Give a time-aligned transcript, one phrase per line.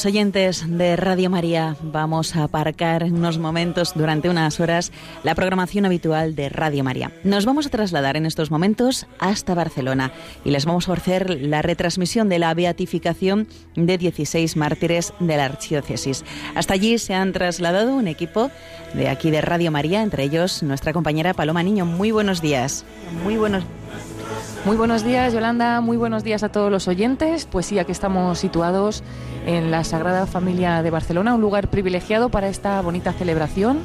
[0.00, 4.92] Queridos oyentes de Radio María, vamos a aparcar unos momentos, durante unas horas,
[5.24, 7.12] la programación habitual de Radio María.
[7.22, 10.10] Nos vamos a trasladar en estos momentos hasta Barcelona
[10.42, 13.46] y les vamos a ofrecer la retransmisión de la beatificación
[13.76, 16.24] de 16 mártires de la Archidiócesis.
[16.54, 18.50] Hasta allí se han trasladado un equipo
[18.94, 21.84] de aquí de Radio María, entre ellos nuestra compañera Paloma Niño.
[21.84, 22.86] Muy buenos días.
[23.22, 23.64] Muy buenos
[24.64, 25.80] muy buenos días, Yolanda.
[25.80, 27.46] Muy buenos días a todos los oyentes.
[27.46, 29.02] Pues sí, aquí estamos situados
[29.46, 33.80] en la Sagrada Familia de Barcelona, un lugar privilegiado para esta bonita celebración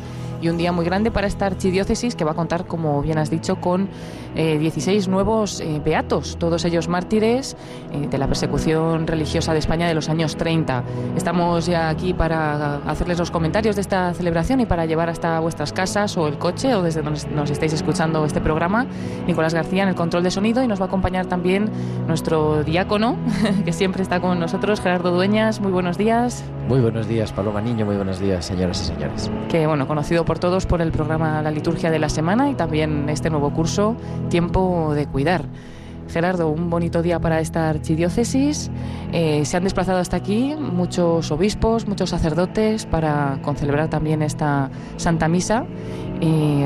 [0.45, 3.31] y un día muy grande para esta archidiócesis que va a contar, como bien has
[3.31, 3.89] dicho, con
[4.35, 7.57] 16 eh, nuevos eh, beatos, todos ellos mártires
[7.91, 10.83] eh, de la persecución religiosa de España de los años 30.
[11.15, 15.73] Estamos ya aquí para hacerles los comentarios de esta celebración y para llevar hasta vuestras
[15.73, 18.85] casas o el coche o desde donde nos estáis escuchando este programa.
[19.25, 21.71] Nicolás García en el control de sonido y nos va a acompañar también
[22.07, 23.17] nuestro diácono,
[23.65, 25.59] que siempre está con nosotros, Gerardo Dueñas.
[25.59, 26.43] Muy buenos días.
[26.67, 27.85] Muy buenos días, Paloma Niño.
[27.85, 29.31] Muy buenos días, señoras y señores.
[29.49, 33.09] Que, bueno, conocido por todos por el programa La Liturgia de la Semana y también
[33.09, 33.95] este nuevo curso
[34.29, 35.45] Tiempo de Cuidar.
[36.09, 38.69] Gerardo, un bonito día para esta archidiócesis.
[39.11, 45.27] Eh, se han desplazado hasta aquí muchos obispos, muchos sacerdotes para concelebrar también esta Santa
[45.27, 45.65] Misa.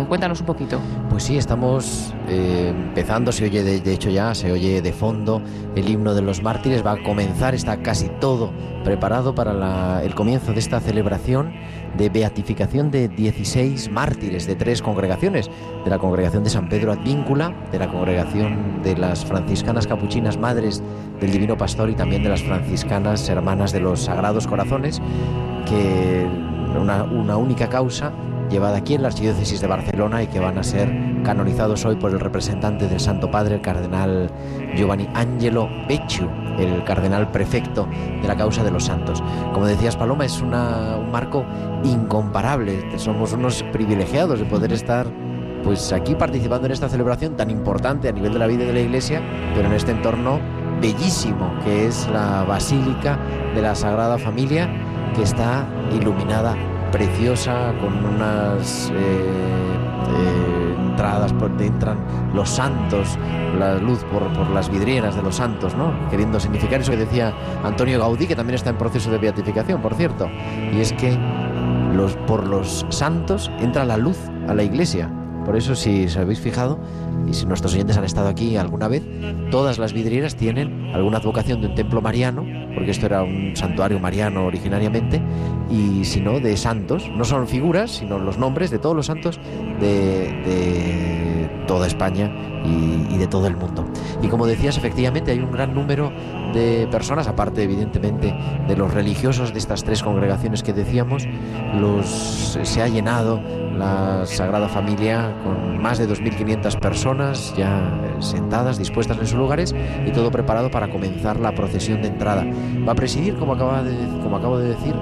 [0.08, 0.80] Cuéntanos un poquito.
[1.10, 5.42] Pues sí, estamos eh, empezando, se oye de, hecho ya, se oye de fondo.
[5.76, 8.52] El himno de los mártires, va a comenzar, está casi todo
[8.86, 11.54] preparado para el comienzo de esta celebración
[11.98, 15.50] de beatificación de 16 mártires de tres congregaciones,
[15.84, 20.82] de la congregación de San Pedro Advíncula, de la congregación de las franciscanas capuchinas Madres
[21.20, 25.02] del Divino Pastor y también de las franciscanas Hermanas de los Sagrados Corazones,
[25.66, 26.26] que
[26.80, 28.14] una única causa
[28.50, 30.92] llevada aquí en la Archidiócesis de Barcelona y que van a ser
[31.24, 34.30] canonizados hoy por el representante del Santo Padre, el cardenal
[34.76, 36.28] Giovanni Angelo Becciu,
[36.58, 37.88] el cardenal prefecto
[38.22, 39.24] de la causa de los santos.
[39.54, 40.52] Como decías, Paloma, es un
[41.12, 41.46] marco
[41.84, 42.98] incomparable.
[42.98, 45.08] Somos unos privilegiados de poder estar
[45.64, 48.80] pues aquí participando en esta celebración tan importante a nivel de la vida de la
[48.80, 49.22] Iglesia,
[49.54, 50.40] pero en este entorno
[50.82, 53.20] bellísimo que es la Basílica
[53.54, 54.70] de la Sagrada Familia
[55.14, 56.56] que está iluminada
[56.92, 61.98] preciosa con unas eh, eh, entradas por donde entran
[62.34, 63.18] los santos,
[63.58, 65.94] la luz por, por, las vidrieras de los santos, ¿no?
[66.10, 67.34] Queriendo significar eso que decía
[67.64, 70.30] Antonio Gaudí, que también está en proceso de beatificación, por cierto.
[70.74, 71.18] Y es que
[71.94, 74.18] los, por los santos entra la luz
[74.48, 75.10] a la iglesia.
[75.50, 76.78] Por eso, si os habéis fijado,
[77.28, 79.02] y si nuestros oyentes han estado aquí alguna vez,
[79.50, 82.46] todas las vidrieras tienen alguna advocación de un templo mariano,
[82.76, 85.20] porque esto era un santuario mariano originariamente,
[85.68, 87.10] y si no, de santos.
[87.18, 89.40] No son figuras, sino los nombres de todos los santos
[89.80, 92.32] de, toda España
[92.64, 93.88] y, y, de todo el mundo.
[94.22, 96.12] Y como decías, efectivamente hay un gran número
[96.54, 98.36] de personas, aparte evidentemente
[98.68, 101.28] de los religiosos de estas tres congregaciones que decíamos,
[101.80, 103.42] los, se ha llenado
[103.78, 107.82] la Sagrada Familia con más de 2.500 personas ya
[108.20, 109.74] sentadas, dispuestas en sus lugares
[110.06, 112.46] y todo preparado para comenzar la procesión de entrada.
[112.88, 114.94] Va a presidir, como, acaba de, como acabo de decir,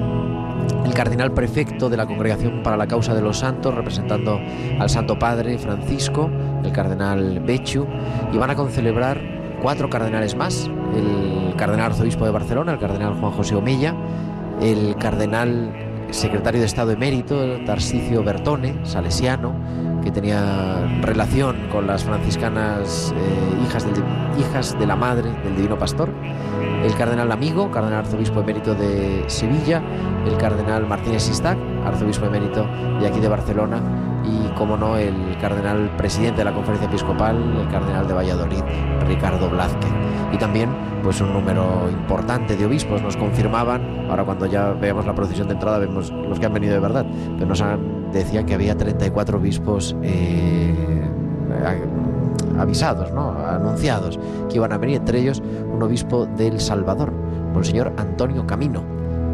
[0.85, 4.39] el cardenal prefecto de la Congregación para la Causa de los Santos, representando
[4.79, 6.29] al Santo Padre Francisco,
[6.63, 7.87] el cardenal Bechu,
[8.31, 13.31] y van a concelebrar cuatro cardenales más, el cardenal arzobispo de Barcelona, el cardenal Juan
[13.31, 13.95] José Omella,
[14.61, 15.73] el cardenal
[16.11, 17.35] secretario de Estado emérito,
[17.65, 19.53] Tarsicio Bertone, salesiano,
[20.03, 24.03] que tenía relación con las franciscanas eh, hijas, del,
[24.39, 26.09] hijas de la Madre del Divino Pastor,
[26.83, 29.81] el cardenal Amigo, cardenal arzobispo emérito de Sevilla,
[30.25, 32.65] el cardenal Martínez Sistac, arzobispo emérito
[32.99, 33.81] de aquí de Barcelona,
[34.27, 38.61] y, como no, el cardenal presidente de la conferencia episcopal, el cardenal de Valladolid,
[39.07, 39.89] Ricardo Blázquez.
[40.33, 40.69] Y también,
[41.03, 45.53] pues un número importante de obispos nos confirmaban, ahora cuando ya veamos la procesión de
[45.53, 48.11] entrada vemos los que han venido de verdad, pero nos han,
[48.45, 50.73] que había 34 obispos eh,
[52.57, 53.31] avisados, ¿no?
[53.31, 54.19] anunciados,
[54.49, 55.41] que iban a venir, entre ellos
[55.71, 57.11] un obispo del Salvador,
[57.53, 58.83] Monseñor Antonio Camino,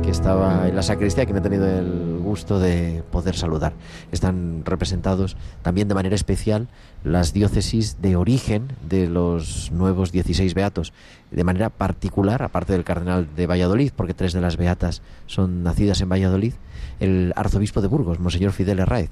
[0.02, 3.74] que estaba en la sacristía, que me ha tenido el gusto de poder saludar.
[4.12, 6.68] Están representados también de manera especial
[7.04, 10.94] las diócesis de origen de los nuevos 16 beatos,
[11.30, 16.02] de manera particular, aparte del cardenal de Valladolid, porque tres de las beatas son nacidas
[16.02, 16.54] en Valladolid,
[17.00, 19.12] el arzobispo de Burgos, Monseñor Fidel Herráez,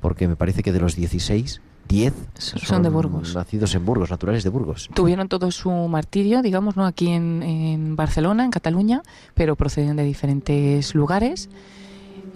[0.00, 3.34] porque me parece que de los 16, 10 son, de Burgos.
[3.34, 4.88] Nacidos en Burgos, naturales de Burgos.
[4.94, 6.86] Tuvieron todo su martirio, digamos, ¿no?
[6.86, 9.02] aquí en, en Barcelona, en Cataluña,
[9.34, 11.50] pero proceden de diferentes lugares.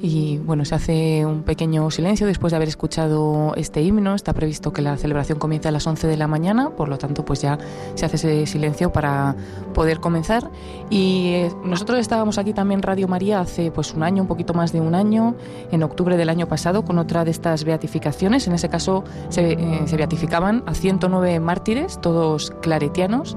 [0.00, 4.14] Y bueno, se hace un pequeño silencio después de haber escuchado este himno.
[4.14, 7.24] Está previsto que la celebración comience a las 11 de la mañana, por lo tanto,
[7.24, 7.58] pues ya
[7.94, 9.34] se hace ese silencio para
[9.72, 10.50] poder comenzar.
[10.90, 14.70] Y eh, nosotros estábamos aquí también Radio María hace pues un año, un poquito más
[14.72, 15.34] de un año,
[15.72, 18.46] en octubre del año pasado, con otra de estas beatificaciones.
[18.46, 23.34] En ese caso se, eh, beatificaban a 109 mártires, todos claretianos.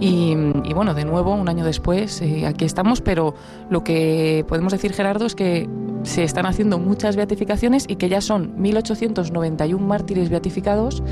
[0.00, 0.34] Y,
[0.74, 3.34] bueno, de nuevo, un año después, eh, aquí estamos, pero
[3.68, 5.68] lo que podemos decir, Gerardo, es que
[6.02, 11.02] se están haciendo muchas beatificaciones y que ya son 1.891 mártires beatificados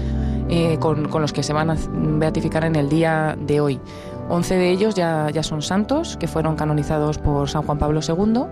[0.48, 3.80] eh, con, con, los que se van a beatificar en el día de hoy.
[4.28, 8.44] 11 de ellos ya, ya son santos, que fueron canonizados por San Juan Pablo II,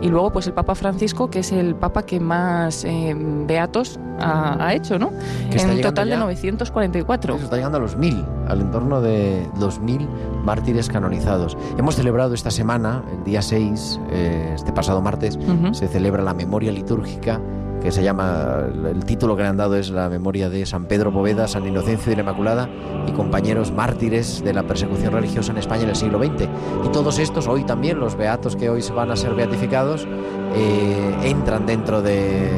[0.00, 4.74] y luego pues el Papa Francisco, que es el Papa que más eh, beatos ha,
[4.74, 5.12] hecho, ¿no?
[5.50, 7.36] En total de 944.
[7.36, 10.08] está llegando a los mil, al entorno de los mil
[10.44, 11.56] mártires canonizados.
[11.76, 15.38] Hemos celebrado esta semana, el día 6, eh, este pasado martes,
[15.72, 17.40] se celebra la memoria litúrgica
[17.82, 21.12] que se llama, el título que le han dado es la memoria de San Pedro
[21.12, 22.68] Poveda, San Inocencio de la Inmaculada
[23.06, 26.48] y compañeros mártires de la persecución religiosa en España en el siglo XX.
[26.84, 30.06] Y todos estos, hoy también, los beatos que hoy se van a ser beatificados,
[30.54, 32.50] eh, entran dentro de,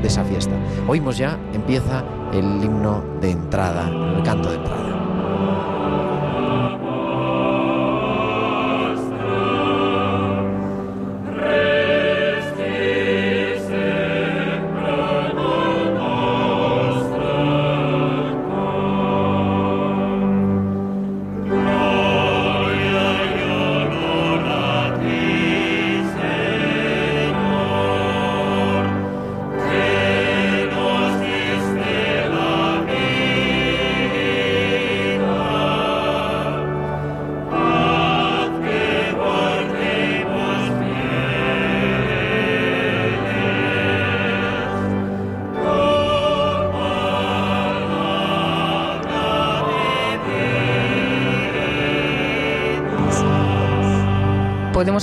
[0.00, 0.54] de esa fiesta.
[0.88, 4.84] Oímos ya, empieza el himno de entrada, el canto de entrada.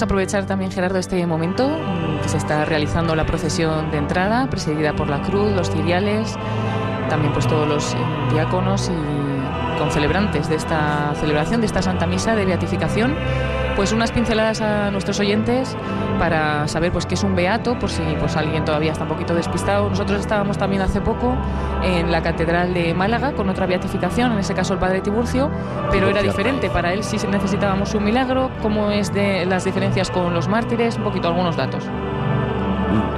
[0.02, 4.50] Podemos aprovechar también, Gerardo, este momento mm, que se está realizando la procesión de entrada,
[4.50, 6.36] presidida por la cruz, los ciriales,
[7.08, 7.98] también pues todos los eh,
[8.34, 13.16] diáconos y concelebrantes de esta celebración, de esta Santa Misa de beatificación
[13.76, 15.76] pues unas pinceladas a nuestros oyentes
[16.20, 19.34] para saber pues qué es un beato, por si pues alguien todavía está un poquito
[19.34, 19.90] despistado.
[19.90, 21.36] Nosotros estábamos también hace poco
[21.84, 25.50] en la Catedral de Málaga con otra beatificación, en ese caso el Padre Tiburcio,
[25.90, 26.70] pero era diferente.
[26.70, 31.04] Para él sí necesitábamos un milagro, cómo es de las diferencias con los mártires, un
[31.04, 31.84] poquito algunos datos.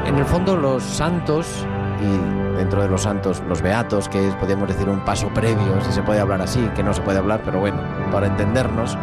[0.06, 1.66] En el fondo los santos
[2.02, 5.92] y dentro de los santos los beatos, que es, podríamos decir, un paso previo, si
[5.92, 7.78] se puede hablar así, que no se puede hablar, pero bueno,
[8.12, 8.98] para entendernos,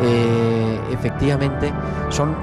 [0.00, 1.72] eh, efectivamente
[2.08, 2.34] son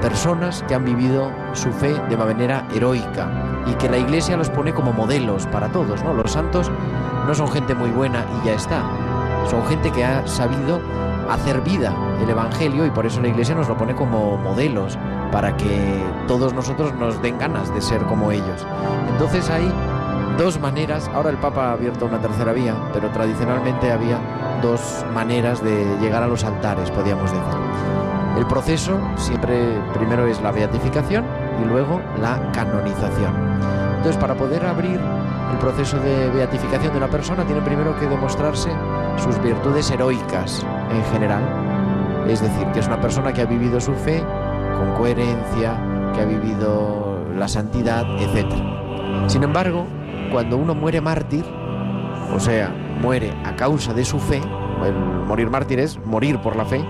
[0.00, 3.28] personas que han vivido su fe de manera heroica
[3.66, 6.14] y que la Iglesia los pone como modelos para todos, ¿no?
[6.14, 6.70] Los santos
[7.26, 8.82] no son gente muy buena y ya está,
[9.48, 10.80] son gente que ha sabido
[11.28, 14.98] hacer vida el Evangelio y por eso la Iglesia nos lo pone como modelos
[15.32, 18.66] para que todos nosotros nos den ganas de ser como ellos.
[19.10, 19.72] Entonces hay
[20.36, 24.18] dos maneras, ahora el Papa ha abierto una tercera vía, pero tradicionalmente había
[24.62, 27.58] dos maneras de llegar a los altares, podríamos decir.
[28.36, 31.24] El proceso siempre primero es la beatificación
[31.60, 33.34] y luego la canonización.
[33.96, 35.00] Entonces, para poder abrir
[35.50, 38.70] el proceso de beatificación de una persona, tiene primero que demostrarse
[39.16, 41.67] sus virtudes heroicas en general.
[42.26, 44.22] Es decir, que es una persona que ha vivido su fe
[44.78, 48.52] con coherencia, que ha vivido la santidad, etc.
[49.26, 49.86] Sin embargo,
[50.32, 51.44] cuando uno muere mártir,
[52.34, 54.40] o sea, muere a causa de su fe,
[55.26, 56.84] morir mártir es morir por la fe,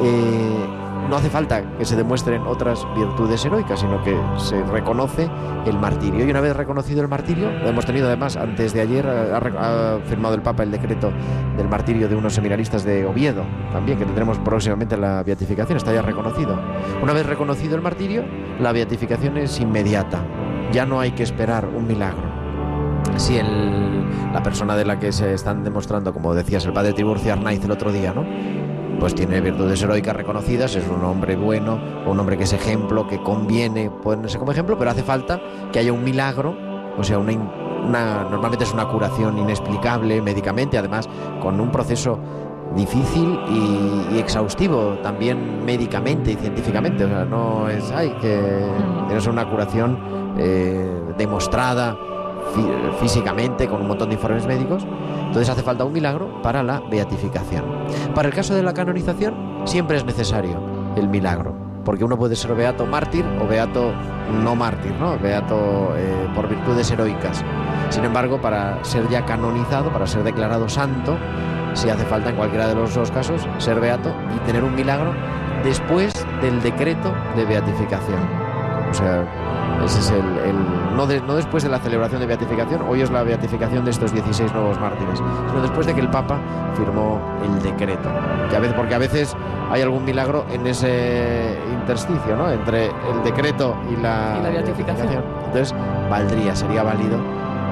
[0.00, 0.66] eh,
[1.08, 5.28] no hace falta que se demuestren otras virtudes heroicas, sino que se reconoce
[5.66, 6.24] el martirio.
[6.26, 10.34] Y una vez reconocido el martirio, lo hemos tenido además antes de ayer, ha, firmado
[10.34, 11.12] el Papa el decreto
[11.56, 16.02] del martirio de unos seminaristas de Oviedo, también, que tendremos próximamente la beatificación, está ya
[16.02, 16.58] reconocido.
[17.02, 18.24] Una vez reconocido el martirio,
[18.60, 20.20] la beatificación es inmediata,
[20.72, 22.32] ya no hay que esperar un milagro
[23.16, 27.32] si el, la persona de la que se están demostrando, como decías, el padre Tiburcio
[27.32, 28.24] Arnaiz el otro día, ¿no?
[29.02, 33.20] Pues tiene virtudes heroicas reconocidas, es un hombre bueno, un hombre que es ejemplo, que
[33.20, 35.40] conviene ponerse como ejemplo, pero hace falta
[35.72, 36.56] que haya un milagro,
[36.96, 41.08] o sea, una, una normalmente es una curación inexplicable médicamente, además
[41.42, 42.16] con un proceso
[42.76, 47.04] difícil y, exhaustivo también médicamente y científicamente.
[47.04, 48.70] O sea, no es, ay, que
[49.16, 49.98] es una curación
[50.38, 51.96] eh, demostrada
[53.00, 54.86] físicamente con un montón de informes médicos.
[55.26, 57.64] Entonces hace falta un milagro para la beatificación.
[58.14, 60.58] Para el caso de la canonización siempre es necesario
[60.96, 63.92] el milagro, porque uno puede ser beato mártir o beato
[64.42, 65.18] no mártir, ¿no?
[65.18, 67.44] Beato eh, por virtudes heroicas.
[67.90, 71.16] Sin embargo, para ser ya canonizado, para ser declarado santo,
[71.74, 75.14] si hace falta en cualquiera de los dos casos ser beato y tener un milagro
[75.64, 78.20] después del decreto de beatificación.
[78.90, 79.26] O sea,
[79.84, 80.54] ese es el,
[80.96, 84.52] no, no, después de la celebración de beatificación, hoy es la beatificación de estos 16
[84.52, 86.38] nuevos mártires, sino después de que el Papa
[86.76, 88.08] firmó el decreto.
[88.50, 89.36] Que a veces, porque a veces
[89.70, 92.50] hay algún milagro en ese intersticio, ¿no?
[92.50, 95.24] Entre el decreto y la, beatificación.
[95.46, 95.74] Entonces,
[96.10, 97.18] valdría, sería válido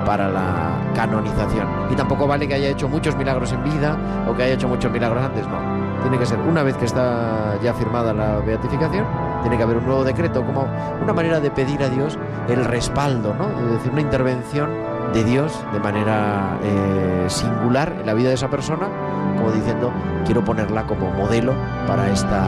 [0.04, 1.68] para la canonización.
[1.90, 3.96] Y tampoco vale que haya hecho muchos milagros en vida
[4.28, 5.58] o que haya hecho muchos milagros antes, no.
[6.02, 9.04] Tiene que ser una vez que está ya firmada la beatificación,
[9.42, 10.66] tiene que haber un nuevo decreto como
[11.02, 12.18] una manera de pedir a Dios
[12.48, 13.48] el respaldo, ¿no?
[13.66, 14.70] Es decir, una intervención
[15.12, 18.88] de Dios de manera eh, singular en la vida de esa persona,
[19.36, 19.92] como diciendo,
[20.24, 21.54] quiero ponerla como modelo
[21.86, 22.46] para esta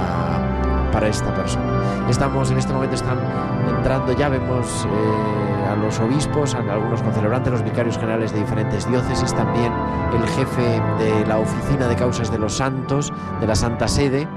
[0.92, 1.64] para esta persona.
[2.10, 3.18] Estamos en este momento están
[3.66, 8.86] entrando ya vemos eh, a los obispos, a algunos concelebrantes, los vicarios generales de diferentes
[8.86, 9.72] diócesis, también
[10.12, 14.28] el jefe de la oficina de causas de los santos de la Santa Sede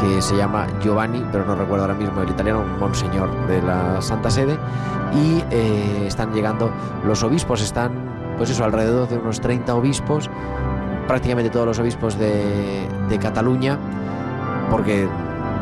[0.00, 4.00] que se llama Giovanni, pero no recuerdo ahora mismo el italiano, un monseñor de la
[4.00, 4.58] Santa Sede,
[5.12, 6.70] y eh, están llegando
[7.04, 10.28] los obispos, están pues eso, alrededor de unos 30 obispos,
[11.06, 12.88] prácticamente todos los obispos de,
[13.20, 13.78] Cataluña,
[14.72, 15.08] porque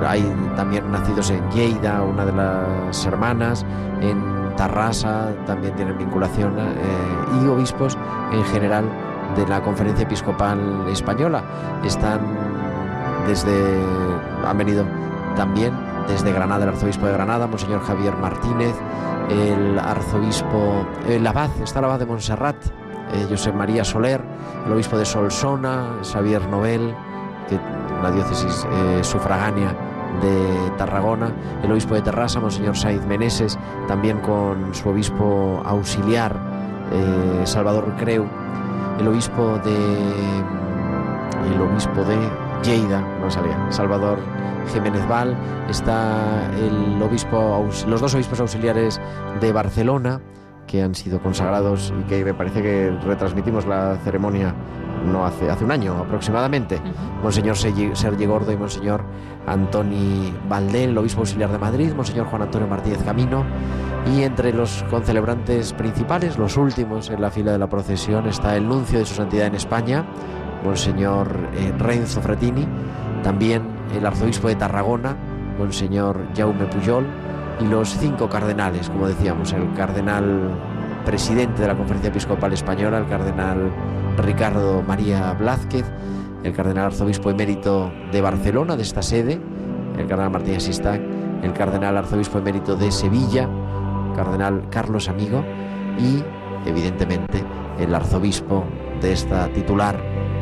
[0.07, 0.23] hay
[0.57, 3.67] también nacidos en Lleida, una de las hermanas,
[4.01, 7.99] en Tarrasa también tienen vinculación, eh, y obispos
[8.33, 8.87] en general
[9.37, 11.43] de la Conferencia Episcopal Española.
[11.85, 12.21] Están
[13.27, 13.53] desde,
[14.45, 14.85] han venido
[15.37, 15.73] también
[16.09, 18.75] desde Granada, el arzobispo de Granada, Monseñor Javier Martínez,
[19.31, 22.57] el arzobispo, el abad, está el abad de Montserrat,
[23.13, 24.21] eh, José María Soler,
[24.67, 26.95] el obispo de Solsona, Xavier Nobel,
[27.49, 27.59] que
[28.03, 29.75] la diócesis eh, sufragánea
[30.21, 36.37] de Tarragona, el obispo de Terrassa, Monseñor Saiz Meneses, también con su obispo auxiliar,
[36.93, 38.27] eh, Salvador Creu,
[38.99, 39.77] el obispo de
[41.55, 42.17] el obispo de
[42.63, 44.19] Lleida, no salía, Salvador
[44.73, 45.37] Jiménez Val,
[45.69, 49.01] está el obispo, los dos obispos auxiliares
[49.41, 50.21] de Barcelona,
[50.67, 54.55] que han sido consagrados y que me parece que retransmitimos la ceremonia
[55.07, 56.81] no hace, hace un año aproximadamente,
[57.23, 59.05] Monseñor Sergi Gordo y Monseñor
[59.47, 63.45] Antoni Valdel, el obispo auxiliar de Madrid, Monseñor Juan Antonio Martínez Camino,
[64.15, 68.69] y entre los concelebrantes principales, los últimos en la fila de la procesión, está el
[68.69, 70.05] nuncio de su santidad en España,
[70.65, 72.67] Monseñor eh, Renzo Fretini,
[73.23, 73.63] también
[73.97, 75.17] el arzobispo de Tarragona,
[75.59, 77.07] Monseñor Jaume Pujol,
[77.61, 80.51] y los cinco cardenales, como decíamos, el cardenal
[81.05, 83.73] presidente de la Conferencia Episcopal Española, el cardenal
[84.19, 85.85] Ricardo María Blázquez,
[86.43, 89.41] el cardenal arzobispo emérito de Barcelona, de esta sede,
[89.97, 91.01] el cardenal Martínez Sistac,
[91.43, 93.49] el cardenal arzobispo emérito de Sevilla,
[94.17, 95.45] cardenal Carlos Amigo
[95.99, 96.23] y,
[96.69, 97.45] evidentemente,
[97.79, 98.65] el arzobispo
[99.01, 99.97] de esta titular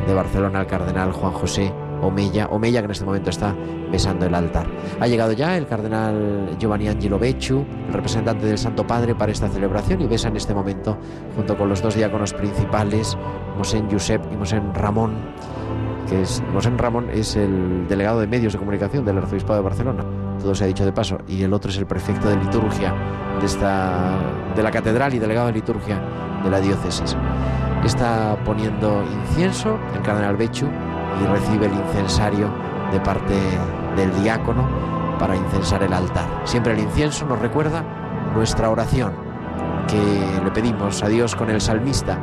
[0.06, 3.54] de Barcelona, el cardenal Juan José Omeya, Omeya que en este momento está
[3.90, 4.66] besando el altar.
[5.00, 9.48] Ha llegado ya el cardenal Giovanni Angelo Becciu, el representante del Santo Padre para esta
[9.48, 10.98] celebración y besa en este momento
[11.36, 13.16] junto con los dos diáconos principales,
[13.56, 15.14] Mosén Josep y Mosén Ramón,
[16.08, 20.04] que es Mosén Ramón es el delegado de medios de comunicación del Arzobispado de Barcelona.
[20.40, 22.94] Todo se ha dicho de paso y el otro es el prefecto de liturgia
[23.38, 24.18] de esta
[24.56, 26.00] de la catedral y delegado de liturgia
[26.42, 27.16] de la diócesis.
[27.84, 30.68] Está poniendo incienso el cardenal Becciu
[31.22, 32.50] y recibe el incensario
[32.92, 33.34] de parte
[33.96, 34.68] del diácono
[35.18, 36.26] para incensar el altar.
[36.44, 37.84] Siempre el incienso nos recuerda
[38.34, 39.12] nuestra oración,
[39.88, 42.18] que le pedimos a Dios con el salmista,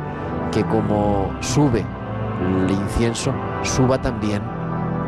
[0.50, 1.84] que como sube
[2.40, 4.42] el incienso, suba también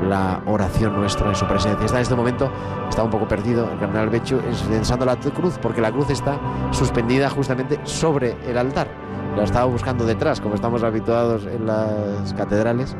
[0.08, 1.84] la oración nuestra en su presencia.
[1.84, 2.50] Está en este momento,
[2.88, 6.38] está un poco perdido el cardenal Becho incensando la cruz, porque la cruz está
[6.70, 8.88] suspendida justamente sobre el altar.
[9.36, 12.96] La estaba buscando detrás, como estamos habituados en las catedrales,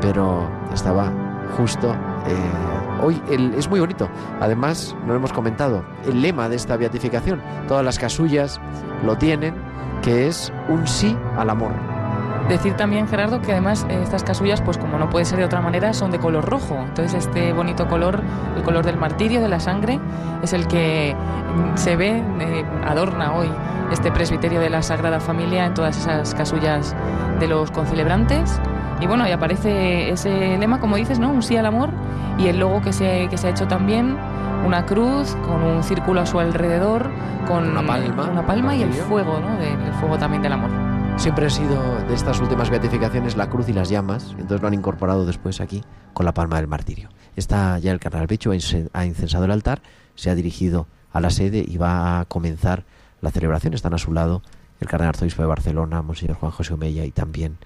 [0.00, 1.12] pero estaba
[1.56, 1.92] justo
[2.26, 3.20] eh, hoy.
[3.56, 4.08] es muy bonito.
[4.40, 8.60] Además, no lo hemos comentado, el lema de esta beatificación, todas las casullas
[9.04, 9.54] lo tienen,
[10.02, 11.99] que es un sí al amor.
[12.48, 15.60] Decir también, Gerardo, que además eh, estas casullas, pues como no puede ser de otra
[15.60, 16.76] manera, son de color rojo.
[16.80, 18.22] Entonces este bonito color,
[18.56, 20.00] el color del martirio, de la sangre,
[20.42, 23.48] es el que mm, se ve, eh, adorna hoy
[23.92, 26.94] este presbiterio de la Sagrada Familia en todas esas casullas
[27.40, 28.60] de los concelebrantes
[29.00, 31.30] Y bueno, y aparece ese lema, como dices, ¿no?
[31.30, 31.90] Un sí al amor
[32.38, 34.16] y el logo que se, que se ha hecho también,
[34.64, 37.10] una cruz con un círculo a su alrededor,
[37.46, 39.58] con una palma, una palma y el fuego, ¿no?
[39.58, 40.89] el fuego también del amor.
[41.20, 44.72] Siempre ha sido de estas últimas beatificaciones la cruz y las llamas, entonces lo han
[44.72, 45.84] incorporado después aquí
[46.14, 47.10] con la palma del martirio.
[47.36, 49.82] Está ya el carnal Becho, ha incensado el altar,
[50.14, 52.86] se ha dirigido a la sede y va a comenzar
[53.20, 53.74] la celebración.
[53.74, 54.40] Están a su lado
[54.80, 57.58] el cardenal arzobispo de Barcelona, Monseñor Juan José Omeya, y también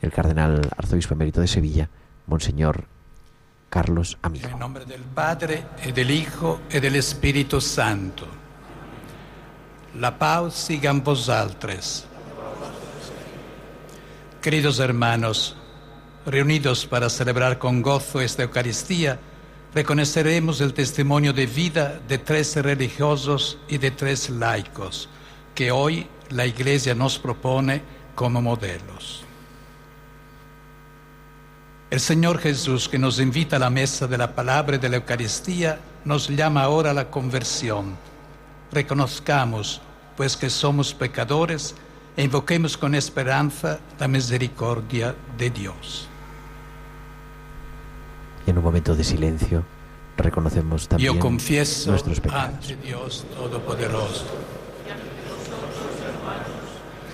[0.00, 1.90] el cardenal arzobispo emérito de Sevilla,
[2.26, 2.86] Monseñor
[3.68, 4.48] Carlos Amigo.
[4.48, 8.26] En nombre del Padre, y del Hijo, y del Espíritu Santo.
[9.98, 12.08] La paz siga en vosotros.
[14.42, 15.54] Queridos hermanos,
[16.26, 19.20] reunidos para celebrar con gozo esta Eucaristía,
[19.72, 25.08] reconoceremos el testimonio de vida de tres religiosos y de tres laicos
[25.54, 27.82] que hoy la Iglesia nos propone
[28.16, 29.22] como modelos.
[31.90, 34.96] El Señor Jesús, que nos invita a la mesa de la palabra y de la
[34.96, 37.96] Eucaristía, nos llama ahora a la conversión.
[38.72, 39.80] Reconozcamos,
[40.16, 41.76] pues, que somos pecadores
[42.16, 46.08] e invoquemos con esperanza la misericordia de Dios.
[48.46, 49.64] Y en un momento de silencio
[50.16, 52.54] reconocemos también Yo confieso nuestros pecados.
[52.54, 54.26] ante Dios Todopoderoso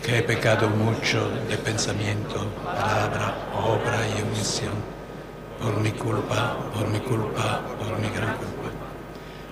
[0.08, 4.72] que he pecado mucho de pensamiento, palabra, obra y omisión,
[5.60, 8.70] por mi culpa, por mi culpa, por mi gran culpa.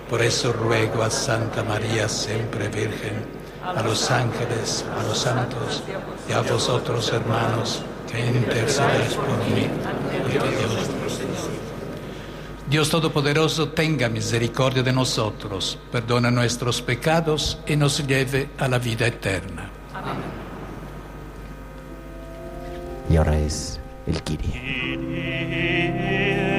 [0.09, 3.36] Por eso ruego a Santa María, siempre Virgen,
[3.75, 5.83] a los ángeles, a los santos
[6.29, 9.67] y a vosotros, hermanos, que intercedáis por mí
[10.29, 10.45] Dios.
[12.69, 19.07] Dios Todopoderoso tenga misericordia de nosotros, perdona nuestros pecados y nos lleve a la vida
[19.07, 19.69] eterna.
[23.09, 26.56] Y ahora es el Kiri.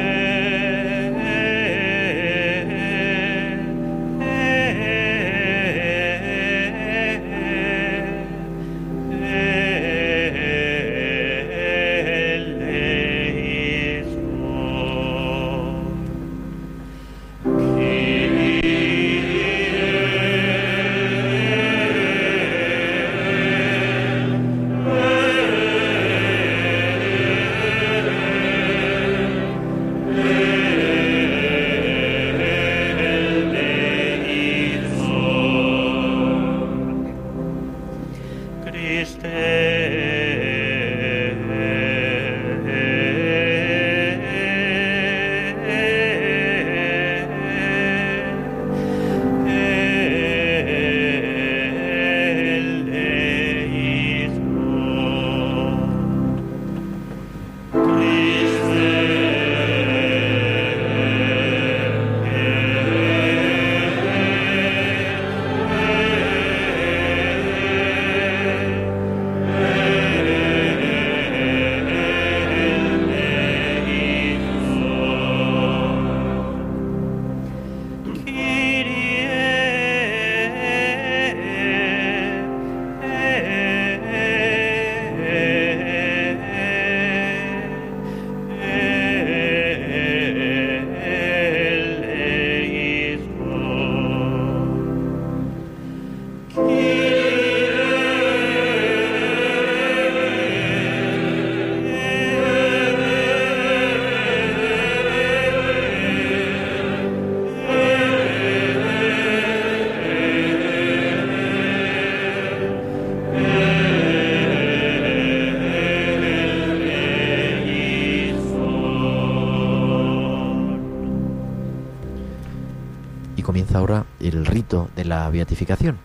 [125.30, 125.99] Beatificación.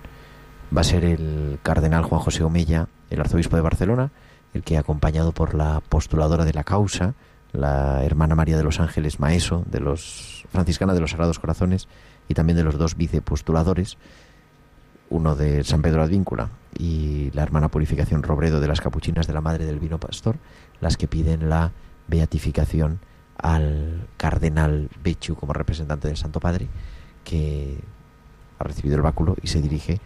[0.76, 4.12] Va a ser el cardenal Juan José Omella, el arzobispo de Barcelona,
[4.54, 7.14] el que, acompañado por la postuladora de la causa,
[7.52, 11.88] la hermana María de los Ángeles Maeso, de los franciscana de los Sagrados Corazones,
[12.28, 13.98] y también de los dos vicepostuladores,
[15.10, 19.42] uno de San Pedro Advíncula y la hermana Purificación Robredo de las Capuchinas de la
[19.42, 20.38] Madre del Vino Pastor,
[20.82, 21.72] las que piden la
[22.08, 23.00] beatificación
[23.38, 26.68] al cardenal Bechu como representante del Santo Padre,
[27.24, 27.80] que
[28.64, 30.00] ha recibido el báculo y se dirige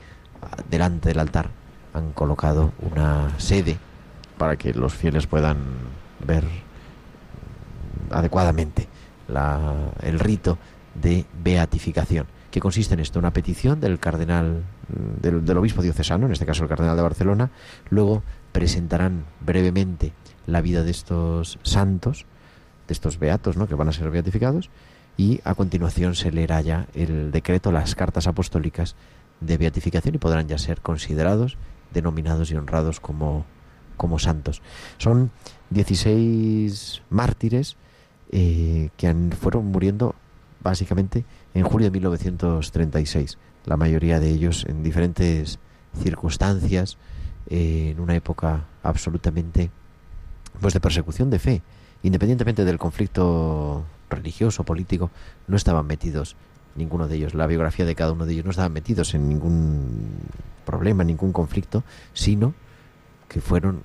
[0.70, 1.50] delante del altar.
[1.94, 3.78] Han colocado una sede
[4.38, 5.58] para que los fieles puedan
[6.26, 6.44] ver
[8.12, 8.88] adecuadamente
[10.04, 10.58] el rito
[10.96, 14.64] de beatificación, que consiste en esto, una petición del cardenal,
[15.22, 17.52] del, del obispo diocesano, en este caso el cardenal de Barcelona,
[17.90, 20.14] luego presentarán brevemente
[20.46, 22.26] la vida de estos santos,
[22.88, 24.70] de estos beatos, que van a ser beatificados,
[25.18, 28.96] y a continuación se leerá ya el decreto, las cartas apostólicas
[29.42, 31.58] de beatificación y podrán ya ser considerados,
[31.94, 33.46] denominados y honrados como,
[33.98, 34.62] como santos.
[35.00, 35.32] Son
[35.72, 37.76] 16 mártires
[38.32, 40.16] eh, que han, fueron muriendo
[40.62, 45.60] básicamente en julio de 1936, la mayoría de ellos en diferentes
[46.02, 46.98] circunstancias,
[47.50, 49.72] eh, en una época absolutamente
[50.60, 51.62] pues de persecución de fe,
[52.04, 55.12] independientemente del conflicto religioso, político,
[55.48, 56.36] no estaban metidos
[56.78, 60.20] ninguno de ellos, la biografía de cada uno de ellos no estaban metidos en ningún
[60.66, 62.54] problema, ningún conflicto, sino
[63.28, 63.82] que fueron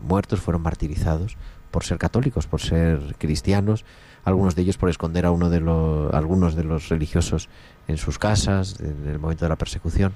[0.00, 1.36] muertos, fueron martirizados
[1.70, 3.84] por ser católicos, por ser cristianos,
[4.24, 7.48] algunos de ellos por esconder a uno de los algunos de los religiosos
[7.86, 10.14] en sus casas en el momento de la persecución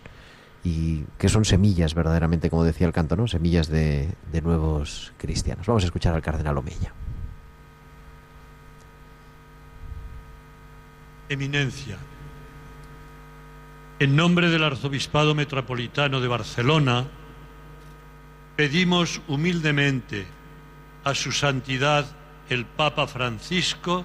[0.64, 3.26] y que son semillas verdaderamente, como decía el canto, ¿no?
[3.28, 5.66] Semillas de, de nuevos cristianos.
[5.66, 6.92] Vamos a escuchar al cardenal Omeya.
[11.30, 11.96] Eminencia,
[14.00, 17.06] en nombre del Arzobispado Metropolitano de Barcelona,
[18.56, 20.26] pedimos humildemente
[21.04, 22.04] a su santidad
[22.48, 24.04] el Papa Francisco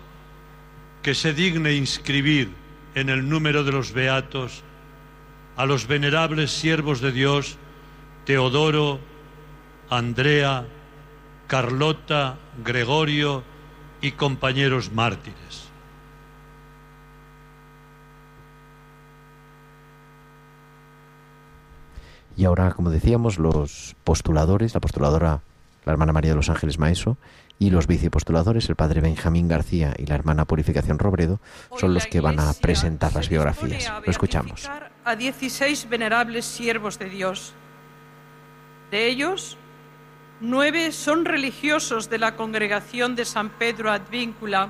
[1.02, 2.52] que se digne inscribir
[2.94, 4.62] en el número de los beatos
[5.58, 7.58] a los venerables siervos de Dios
[8.26, 9.00] Teodoro,
[9.90, 10.68] Andrea,
[11.48, 13.44] Carlota, Gregorio
[14.00, 15.65] y compañeros mártires.
[22.38, 25.42] Y ahora, como decíamos, los postuladores, la postuladora,
[25.86, 27.18] la hermana María de los Ángeles Maeso,
[27.58, 31.40] y los vicepostuladores, el padre Benjamín García y la hermana Purificación Robredo,
[31.78, 33.92] son los que van a presentar las biografías.
[34.06, 34.70] Lo escuchamos.
[35.06, 37.54] A 16 venerables siervos de Dios.
[38.92, 39.58] De ellos,
[40.42, 44.70] nueve son religiosos de la congregación de San Pedro Advíncula.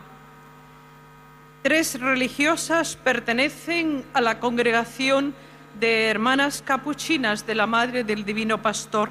[1.64, 5.34] Tres religiosas pertenecen a la congregación
[5.80, 9.10] de hermanas capuchinas de la Madre del Divino Pastor.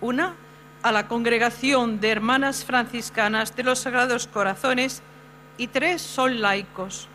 [0.00, 0.34] Una
[0.82, 5.02] a la congregación de hermanas franciscanas de los Sagrados Corazones
[5.56, 7.08] y tres son laicos.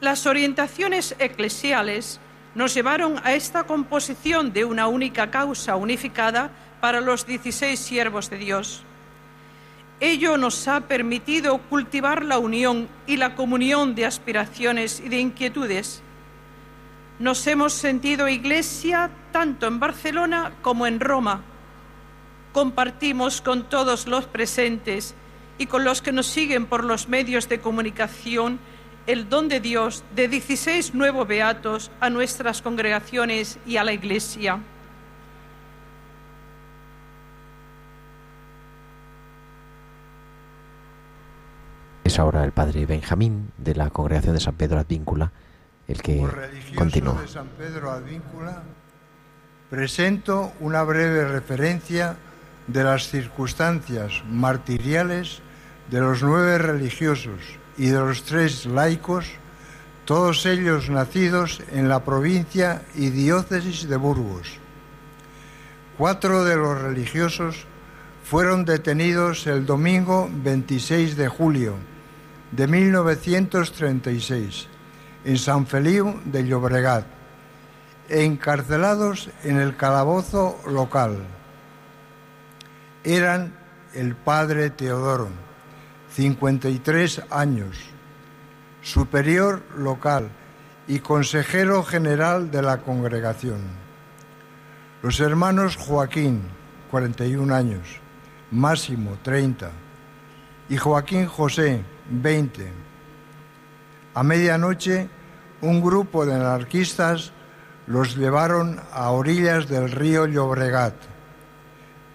[0.00, 2.20] Las orientaciones eclesiales
[2.54, 8.38] nos llevaron a esta composición de una única causa unificada para los 16 siervos de
[8.38, 8.84] Dios.
[9.98, 16.02] Ello nos ha permitido cultivar la unión y la comunión de aspiraciones y de inquietudes
[17.20, 21.42] nos hemos sentido iglesia tanto en Barcelona como en Roma.
[22.52, 25.14] Compartimos con todos los presentes
[25.58, 28.58] y con los que nos siguen por los medios de comunicación
[29.06, 34.58] el don de Dios de 16 nuevos beatos a nuestras congregaciones y a la iglesia.
[42.02, 45.30] Es ahora el padre Benjamín de la congregación de San Pedro Advíncula
[45.90, 47.20] el que continúa.
[47.20, 48.62] de San Pedro Advíncula,
[49.68, 52.16] presento una breve referencia
[52.66, 55.42] de las circunstancias martiriales
[55.90, 57.40] de los nueve religiosos
[57.76, 59.26] y de los tres laicos,
[60.04, 64.58] todos ellos nacidos en la provincia y diócesis de Burgos.
[65.98, 67.66] Cuatro de los religiosos
[68.22, 71.74] fueron detenidos el domingo 26 de julio
[72.52, 74.69] de 1936
[75.24, 77.04] en San Feliu de Llobregat,
[78.08, 81.18] encarcelados en el calabozo local.
[83.04, 83.54] Eran
[83.94, 85.28] el padre Teodoro,
[86.14, 87.76] 53 años,
[88.82, 90.30] superior local
[90.88, 93.60] y consejero general de la congregación.
[95.02, 96.42] Los hermanos Joaquín,
[96.90, 98.00] 41 años,
[98.50, 99.70] Máximo, 30,
[100.68, 102.79] y Joaquín José, 20
[104.14, 105.08] a medianoche,
[105.60, 107.32] un grupo de anarquistas
[107.86, 110.94] los llevaron a orillas del río Llobregat,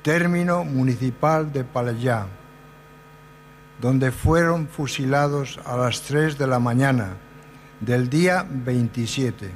[0.01, 2.27] término municipal de Palellá,
[3.81, 7.17] donde fueron fusilados a las 3 de la mañana
[7.79, 9.51] del día 27.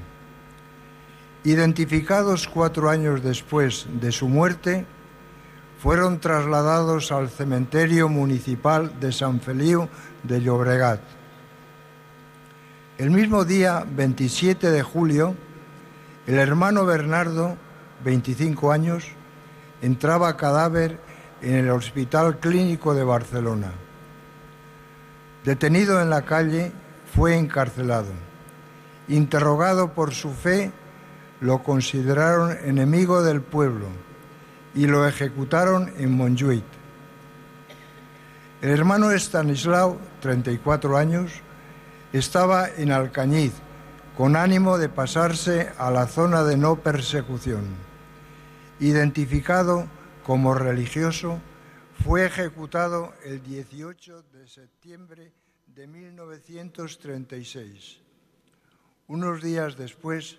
[1.45, 4.85] Identificados cuatro años después de su muerte,
[5.81, 9.87] fueron trasladados al cementerio municipal de San Feliu
[10.23, 11.18] de Llobregat
[12.99, 15.33] el mismo día 27 de julio,
[16.27, 17.55] el hermano Bernardo,
[18.03, 19.05] 25 años,
[19.81, 20.99] entraba cadáver
[21.41, 23.71] en el Hospital Clínico de Barcelona.
[25.45, 26.73] Detenido en la calle,
[27.15, 28.11] fue encarcelado.
[29.07, 30.73] Interrogado por su fe,
[31.39, 33.87] lo consideraron enemigo del pueblo
[34.75, 36.65] y lo ejecutaron en Montjuïc.
[38.61, 41.41] El hermano Stanislao, 34 años,
[42.13, 43.53] estaba en Alcañiz
[44.17, 47.63] con ánimo de pasarse a la zona de no persecución.
[48.79, 49.87] Identificado
[50.23, 51.39] como religioso,
[52.03, 55.31] fue ejecutado el 18 de septiembre
[55.67, 58.01] de 1936.
[59.07, 60.37] Unos días después,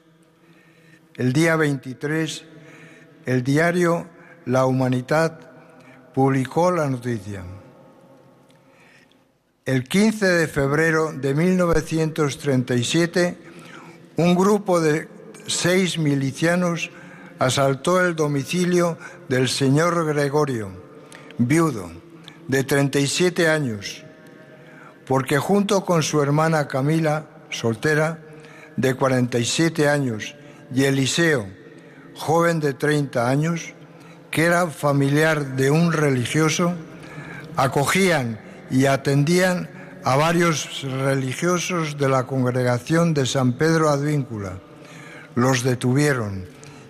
[1.16, 2.44] el día 23,
[3.26, 4.06] el diario
[4.46, 5.50] La Humanidad
[6.14, 7.42] publicó la noticia.
[9.70, 13.38] El 15 de febrero de 1937,
[14.16, 15.06] un grupo de
[15.46, 16.90] seis milicianos
[17.38, 20.72] asaltó el domicilio del señor Gregorio,
[21.38, 21.88] viudo,
[22.48, 24.02] de 37 años,
[25.06, 28.18] porque junto con su hermana Camila, soltera,
[28.76, 30.35] de 47 años,
[30.74, 31.46] y Eliseo,
[32.16, 33.74] joven de 30 años,
[34.33, 36.74] que era familiar de un religioso,
[37.54, 39.68] acogían y atendían
[40.04, 44.59] a varios religiosos de la congregación de San Pedro Advíncula.
[45.35, 46.46] Los detuvieron,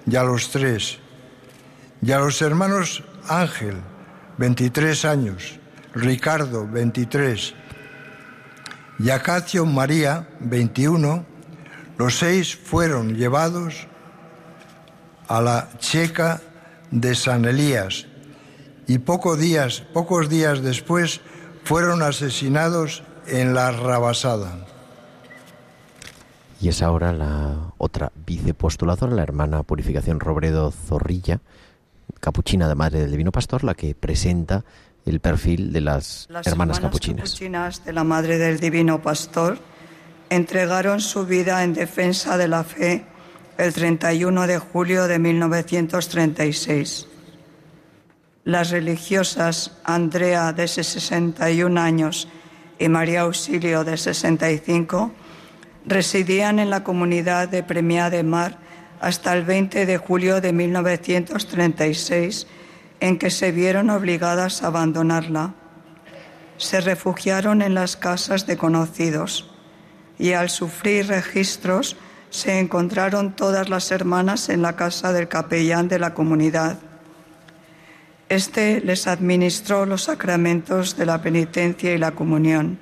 [0.06, 0.98] y a los tres,
[2.02, 3.76] y a los hermanos Ángel,
[4.38, 5.58] 23 años,
[5.94, 7.54] Ricardo, 23,
[9.00, 11.24] y Acacio María, 21,
[11.98, 13.86] los seis fueron llevados
[15.28, 16.40] a la checa
[16.90, 18.06] de San Elías
[18.86, 21.20] y pocos días, pocos días después
[21.64, 24.66] fueron asesinados en la Rabasada.
[26.60, 31.40] Y es ahora la otra vicepostuladora, la hermana Purificación Robredo Zorrilla,
[32.20, 34.64] capuchina de Madre del Divino Pastor, la que presenta
[35.06, 37.30] el perfil de las, hermanas, capuchinas.
[37.30, 39.58] capuchinas de la Madre del Divino Pastor
[40.28, 43.04] entregaron su vida en defensa de la fe
[43.58, 47.06] el 31 de julio de 1936.
[48.50, 52.26] Las religiosas Andrea, de 61 años,
[52.80, 55.12] y María Auxilio, de 65,
[55.86, 58.58] residían en la comunidad de Premiá de Mar
[59.00, 62.48] hasta el 20 de julio de 1936,
[62.98, 65.54] en que se vieron obligadas a abandonarla.
[66.56, 69.54] Se refugiaron en las casas de conocidos
[70.18, 71.96] y al sufrir registros
[72.30, 76.89] se encontraron todas las hermanas en la casa del capellán de la comunidad
[78.30, 82.78] este les administró los sacramentos de la penitencia y la comunión.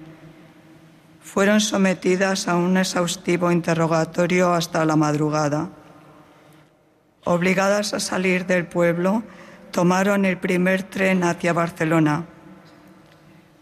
[1.22, 5.70] Fueron sometidas a un exhaustivo interrogatorio hasta la madrugada.
[7.24, 9.22] Obligadas a salir del pueblo,
[9.70, 12.26] tomaron el primer tren hacia Barcelona.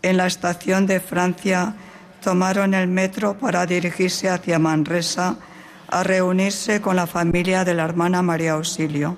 [0.03, 1.77] En la estación de Francia
[2.20, 5.37] tomaron el metro para dirigirse hacia Manresa
[5.87, 9.16] a reunirse con la familia de la hermana María Auxilio.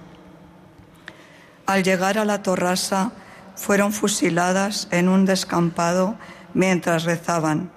[1.69, 3.13] Al llegar a la torrasa,
[3.55, 6.17] fueron fusiladas en un descampado
[6.55, 7.71] mientras rezaban.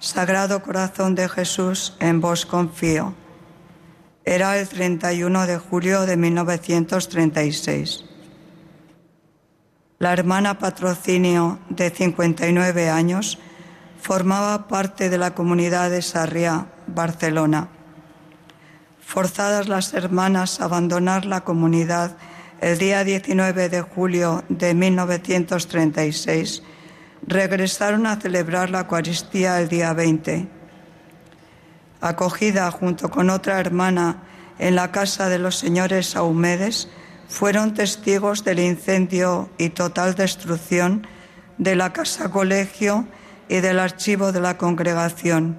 [0.00, 3.14] Sagrado Corazón de Jesús, en vos confío.
[4.24, 8.04] Era el 31 de julio de 1936.
[10.00, 13.38] La hermana Patrocinio, de 59 años,
[14.00, 17.68] formaba parte de la comunidad de Sarriá, Barcelona.
[18.98, 22.16] Forzadas las hermanas a abandonar la comunidad,
[22.60, 26.62] el día 19 de julio de 1936,
[27.26, 30.48] regresaron a celebrar la Eucaristía el día 20.
[32.00, 34.22] Acogida junto con otra hermana
[34.58, 36.88] en la casa de los señores Aumedes,
[37.28, 41.06] fueron testigos del incendio y total destrucción
[41.58, 43.06] de la casa colegio
[43.48, 45.58] y del archivo de la congregación.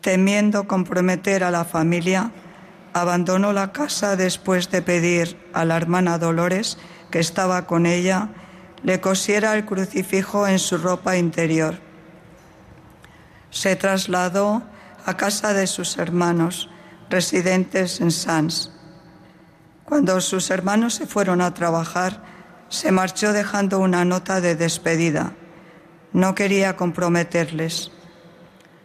[0.00, 2.32] Temiendo comprometer a la familia,
[2.92, 6.78] abandonó la casa después de pedir a la hermana Dolores,
[7.10, 8.30] que estaba con ella,
[8.82, 11.78] le cosiera el crucifijo en su ropa interior.
[13.50, 14.62] Se trasladó
[15.04, 16.68] a casa de sus hermanos,
[17.10, 18.72] residentes en Sans.
[19.84, 22.22] Cuando sus hermanos se fueron a trabajar,
[22.68, 25.34] se marchó dejando una nota de despedida.
[26.12, 27.90] No quería comprometerles.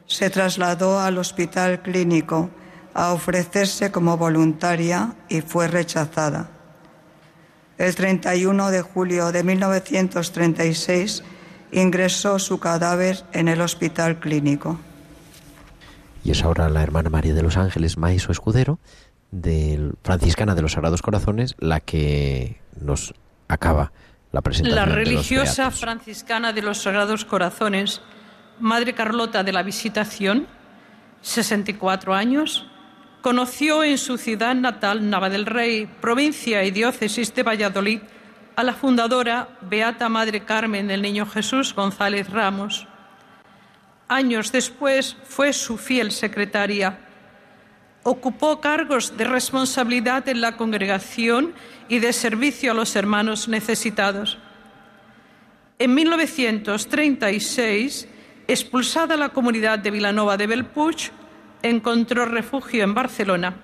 [0.05, 2.49] Se trasladó al hospital clínico
[2.97, 6.49] a ofrecerse como voluntaria y fue rechazada.
[7.77, 11.23] El 31 de julio de 1936
[11.71, 14.79] ingresó su cadáver en el hospital clínico.
[16.23, 18.79] Y es ahora la hermana María de los Ángeles, Maiso Escudero,
[19.29, 23.13] del franciscana de los Sagrados Corazones, la que nos
[23.47, 23.91] acaba
[24.31, 24.89] la presentación.
[24.89, 28.01] La religiosa franciscana de los Sagrados Corazones,
[28.59, 30.47] Madre Carlota de la Visitación,
[31.21, 32.65] 64 años,
[33.27, 37.99] Conoció en su ciudad natal, Nava del Rey, provincia y diócesis de Valladolid,
[38.55, 42.87] a la fundadora Beata Madre Carmen del Niño Jesús González Ramos.
[44.07, 46.99] Años después fue su fiel secretaria.
[48.03, 51.53] Ocupó cargos de responsabilidad en la congregación
[51.89, 54.37] y de servicio a los hermanos necesitados.
[55.79, 58.07] En 1936,
[58.47, 61.11] expulsada la comunidad de Vilanova de Belpuig,
[61.61, 63.55] encontró refugio en Barcelona.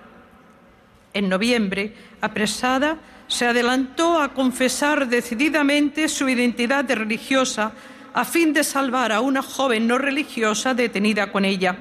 [1.12, 7.72] En noviembre, apresada, se adelantó a confesar decididamente su identidad de religiosa
[8.12, 11.76] a fin de salvar a una joven no religiosa detenida con ella.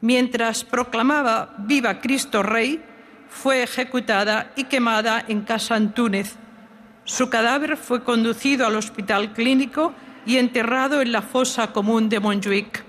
[0.00, 2.82] Mientras proclamaba Viva Cristo Rey,
[3.28, 6.36] fue ejecutada y quemada en Casa Antúnez.
[7.04, 12.85] Su cadáver fue conducido al hospital clínico y enterrado en la fosa común de Montjuic.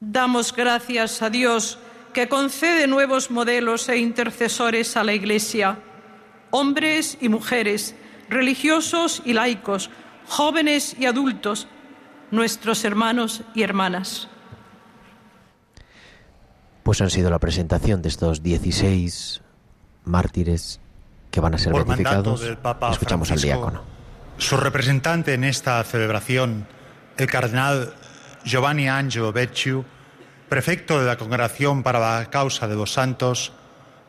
[0.00, 1.78] Damos gracias a Dios
[2.14, 5.78] que concede nuevos modelos e intercesores a la Iglesia,
[6.50, 7.94] hombres y mujeres,
[8.30, 9.90] religiosos y laicos,
[10.26, 11.68] jóvenes y adultos,
[12.30, 14.28] nuestros hermanos y hermanas.
[16.82, 19.42] Pues han sido la presentación de estos 16
[20.04, 20.80] mártires
[21.30, 22.40] que van a ser Por beatificados.
[22.40, 23.82] del Papa Escuchamos al Francisco, diácono.
[24.38, 26.66] Su representante en esta celebración,
[27.18, 27.94] el cardenal
[28.44, 29.84] Giovanni Angelo Becciu,
[30.48, 33.52] prefecto de la Congregación para la Causa de los Santos,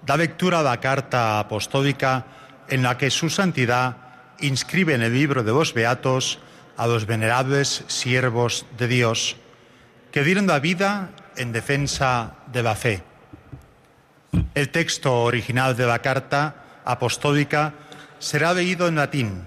[0.06, 2.26] da lectura a la carta apostólica
[2.68, 3.98] en la que su santidad
[4.40, 6.40] inscribe en el libro de los Beatos
[6.78, 9.36] a los venerables siervos de Dios
[10.12, 13.04] que dieron la vida en defensa de la fe.
[14.54, 17.74] El texto original de la carta apostólica
[18.20, 19.44] será leído en latín.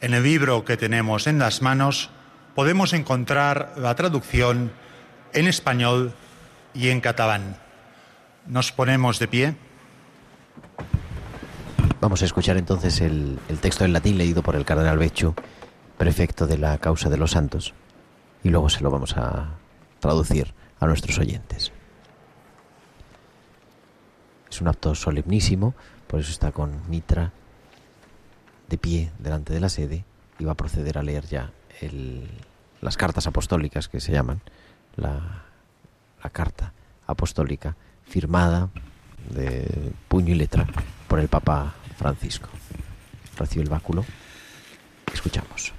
[0.00, 2.10] En el libro que tenemos en las manos
[2.54, 4.72] podemos encontrar la traducción
[5.32, 6.12] en español
[6.74, 7.56] y en catalán.
[8.46, 9.56] Nos ponemos de pie.
[12.00, 15.34] Vamos a escuchar entonces el, texto en latín leído por el cardenal Becciu,
[15.98, 17.74] prefecto de la causa de los santos,
[18.42, 19.50] y luego se lo vamos a
[20.00, 21.72] traducir a nuestros oyentes.
[24.50, 25.74] Es un acto solemnísimo,
[26.06, 27.32] por eso está con mitra
[28.68, 30.04] de pie delante de la sede
[30.38, 32.28] y va a proceder a leer ya el-
[32.80, 34.40] las cartas apostólicas que se llaman,
[34.96, 35.44] la,
[36.22, 36.72] la carta
[37.06, 37.76] apostólica
[38.08, 38.68] firmada
[39.28, 40.66] de puño y letra
[41.08, 42.48] por el Papa Francisco.
[43.36, 44.04] Recibe el báculo.
[45.12, 45.72] Escuchamos.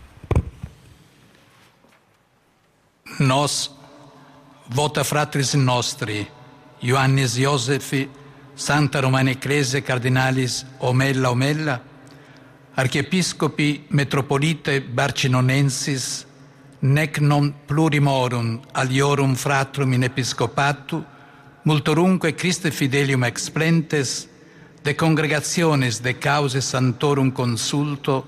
[3.20, 3.72] Nos,
[4.70, 6.28] vota fratris nostri,
[6.82, 8.10] Ioannis Iosefi,
[8.56, 11.82] Santa Romana Ecclesia Cardinalis Omella Omella,
[12.74, 16.26] Archiepiscopi Metropolite Barcinonensis,
[16.80, 21.04] nec non plurimorum aliorum fratrum in episcopatu,
[21.64, 24.30] multorunque Christe fidelium explentes,
[24.82, 28.26] de congregationes de cause santorum consulto,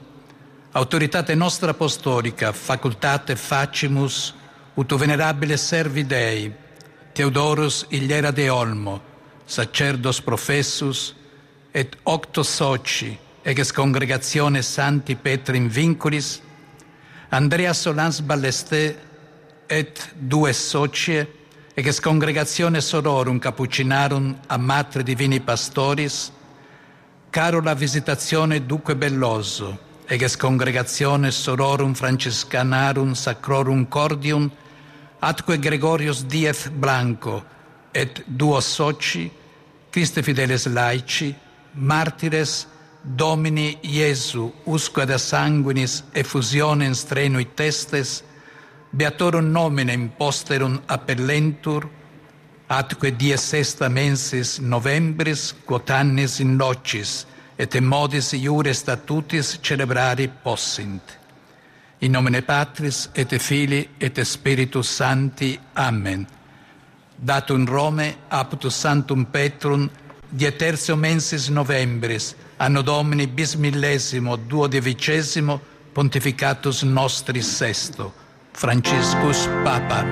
[0.73, 4.35] autoritate nostra apostolica, facultate facimus,
[4.75, 6.51] ut venerabile servi Dei,
[7.13, 9.01] Theodorus Iliera de Olmo,
[9.45, 11.15] sacerdos professus,
[11.71, 16.41] et octo soci, eges congregationes Santi Petri in vinculis,
[17.29, 18.95] Andrea Solans Ballesté
[19.67, 21.27] et due socie,
[21.75, 26.31] eges congregationes sororum capucinarum a Matre Divini Pastoris,
[27.29, 29.77] Carola Visitazione Duque Belloso,
[30.07, 34.49] eges congregationes sororum Francescanarum Sacrorum Cordium,
[35.19, 37.43] atque Gregorius Diez Blanco,
[37.91, 39.29] et duo soci,
[39.89, 41.35] Christe fideles laici,
[41.73, 42.67] martires,
[43.03, 48.23] Domini Iesu, usque sanguinis effusionem strenui testes,
[48.95, 51.89] beatorum nomine imposterum appellentur,
[52.69, 57.25] atque dies sesta mensis novembris quot annis in locis,
[57.57, 61.17] et in modis iure statutis celebrari possint.
[61.99, 65.59] In nomine Patris et Filii et Spiritus Sancti.
[65.75, 66.25] Amen.
[67.15, 69.89] Datum Rome aptus Sanctum Petrum
[70.29, 72.33] die tertio mensis novembris
[72.63, 75.59] anno Domini bis millesimo duodecimesimo
[75.91, 78.13] pontificatus nostris sesto
[78.53, 80.05] Franciscus Papa.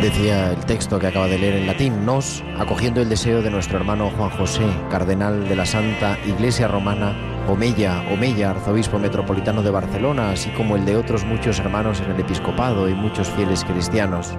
[0.00, 3.78] Decía el texto que acaba de leer en latín, nos, acogiendo el deseo de nuestro
[3.78, 10.30] hermano Juan José, cardenal de la Santa Iglesia Romana, Omeya, Omeya, arzobispo metropolitano de Barcelona,
[10.30, 14.34] así como el de otros muchos hermanos en el episcopado y muchos fieles cristianos.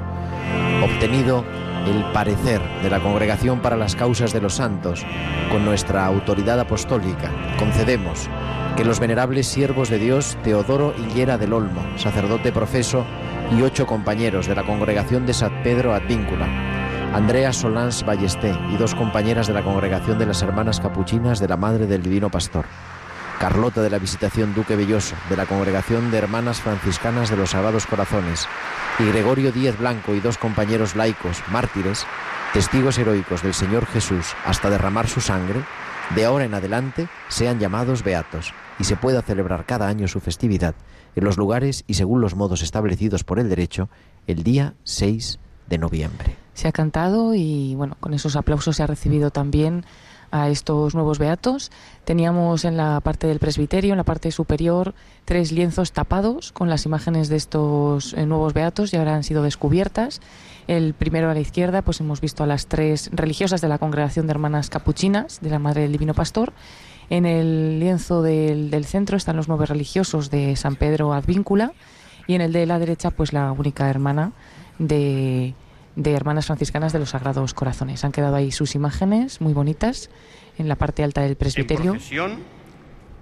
[0.81, 1.43] Obtenido
[1.85, 5.05] el parecer de la Congregación para las Causas de los Santos,
[5.51, 7.29] con nuestra autoridad apostólica,
[7.59, 8.29] concedemos
[8.77, 13.05] que los venerables siervos de Dios Teodoro Higuera del Olmo, sacerdote profeso,
[13.51, 16.47] y ocho compañeros de la congregación de San Pedro Advíncula,
[17.13, 21.57] Andrea Solans Ballesté y dos compañeras de la congregación de las Hermanas Capuchinas de la
[21.57, 22.65] Madre del Divino Pastor,
[23.39, 27.85] Carlota de la Visitación Duque Belloso, de la congregación de Hermanas Franciscanas de los Sagrados
[27.85, 28.47] Corazones,
[28.99, 32.05] y Gregorio Díez Blanco y dos compañeros laicos, mártires,
[32.53, 35.63] testigos heroicos del Señor Jesús hasta derramar su sangre,
[36.15, 40.75] de ahora en adelante sean llamados beatos y se pueda celebrar cada año su festividad
[41.15, 43.89] en los lugares y según los modos establecidos por el derecho
[44.27, 46.35] el día 6 de noviembre.
[46.53, 49.85] Se ha cantado y bueno, con esos aplausos se ha recibido también
[50.33, 51.71] a estos nuevos beatos.
[52.05, 56.87] Teníamos en la parte del presbiterio, en la parte superior, tres lienzos tapados con las
[56.87, 60.21] imágenes de estos eh, nuevos beatos y ahora han sido descubiertas.
[60.67, 64.25] El primero a la izquierda, pues hemos visto a las tres religiosas de la congregación
[64.25, 66.51] de hermanas capuchinas de la Madre del Divino Pastor.
[67.11, 71.73] En el lienzo del, del centro están los nueve religiosos de San Pedro Advíncula
[72.25, 74.31] y en el de la derecha, pues la única hermana
[74.79, 75.53] de,
[75.95, 78.03] de Hermanas Franciscanas de los Sagrados Corazones.
[78.03, 80.09] Han quedado ahí sus imágenes muy bonitas
[80.57, 81.91] en la parte alta del presbiterio.
[81.91, 82.39] En procesión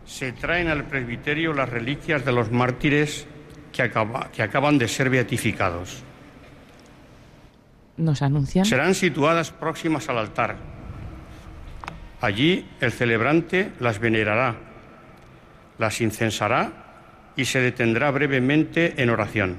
[0.05, 3.26] se traen al presbiterio las reliquias de los mártires
[3.72, 6.03] que, acaba- que acaban de ser beatificados.
[7.97, 8.65] Nos anuncian.
[8.65, 10.55] Serán situadas próximas al altar.
[12.22, 14.55] Allí el celebrante las venerará,
[15.78, 16.72] las incensará
[17.36, 19.57] y se detendrá brevemente en oración.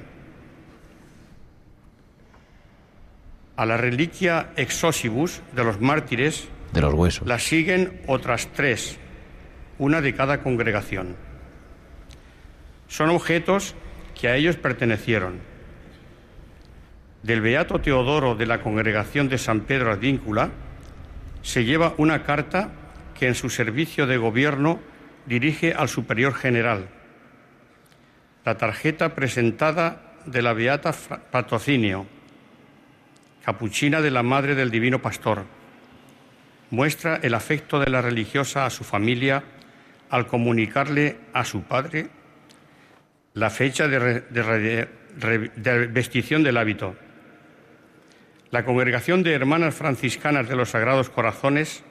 [3.55, 7.27] A la reliquia exosibus de los mártires De los huesos.
[7.27, 8.97] la siguen otras tres,
[9.77, 11.15] una de cada congregación.
[12.87, 13.75] Son objetos
[14.19, 15.39] que a ellos pertenecieron.
[17.21, 20.49] Del Beato Teodoro de la congregación de San Pedro Advíncula
[21.41, 22.71] se lleva una carta
[23.17, 24.79] que en su servicio de gobierno
[25.25, 26.87] dirige al Superior General.
[28.45, 30.91] La tarjeta presentada de la Beata
[31.31, 32.05] Patrocinio,
[33.43, 35.43] capuchina de la Madre del Divino Pastor
[36.69, 39.43] muestra el afecto de la religiosa a su familia
[40.09, 42.07] al comunicarle a su padre
[43.33, 44.87] la fecha de,
[45.91, 46.95] vestición del hábito.
[48.51, 51.83] La congregación de hermanas franciscanas de los Sagrados Corazones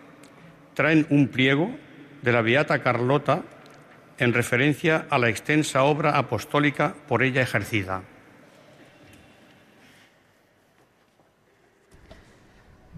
[0.75, 1.77] traen un pliego
[2.23, 3.43] de la Beata Carlota
[4.19, 8.03] en referencia a la extensa obra apostólica por ella ejercida.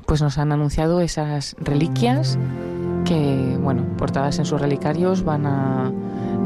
[0.07, 2.39] Pues nos han anunciado esas reliquias
[3.05, 5.93] que, bueno, portadas en sus relicarios van a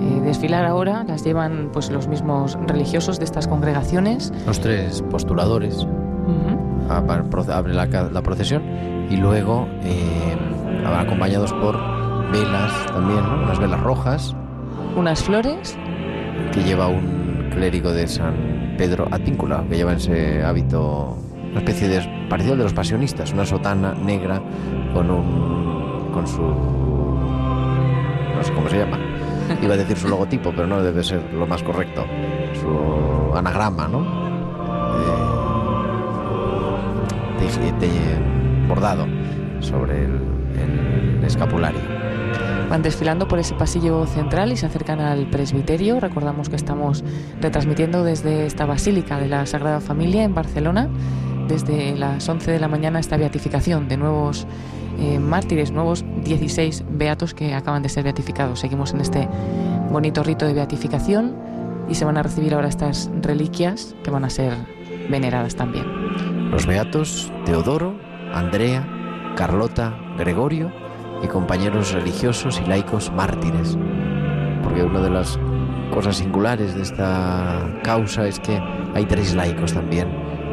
[0.00, 4.32] eh, desfilar ahora, las llevan pues los mismos religiosos de estas congregaciones.
[4.46, 5.86] Los tres postuladores.
[6.88, 8.62] Abre la, procesión
[9.10, 10.36] y luego eh,
[10.84, 11.76] van acompañados por
[12.32, 13.42] velas también, ¿no?
[13.44, 14.34] unas velas rojas.
[14.96, 15.76] Unas flores,
[16.52, 21.16] que lleva un clérigo de San Pedro Advíncula, que lleva ese hábito,
[21.50, 24.40] una especie de parecido de los pasionistas, una sotana negra
[24.94, 28.98] con un con su no sé cómo se llama.
[29.62, 32.04] Iba a decir su logotipo, pero no debe ser lo más correcto.
[32.60, 34.28] Su anagrama, ¿no?
[37.40, 39.06] De- de- bordado
[39.60, 40.20] sobre el,
[41.18, 41.80] el escapulario.
[42.70, 45.98] van desfilando por ese pasillo central y se acercan al presbiterio.
[46.00, 47.02] Recordamos que estamos
[47.40, 50.88] retransmitiendo desde esta Basílica de la Sagrada Familia en Barcelona,
[51.48, 54.46] desde las 11 de la mañana esta beatificación de nuevos
[54.98, 58.60] eh, mártires, nuevos 16 beatos que acaban de ser beatificados.
[58.60, 59.28] Seguimos en este
[59.90, 61.34] bonito rito de beatificación
[61.88, 64.52] y se van a recibir ahora estas reliquias que van a ser
[65.08, 65.84] veneradas también.
[66.50, 67.98] Los beatos Teodoro,
[68.34, 68.86] Andrea,
[69.36, 70.72] Carlota, Gregorio
[71.22, 73.78] y compañeros religiosos y laicos mártires.
[74.62, 75.38] Porque una de las
[75.92, 78.60] cosas singulares de esta causa es que
[78.94, 80.08] hay tres laicos también,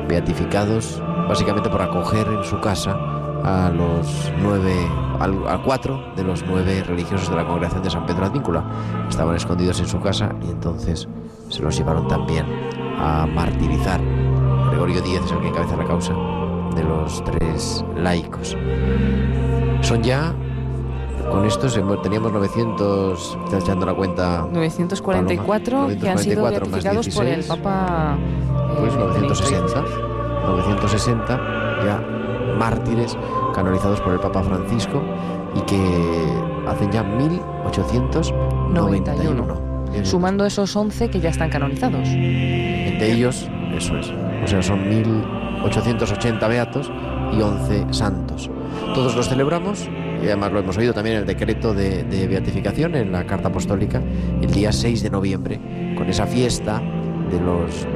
[0.08, 2.98] beatificados básicamente por acoger en su casa
[3.44, 4.74] a los nueve,
[5.20, 8.64] a cuatro de los nueve religiosos de la congregación de San Pedro Advíncula.
[9.08, 11.08] Estaban escondidos en su casa y entonces
[11.50, 12.46] se los llevaron también
[12.98, 14.02] a martirizar.
[14.72, 16.14] Gregorio Díez es el que encabeza la causa
[16.76, 18.58] de los tres laicos.
[19.82, 20.34] Son ya,
[21.30, 27.10] con estos teníamos 900, estás echando la cuenta, 944 Paloma, que han sido 944 beatificados
[27.10, 28.18] por el 16, Papa.
[28.76, 29.82] Pues Benedicto 960,
[30.46, 31.40] 960
[31.86, 32.00] ya
[32.58, 33.18] mártires
[33.54, 35.02] canonizados por el Papa Francisco
[35.56, 35.80] y que
[36.68, 39.66] hacen ya 1891.
[39.92, 40.06] Bien.
[40.06, 42.08] Sumando esos 11 que ya están canonizados.
[42.08, 44.12] Entre ellos, eso es.
[44.44, 46.92] O sea, son 1880 beatos
[47.32, 48.52] y 11 santos.
[48.94, 49.90] Todos los celebramos
[50.22, 53.48] y además lo hemos oído también en el decreto de, de beatificación, en la carta
[53.50, 54.02] apostólica,
[54.42, 55.60] el día 6 de noviembre,
[55.96, 56.82] con esa fiesta
[57.36, 57.88] de los,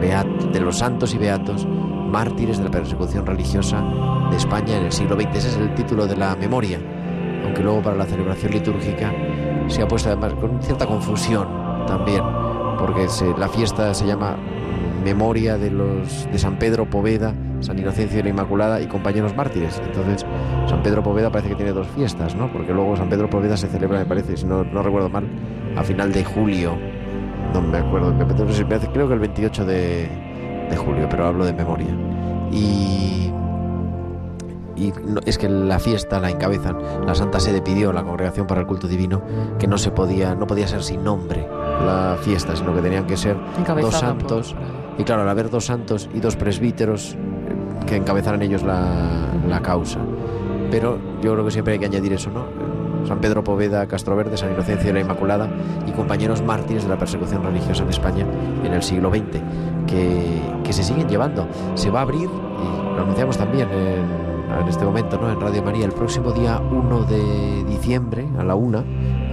[0.52, 3.84] de los santos y beatos mártires de la persecución religiosa
[4.30, 5.36] de España en el siglo XX.
[5.36, 6.80] Ese es el título de la memoria,
[7.46, 9.14] aunque luego para la celebración litúrgica
[9.68, 11.48] se ha puesto además con cierta confusión
[11.86, 12.24] también,
[12.78, 14.38] porque la fiesta se llama
[15.04, 19.82] Memoria de los de San Pedro Poveda, San Inocencio de la Inmaculada y compañeros mártires.
[19.86, 20.26] Entonces,
[20.68, 22.52] San Pedro Poveda parece que tiene dos fiestas, ¿no?
[22.52, 25.26] Porque luego San Pedro Poveda se celebra, me parece, si no, no recuerdo mal,
[25.78, 26.78] a final de julio.
[27.54, 28.34] No me acuerdo, me me
[28.92, 30.10] creo que el 28 de,
[30.70, 31.88] de julio, pero hablo de memoria.
[32.52, 33.32] Y
[35.26, 36.78] es que la fiesta la encabezan.
[37.06, 39.22] La Santa Sede pidió a la Congregación para el Culto Divino
[39.58, 41.46] que no se podía, no podía ser sin nombre
[41.86, 44.56] la fiesta, sino que tenían que ser Encabezada dos por- santos.
[44.98, 49.62] Y claro, al haber dos santos y dos presbíteros eh, que encabezaran ellos la, la
[49.62, 50.00] causa.
[50.72, 52.46] Pero yo creo que siempre hay que añadir eso, ¿no?
[53.08, 55.50] San Pedro Poveda, Castroverde, San Inocencio de la Inmaculada
[55.88, 58.26] y compañeros mártires de la persecución religiosa en España
[58.64, 59.42] en el siglo XX,
[59.88, 61.48] que, que se siguen llevando.
[61.76, 65.32] Se va a abrir, y lo anunciamos también en, este momento, ¿no?
[65.32, 68.84] En Radio María, el próximo día 1 de diciembre, a la 1,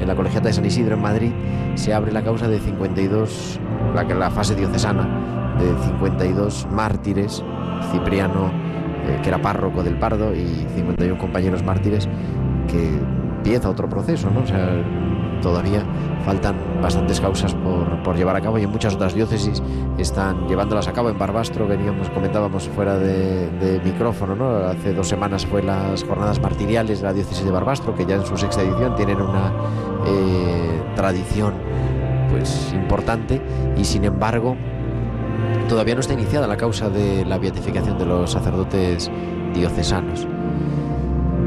[0.01, 1.33] en la Colegiata de San Isidro, en Madrid,
[1.75, 3.61] se abre la causa de 52,
[3.95, 7.43] la, la fase diocesana, de 52 mártires,
[7.91, 8.51] Cipriano,
[9.07, 12.09] eh, que era párroco del Pardo, y 51 compañeros mártires,
[12.69, 12.91] que
[13.47, 14.41] empieza otro proceso, ¿no?
[14.41, 14.83] O sea,
[15.41, 15.85] todavía
[16.25, 19.63] faltan bastantes causas por, por llevar a cabo y en muchas otras diócesis
[19.99, 21.11] están llevándolas a cabo.
[21.11, 24.57] En Barbastro veníamos, comentábamos fuera de, micrófono, ¿no?
[24.67, 28.27] Hace dos semanas fue las jornadas martiriales de la diócesis de Barbastro, que ya en
[28.27, 29.53] su sexta edición tienen una
[30.07, 31.55] eh, tradición
[32.29, 33.41] pues importante
[33.77, 34.57] y sin embargo
[35.69, 39.09] todavía no está iniciada la causa de la beatificación de los sacerdotes
[39.55, 40.27] diocesanos.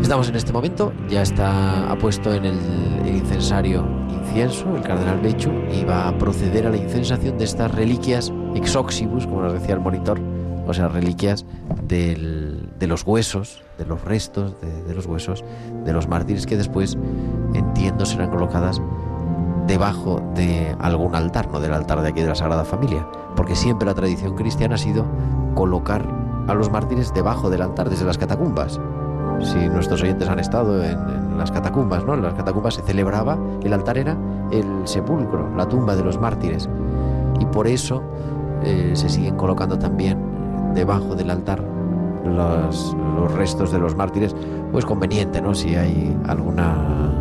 [0.02, 2.58] Estamos en este momento, ya está puesto en el,
[3.06, 7.72] el incensario incienso el cardenal Bechu y va a proceder a la incensación de estas
[7.74, 10.20] reliquias exoxibus, como nos decía el monitor,
[10.68, 11.46] o sea, reliquias
[11.88, 15.44] del- de los huesos, de los restos de, de los huesos
[15.86, 16.98] de los mártires que después,
[17.54, 18.82] entiendo, serán colocadas
[19.68, 23.86] debajo de algún altar, no del altar de aquí de la Sagrada Familia, porque siempre
[23.86, 25.06] la tradición cristiana ha sido
[25.56, 26.04] colocar
[26.48, 28.80] a los mártires debajo del altar, desde las catacumbas.
[29.42, 32.16] Si nuestros oyentes han estado en, las catacumbas, ¿no?
[32.16, 34.18] En las catacumbas se celebraba, el altar era
[34.52, 36.70] el sepulcro, la tumba de los mártires.
[37.40, 38.04] Y por eso
[38.64, 40.18] eh, se siguen colocando también
[40.74, 41.64] debajo del altar
[42.26, 44.36] los, los restos de los mártires,
[44.72, 45.56] pues conveniente, ¿no?
[45.56, 47.14] Si hay alguna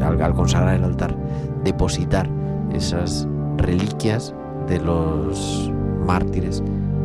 [0.00, 1.16] al, al consagrar el altar,
[1.64, 2.28] depositar
[2.72, 3.26] esas
[3.56, 4.34] reliquias
[4.68, 5.72] de los
[6.06, 6.62] mártires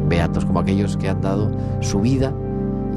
[0.08, 2.34] beatos, como aquellos que han dado su vida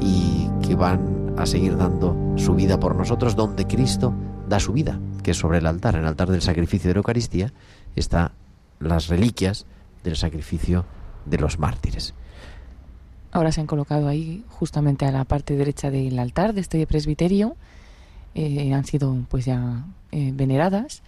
[0.01, 4.13] y que van a seguir dando su vida por nosotros, donde Cristo
[4.47, 6.99] da su vida, que es sobre el altar, en el altar del sacrificio de la
[6.99, 7.53] Eucaristía,
[7.95, 8.31] están
[8.79, 9.65] las reliquias
[10.03, 10.85] del sacrificio
[11.25, 12.13] de los mártires.
[13.31, 17.55] Ahora se han colocado ahí, justamente a la parte derecha del altar de este presbiterio.
[18.35, 21.03] Eh, han sido pues ya eh, veneradas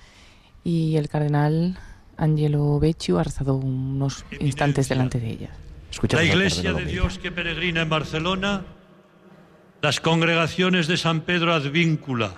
[0.64, 1.78] y el cardenal
[2.18, 5.64] Angelo Becciu ha rezado unos instantes delante de ellas.
[6.02, 6.86] La Iglesia de.
[6.86, 8.64] Dios que peregrina en Barcelona,
[9.82, 12.34] las congregaciones de San Pedro Advíncula,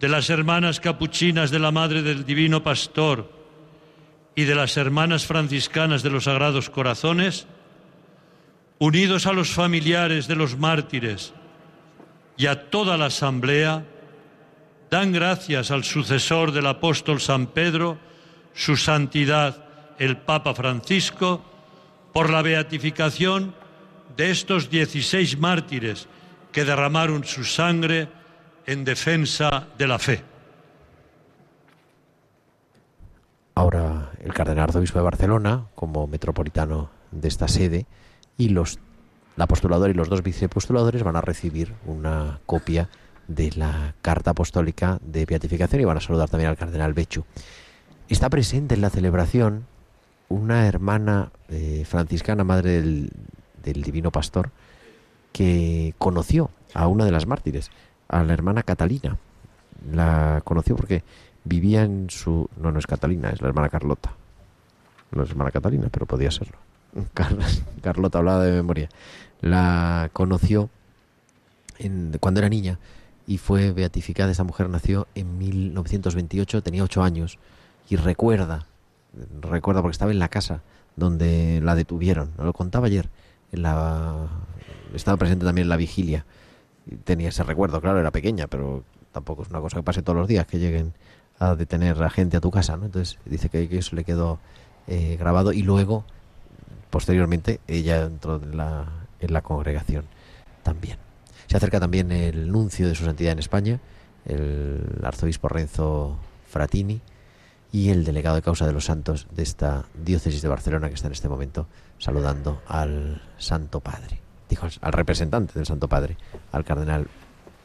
[0.00, 3.30] de las hermanas capuchinas de la Madre del Divino Pastor
[4.34, 7.46] y de las hermanas franciscanas de los Sagrados Corazones,
[8.78, 11.34] unidos a los familiares de los mártires
[12.38, 13.84] y a toda la Asamblea,
[14.90, 17.98] dan gracias al sucesor del apóstol San Pedro,
[18.54, 19.66] su santidad
[19.98, 21.51] el Papa Francisco,
[22.12, 23.54] por la beatificación
[24.16, 26.08] de estos 16 mártires
[26.52, 28.08] que derramaron su sangre
[28.66, 30.22] en defensa de la fe.
[33.54, 37.86] Ahora el cardenal arzobispo de Barcelona, como metropolitano de esta sede,
[38.36, 38.78] y los
[39.36, 42.88] la postuladora y los dos vicepostuladores van a recibir una copia
[43.28, 47.24] de la carta apostólica de beatificación y van a saludar también al cardenal Bechu.
[48.08, 49.66] Está presente en la celebración
[50.28, 53.10] una hermana eh, franciscana, madre del,
[53.62, 54.50] del Divino Pastor,
[55.32, 57.70] que conoció a una de las mártires,
[58.08, 59.18] a la hermana Catalina.
[59.92, 61.02] La conoció porque
[61.44, 62.48] vivía en su...
[62.56, 64.12] No, no es Catalina, es la hermana Carlota.
[65.10, 66.56] No es hermana Catalina, pero podía serlo.
[67.14, 67.36] Car-
[67.82, 68.88] Carlota hablaba de memoria.
[69.40, 70.70] La conoció
[71.78, 72.78] en- cuando era niña
[73.26, 74.30] y fue beatificada.
[74.30, 77.38] Esta mujer nació en 1928, tenía ocho años
[77.88, 78.66] y recuerda,
[79.40, 80.62] recuerda porque estaba en la casa
[80.96, 82.32] donde la detuvieron.
[82.38, 83.08] Lo contaba ayer.
[83.52, 84.28] En la,
[84.94, 86.24] estaba presente también en la vigilia
[87.04, 90.28] tenía ese recuerdo, claro, era pequeña, pero tampoco es una cosa que pase todos los
[90.28, 90.92] días, que lleguen
[91.38, 92.86] a detener a gente a tu casa, ¿no?
[92.86, 94.38] Entonces dice que, eso le quedó
[94.86, 96.04] eh, grabado y luego,
[96.90, 98.86] posteriormente, ella entró en la,
[99.20, 100.04] en la congregación
[100.62, 100.98] también.
[101.46, 103.80] Se acerca también el nuncio de su santidad en España,
[104.24, 106.16] el arzobispo Renzo
[106.48, 107.00] Fratini,
[107.72, 111.06] y el delegado de causa de los santos de esta diócesis de Barcelona que está
[111.06, 111.66] en este momento
[111.98, 116.18] saludando al Santo Padre, dijo al representante del Santo Padre,
[116.52, 117.06] al cardenal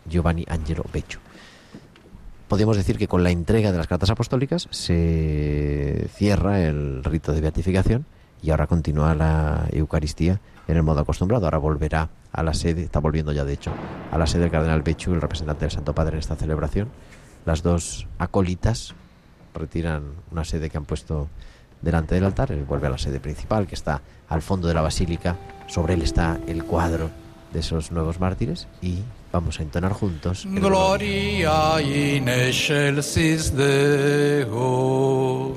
[0.09, 1.19] Giovanni Angelo Beccio.
[2.47, 7.41] Podríamos decir que con la entrega de las cartas apostólicas se cierra el rito de
[7.41, 8.05] beatificación
[8.41, 10.39] y ahora continúa la Eucaristía
[10.69, 11.45] en el modo acostumbrado.
[11.45, 13.73] Ahora volverá a la sede, está volviendo ya de hecho,
[14.11, 16.87] a la sede del cardenal Beccio, el representante del Santo Padre en esta celebración.
[17.45, 18.95] Las dos acólitas
[19.57, 21.29] retiran una sede que han puesto
[21.81, 24.81] delante del altar, él vuelve a la sede principal que está al fondo de la
[24.81, 25.37] basílica,
[25.67, 27.09] sobre él está el cuadro
[27.53, 28.99] de esos nuevos mártires y
[29.31, 30.45] vamos a entonar juntos.
[30.49, 35.55] Gloria in excelsis Deo.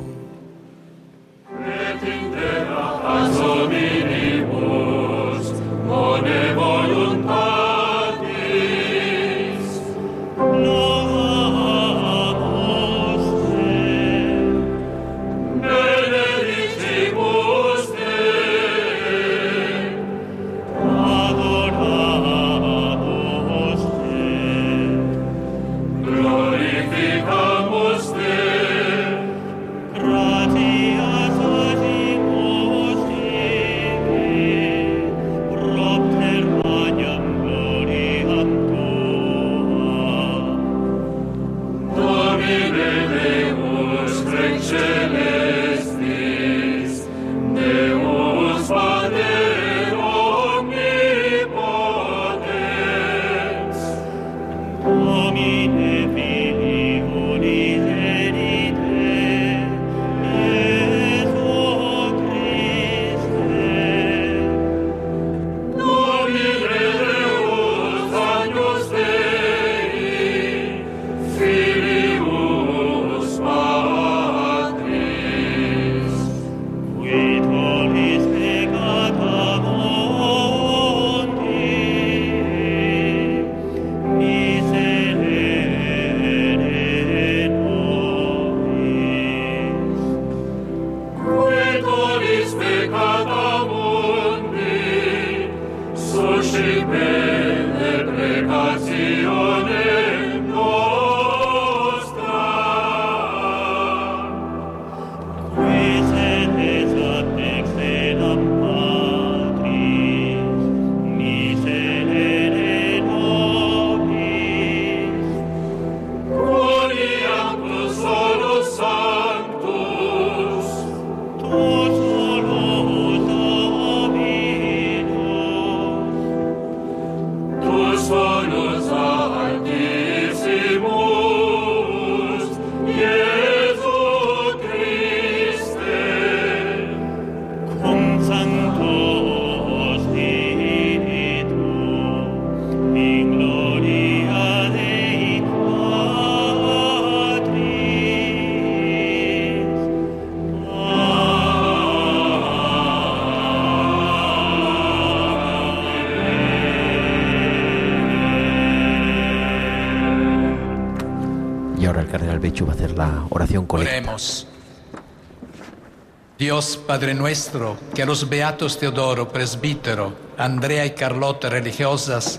[166.61, 172.39] Dios Padre nuestro, que a los beatos Teodoro, presbítero, Andrea y Carlota, religiosas,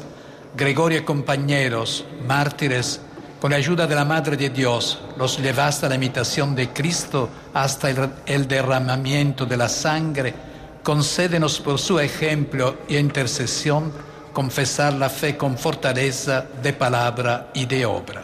[0.55, 3.01] Gregorio y compañeros, mártires,
[3.39, 7.29] con la ayuda de la Madre de Dios, los llevaste a la imitación de Cristo
[7.55, 10.35] hasta el, el derramamiento de la sangre,
[10.83, 13.91] concédenos por su ejemplo y intercesión
[14.33, 18.21] confesar la fe con fortaleza de palabra y de obra.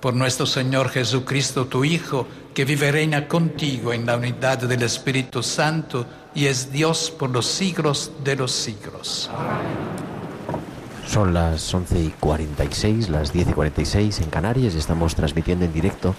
[0.00, 4.82] Por nuestro Señor Jesucristo, tu Hijo, que vive y reina contigo en la unidad del
[4.82, 9.30] Espíritu Santo y es Dios por los siglos de los siglos.
[11.06, 14.74] Son las 11 y 46, las 10 y 46 en Canarias.
[14.74, 16.14] Estamos transmitiendo en directo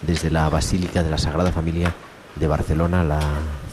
[0.00, 1.94] desde la Basílica de la Sagrada Familia
[2.36, 3.20] de Barcelona la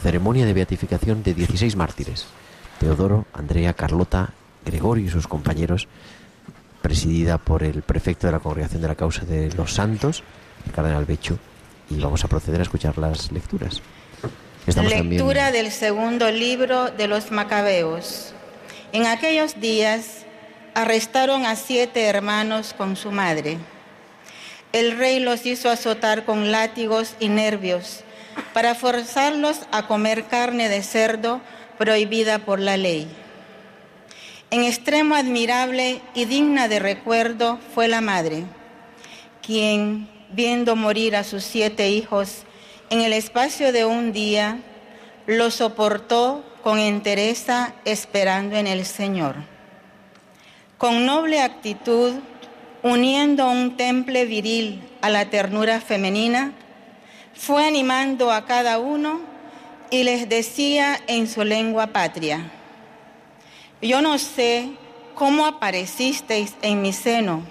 [0.02, 2.26] ceremonia de beatificación de 16 mártires.
[2.78, 4.30] Teodoro, Andrea, Carlota,
[4.64, 5.88] Gregorio y sus compañeros,
[6.82, 10.22] presidida por el prefecto de la Congregación de la Causa de los Santos,
[10.66, 11.38] el cardenal Bechu,
[11.90, 13.82] y vamos a proceder a escuchar las lecturas.
[14.66, 18.32] Lectura del segundo libro de los Macabeos.
[18.92, 20.24] En aquellos días,
[20.74, 23.58] arrestaron a siete hermanos con su madre.
[24.72, 28.04] El rey los hizo azotar con látigos y nervios
[28.54, 31.40] para forzarlos a comer carne de cerdo
[31.78, 33.08] prohibida por la ley.
[34.50, 38.44] En extremo admirable y digna de recuerdo fue la madre,
[39.42, 42.42] quien, viendo morir a sus siete hijos
[42.90, 44.58] en el espacio de un día,
[45.26, 49.36] lo soportó con entereza esperando en el Señor.
[50.78, 52.14] Con noble actitud,
[52.82, 56.52] uniendo un temple viril a la ternura femenina,
[57.34, 59.20] fue animando a cada uno
[59.90, 62.50] y les decía en su lengua patria,
[63.82, 64.70] yo no sé
[65.14, 67.42] cómo aparecisteis en mi seno,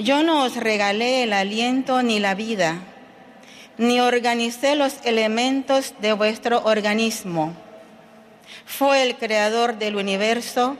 [0.00, 2.78] yo no os regalé el aliento ni la vida,
[3.76, 7.52] ni organicé los elementos de vuestro organismo.
[8.64, 10.76] Fue el creador del universo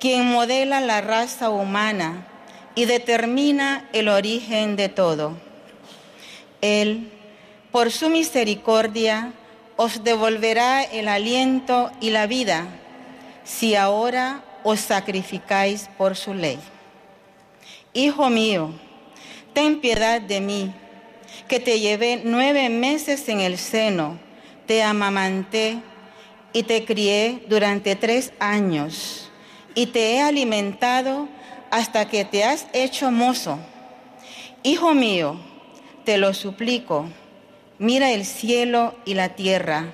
[0.00, 2.26] quien modela la raza humana
[2.74, 5.36] y determina el origen de todo.
[6.60, 7.12] Él,
[7.70, 9.32] por su misericordia,
[9.76, 12.66] os devolverá el aliento y la vida
[13.44, 16.58] si ahora os sacrificáis por su ley.
[17.98, 18.70] Hijo mío,
[19.54, 20.72] ten piedad de mí,
[21.48, 24.20] que te llevé nueve meses en el seno,
[24.68, 25.80] te amamanté
[26.52, 29.32] y te crié durante tres años,
[29.74, 31.26] y te he alimentado
[31.72, 33.58] hasta que te has hecho mozo.
[34.62, 35.40] Hijo mío,
[36.04, 37.06] te lo suplico,
[37.80, 39.92] mira el cielo y la tierra,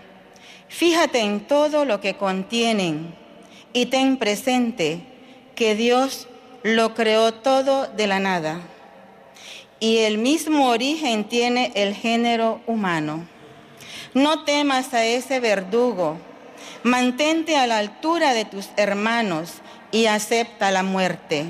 [0.68, 3.14] fíjate en todo lo que contienen
[3.72, 5.00] y ten presente
[5.54, 6.28] que Dios
[6.64, 8.58] lo creó todo de la nada
[9.80, 13.26] y el mismo origen tiene el género humano.
[14.14, 16.16] No temas a ese verdugo,
[16.82, 19.56] mantente a la altura de tus hermanos
[19.92, 21.44] y acepta la muerte.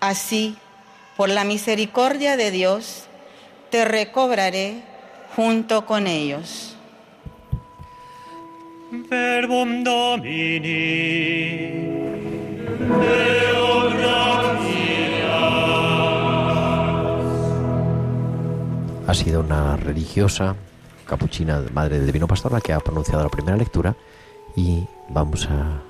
[0.00, 0.56] Así,
[1.18, 3.04] por la misericordia de Dios,
[3.70, 4.80] te recobraré
[5.36, 6.74] junto con ellos.
[8.90, 11.34] Verbum Domini.
[19.06, 20.56] Ha sido una religiosa
[21.06, 23.94] capuchina, madre del Divino Pastor, la que ha pronunciado la primera lectura
[24.56, 25.82] y vamos a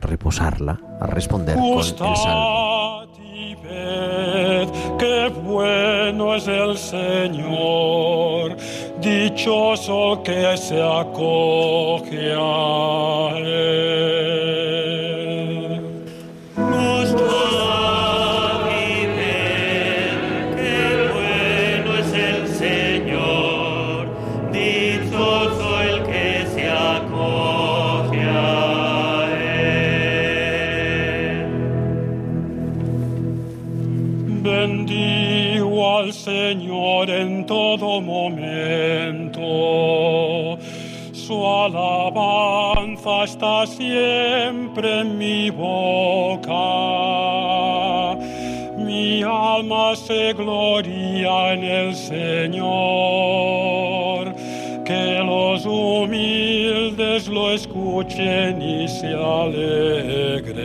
[0.00, 2.76] reposarla, a responder con el salmo.
[4.98, 8.56] Qué bueno es el Señor,
[9.00, 14.55] dichoso que se acoge a él.
[37.46, 39.40] Todo momento.
[41.12, 46.52] Su alabanza está siempre en mi boca.
[48.76, 52.66] Mi alma se gloria en el Señor.
[54.84, 60.56] Que los humildes lo escuchen y se alegren.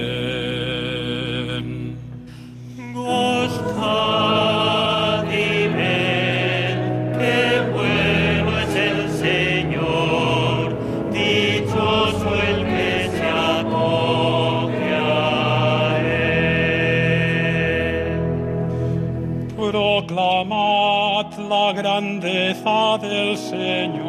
[21.73, 24.01] La grandeza del Señor.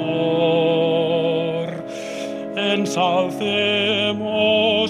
[2.57, 3.69] Ensalcemos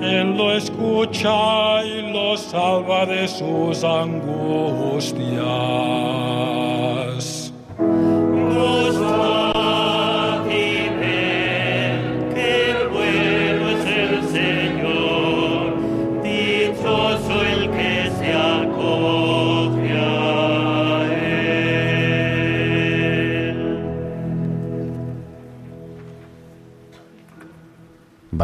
[0.00, 4.98] Él lo escucha y lo salva de sus angustias.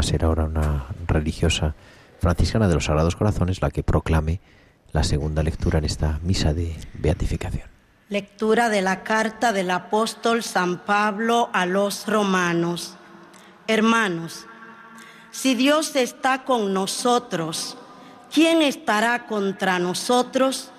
[0.05, 1.75] Ser ahora una religiosa
[2.21, 4.41] franciscana de los Sagrados Corazones la que proclame
[4.93, 7.69] la segunda lectura en esta misa de beatificación.
[8.09, 12.97] Lectura de la carta del apóstol San Pablo a los romanos.
[13.67, 14.47] Hermanos,
[15.31, 17.77] si Dios está con nosotros,
[18.33, 20.71] ¿quién estará contra nosotros?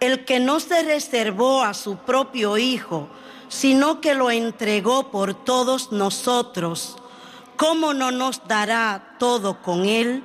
[0.00, 3.08] El que no se reservó a su propio Hijo,
[3.48, 6.96] sino que lo entregó por todos nosotros,
[7.56, 10.22] ¿cómo no nos dará todo con Él?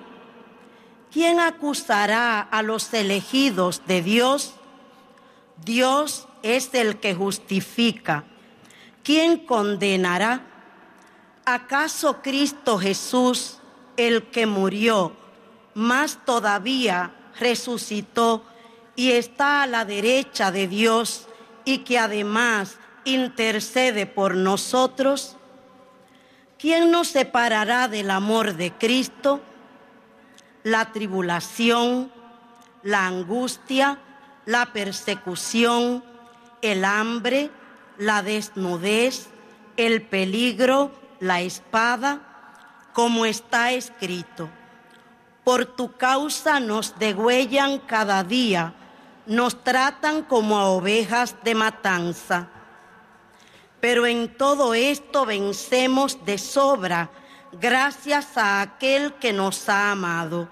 [1.11, 4.53] ¿Quién acusará a los elegidos de Dios?
[5.63, 8.23] Dios es el que justifica.
[9.03, 10.41] ¿Quién condenará?
[11.45, 13.59] ¿Acaso Cristo Jesús,
[13.95, 15.15] el que murió,
[15.73, 18.43] más todavía resucitó
[18.95, 21.27] y está a la derecha de Dios
[21.63, 25.36] y que además intercede por nosotros?
[26.59, 29.41] ¿Quién nos separará del amor de Cristo?
[30.63, 32.11] La tribulación,
[32.81, 33.99] la angustia,
[34.47, 36.03] la persecución,
[36.63, 37.51] el hambre,
[37.99, 39.27] la desnudez,
[39.77, 42.21] el peligro, la espada,
[42.91, 44.49] como está escrito.
[45.43, 48.73] Por tu causa nos degüellan cada día,
[49.27, 52.49] nos tratan como a ovejas de matanza.
[53.87, 57.09] Pero en todo esto vencemos de sobra
[57.53, 60.49] gracias a aquel que nos ha amado.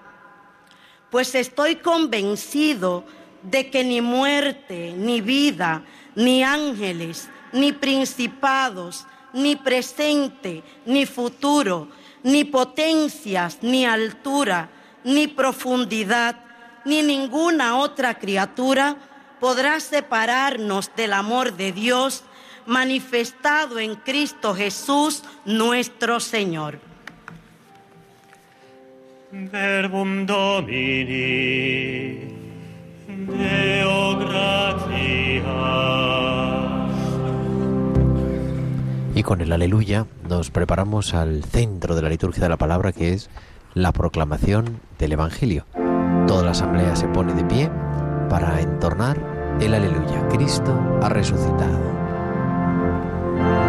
[1.10, 3.04] Pues estoy convencido
[3.42, 5.84] de que ni muerte, ni vida,
[6.14, 11.88] ni ángeles, ni principados, ni presente, ni futuro,
[12.22, 14.70] ni potencias, ni altura,
[15.04, 16.36] ni profundidad,
[16.86, 18.96] ni ninguna otra criatura
[19.40, 22.24] podrá separarnos del amor de Dios
[22.66, 26.78] manifestado en Cristo Jesús nuestro Señor.
[29.32, 30.74] Verbum Domini,
[33.08, 33.96] Deo.
[39.16, 43.14] Y con el aleluya nos preparamos al centro de la liturgia de la palabra que
[43.14, 43.30] es
[43.72, 45.64] la proclamación del Evangelio.
[46.26, 47.70] Toda la asamblea se pone de pie
[48.28, 50.28] para entornar el aleluya.
[50.28, 52.05] Cristo ha resucitado.
[53.38, 53.65] Ha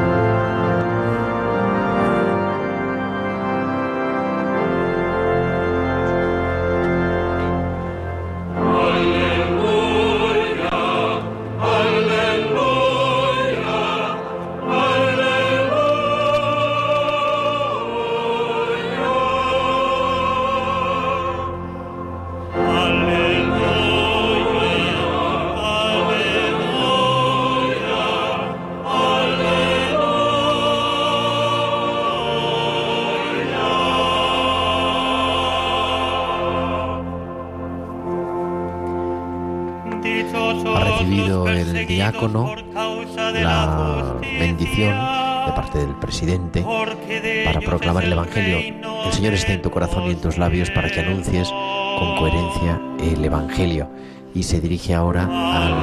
[48.27, 48.75] Evangelio.
[49.05, 51.49] El Señor está en tu corazón y en tus labios para que anuncies
[51.97, 53.89] con coherencia el Evangelio.
[54.33, 55.73] Y se dirige ahora al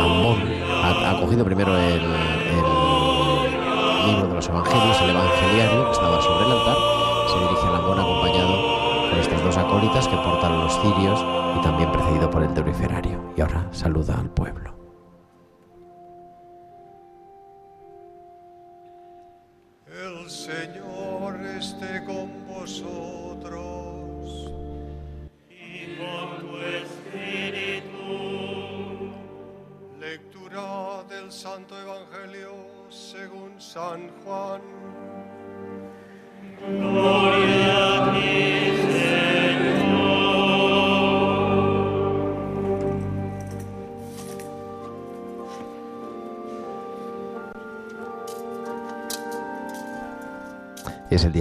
[0.00, 0.38] ambón.
[0.82, 2.00] Ha, ha cogido primero el,
[4.06, 6.76] libro de los Evangelios, el Evangeliario, que estaba sobre el altar.
[7.28, 11.24] Se dirige al ambón acompañado por estos dos acólitas que portan los cirios
[11.58, 13.32] y también precedido por el deuriferario.
[13.36, 14.77] Y ahora saluda al pueblo.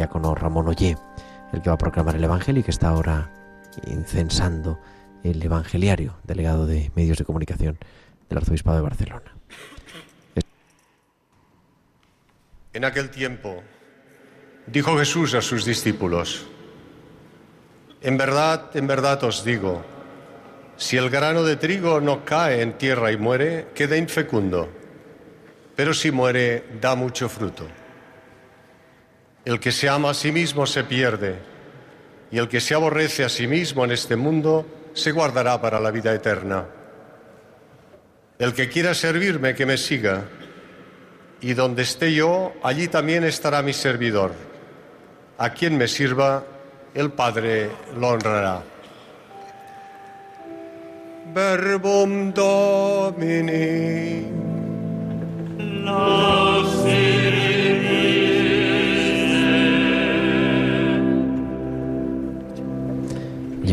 [0.08, 0.96] Diácono Ramón Ollé
[1.52, 3.30] el que va a proclamar el Evangelio y que está ahora
[3.88, 4.80] incensando
[5.24, 7.78] el Evangeliario, delegado de medios de comunicación
[8.30, 9.34] del Arzobispado de Barcelona.
[12.74, 13.64] En aquel tiempo
[14.68, 16.48] dijo Jesús a sus discípulos,
[18.02, 19.84] En verdad, en verdad os digo,
[20.78, 24.70] si el grano de trigo no cae en tierra y muere, queda infecundo,
[25.76, 27.68] pero si muere, da mucho fruto.
[29.48, 31.40] El que se ama a sí mismo se pierde,
[32.32, 35.90] y el que se aborrece a sí mismo en este mundo se guardará para la
[35.90, 36.66] vida eterna.
[38.38, 40.26] El que quiera servirme, que me siga,
[41.40, 44.34] y donde esté yo, allí también estará mi servidor.
[45.38, 46.44] A quien me sirva,
[46.94, 48.64] el Padre lo honrará.
[51.34, 52.88] Verbum Domini.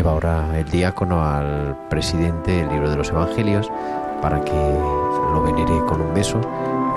[0.05, 3.73] Lleva ahora el diácono al presidente del libro de los Evangelios
[4.21, 6.39] para que lo venere con un beso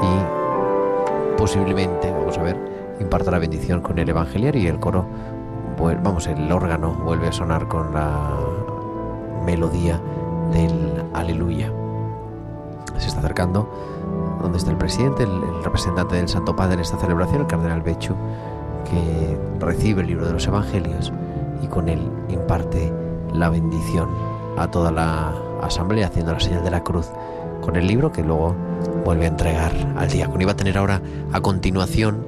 [0.01, 2.58] y posiblemente, vamos a ver,
[2.99, 5.05] imparta la bendición con el evangeliario y el coro,
[6.03, 8.36] vamos, el órgano vuelve a sonar con la
[9.45, 10.01] melodía
[10.51, 11.72] del aleluya.
[12.97, 13.72] Se está acercando
[14.41, 17.82] donde está el presidente, el, el representante del Santo Padre en esta celebración, el cardenal
[17.82, 18.16] Bechu,
[18.84, 21.14] que recibe el libro de los evangelios
[21.62, 22.91] y con él imparte
[23.34, 24.10] la bendición
[24.58, 27.10] a toda la asamblea haciendo la señal de la cruz
[27.62, 28.55] con el libro que luego
[29.03, 30.41] vuelve a entregar al diácono.
[30.41, 31.01] Iba a tener ahora
[31.32, 32.26] a continuación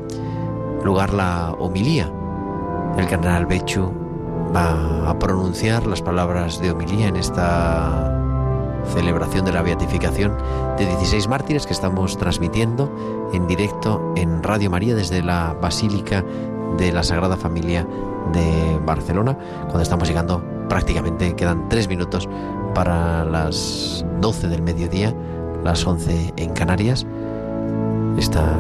[0.84, 2.12] lugar la homilía.
[2.98, 3.92] El cardenal Bechu
[4.56, 8.16] va a pronunciar las palabras de homilía en esta
[8.94, 10.36] celebración de la beatificación
[10.78, 12.92] de 16 mártires que estamos transmitiendo
[13.34, 16.24] en directo en Radio María desde la Basílica
[16.78, 17.86] de la Sagrada Familia
[18.34, 22.28] de Barcelona, cuando estamos llegando prácticamente, quedan tres minutos
[22.74, 25.14] para las 12 del mediodía,
[25.64, 27.06] las 11 en Canarias.
[28.18, 28.58] Está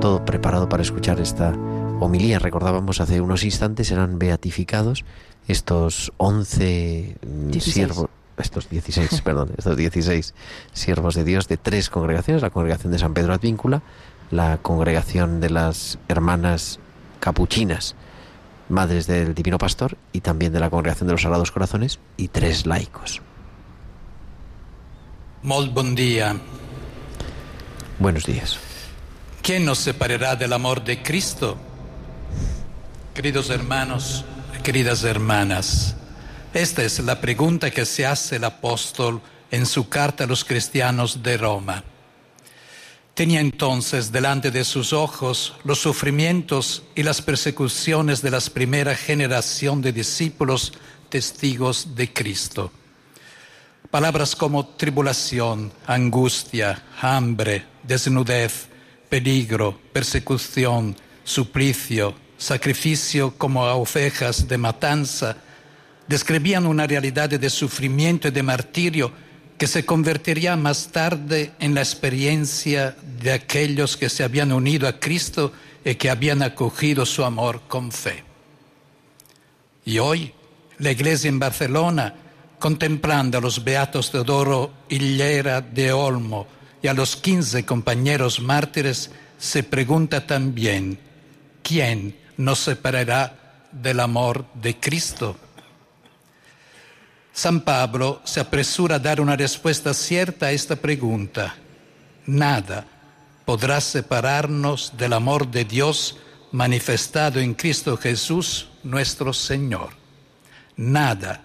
[0.00, 1.52] todo preparado para escuchar esta
[2.00, 2.38] homilía.
[2.38, 5.04] Recordábamos hace unos instantes, eran beatificados
[5.46, 7.74] estos 11 mm, 16.
[7.74, 10.34] siervos, estos 16, perdón, estos 16
[10.72, 13.82] siervos de Dios de tres congregaciones, la congregación de San Pedro Advíncula,
[14.30, 16.78] la congregación de las hermanas
[17.20, 17.96] capuchinas,
[18.68, 22.66] madres del Divino Pastor, y también de la congregación de los Sagrados Corazones, y tres
[22.66, 23.22] laicos.
[25.42, 26.36] Molt bon dia.
[27.98, 28.58] Buenos días.
[29.42, 31.56] ¿Quién nos separará del amor de Cristo?
[33.14, 34.24] Queridos hermanos,
[34.62, 35.96] queridas hermanas,
[36.54, 41.22] esta es la pregunta que se hace el apóstol en su carta a los cristianos
[41.22, 41.84] de Roma.
[43.18, 49.82] Tenía entonces delante de sus ojos los sufrimientos y las persecuciones de la primera generación
[49.82, 50.72] de discípulos
[51.08, 52.70] testigos de Cristo.
[53.90, 58.68] Palabras como tribulación, angustia, hambre, desnudez,
[59.08, 60.94] peligro, persecución,
[61.24, 65.36] suplicio, sacrificio como a ovejas de matanza,
[66.06, 69.12] describían una realidad de sufrimiento y de martirio
[69.58, 75.00] que se convertiría más tarde en la experiencia de aquellos que se habían unido a
[75.00, 75.52] Cristo
[75.84, 78.22] y que habían acogido su amor con fe.
[79.84, 80.32] Y hoy
[80.78, 82.14] la iglesia en Barcelona,
[82.60, 86.46] contemplando a los beatos Teodoro Hillera de Olmo
[86.80, 91.00] y a los 15 compañeros mártires, se pregunta también,
[91.64, 95.36] ¿quién nos separará del amor de Cristo?
[97.38, 101.54] San Pablo se apresura a dar una respuesta cierta a esta pregunta.
[102.26, 102.84] Nada
[103.44, 106.16] podrá separarnos del amor de Dios
[106.50, 109.90] manifestado en Cristo Jesús, nuestro Señor.
[110.76, 111.40] Nada,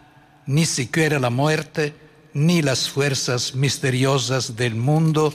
[0.47, 1.93] ni siquiera la muerte,
[2.33, 5.31] ni las fuerzas misteriosas del mundo,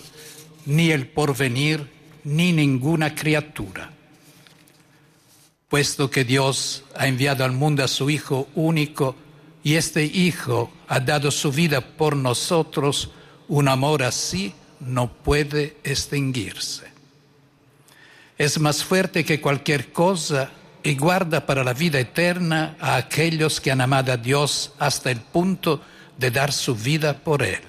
[0.66, 1.88] ni el porvenir,
[2.24, 3.92] ni ninguna criatura.
[5.68, 9.14] Puesto que Dios ha enviado al mundo a su Hijo único,
[9.68, 13.10] y este Hijo ha dado su vida por nosotros,
[13.48, 16.90] un amor así no puede extinguirse.
[18.38, 20.50] Es más fuerte que cualquier cosa
[20.82, 25.20] y guarda para la vida eterna a aquellos que han amado a Dios hasta el
[25.20, 25.82] punto
[26.16, 27.60] de dar su vida por Él.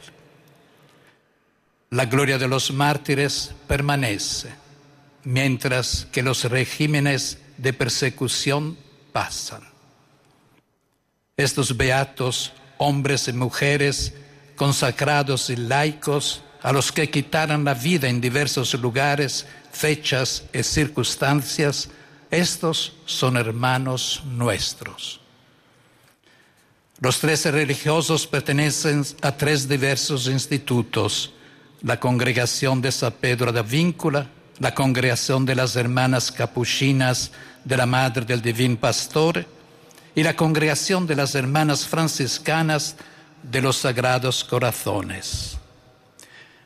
[1.90, 4.54] La gloria de los mártires permanece,
[5.26, 8.78] mientras que los regímenes de persecución
[9.12, 9.69] pasan.
[11.40, 14.14] Estos beatos, hombres y mujeres,
[14.58, 21.88] consagrados y laicos, a los que quitaron la vida en diversos lugares, fechas y circunstancias,
[22.30, 25.22] estos son hermanos nuestros.
[27.00, 31.32] Los tres religiosos pertenecen a tres diversos institutos,
[31.84, 34.28] la congregación de San Pedro de Víncula,
[34.60, 37.32] la congregación de las hermanas capuchinas
[37.64, 39.46] de la Madre del Divino Pastor
[40.16, 42.96] y la congregación de las hermanas franciscanas
[43.44, 45.58] de los Sagrados Corazones.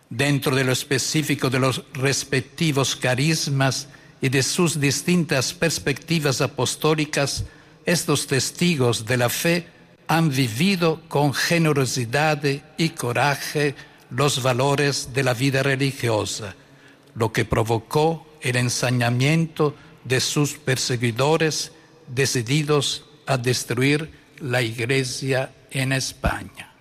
[0.09, 3.87] Dentro de lo específico de los respectivos carismas
[4.21, 7.43] y de sus distintas perspectivas apostólicas,
[7.85, 9.67] estos testigos de la fe
[10.07, 12.41] han vivido con generosidad
[12.77, 13.75] y coraje
[14.09, 16.55] los valores de la vida religiosa,
[17.15, 21.71] lo que provocó el ensañamiento de sus perseguidores
[22.07, 26.71] decididos a destruir la iglesia en España.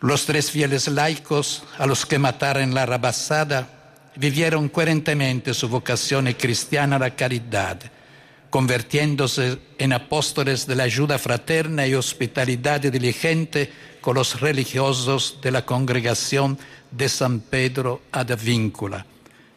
[0.00, 3.68] Los tres fieles laicos a los que mataron la rabasada
[4.16, 7.80] vivieron coherentemente su vocación cristiana a la caridad,
[8.50, 15.64] convirtiéndose en apóstoles de la ayuda fraterna y hospitalidad diligente con los religiosos de la
[15.64, 16.58] congregación
[16.90, 19.06] de San Pedro ad Víncula,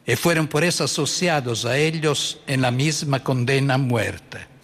[0.06, 4.57] y fueron por eso asociados a ellos en la misma condena a muerte.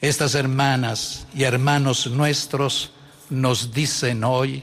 [0.00, 2.92] Estas hermanas y hermanos nuestros
[3.30, 4.62] nos dicen hoy,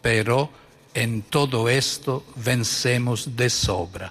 [0.00, 0.50] pero
[0.94, 4.10] en todo esto vencemos de sobra,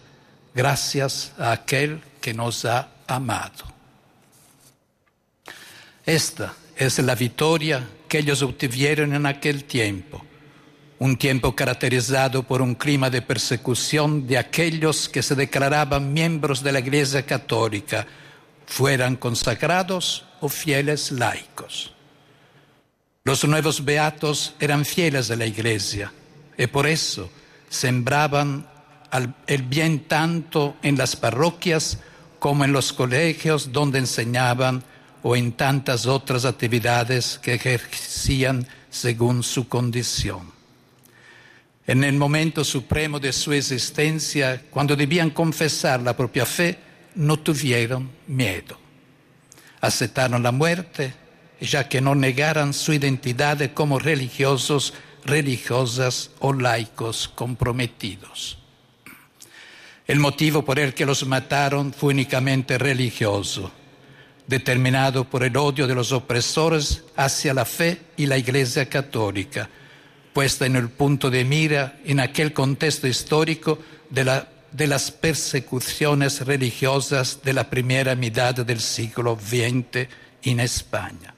[0.53, 3.65] gracias a aquel que nos ha amado.
[6.05, 10.23] Esta es la victoria que ellos obtuvieron en aquel tiempo,
[10.99, 16.73] un tiempo caracterizado por un clima de persecución de aquellos que se declaraban miembros de
[16.73, 18.05] la Iglesia Católica,
[18.67, 21.93] fueran consagrados o fieles laicos.
[23.23, 26.11] Los nuevos beatos eran fieles a la Iglesia
[26.57, 27.29] y por eso
[27.69, 28.67] sembraban
[29.47, 31.99] el bien tanto en las parroquias
[32.39, 34.83] como en los colegios donde enseñaban
[35.23, 40.51] o en tantas otras actividades que ejercían según su condición.
[41.85, 46.77] En el momento supremo de su existencia, cuando debían confesar la propia fe,
[47.15, 48.86] no tuvieron miedo.
[49.81, 51.13] Aceptaron la muerte,
[51.59, 54.93] ya que no negaran su identidad como religiosos,
[55.25, 58.57] religiosas o laicos comprometidos.
[60.07, 63.71] El motivo por el que los mataron fue únicamente religioso
[64.47, 69.69] determinado por el odio de los opresores hacia la fe y la Iglesia católica,
[70.33, 73.77] puesta en el punto de mira en aquel contexto histórico
[74.09, 74.47] de, la,
[74.77, 80.07] de las persecuciones religiosas de la primera mitad del siglo XX
[80.43, 81.33] en España.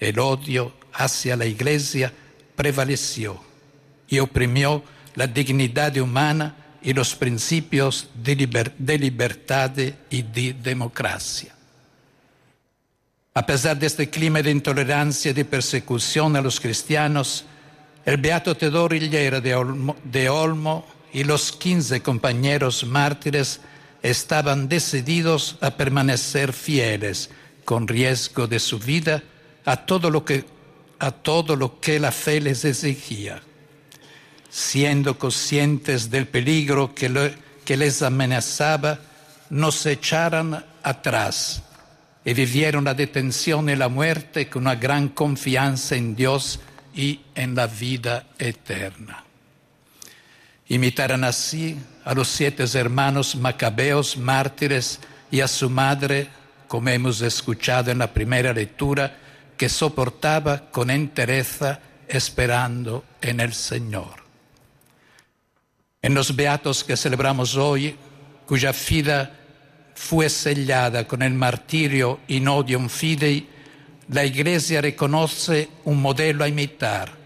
[0.00, 2.10] El odio hacia la Iglesia
[2.56, 3.38] prevaleció
[4.08, 4.82] y oprimió
[5.16, 9.72] la dignidad humana y los principios de, liber, de libertad
[10.08, 11.54] y de democracia.
[13.34, 17.44] A pesar de este clima de intolerancia y de persecución a los cristianos,
[18.06, 23.60] el beato Teodoro Hillera de Olmo, de Olmo y los 15 compañeros mártires
[24.02, 27.30] estaban decididos a permanecer fieles,
[27.64, 29.22] con riesgo de su vida,
[29.64, 30.44] a todo lo que,
[30.98, 33.42] a todo lo que la fe les exigía.
[34.50, 37.34] Siendo conscientes del peligro que,
[37.64, 38.98] que les amenazaba,
[39.50, 41.62] no se echaran atrás
[42.24, 46.60] y vivieron la detención y la muerte con una gran confianza en Dios
[46.94, 49.24] y en la vida eterna.
[50.68, 55.00] Imitaron así a los siete hermanos macabeos mártires
[55.30, 56.28] y a su madre,
[56.68, 59.18] como hemos escuchado en la primera lectura,
[59.56, 64.22] que soportaba con entereza esperando en el Señor.
[66.00, 67.96] En los beatos que celebramos hoy,
[68.46, 69.38] cuya vida
[69.94, 73.48] fue sellada con el martirio in odium fidei,
[74.08, 77.21] la Iglesia reconoce un modelo a imitar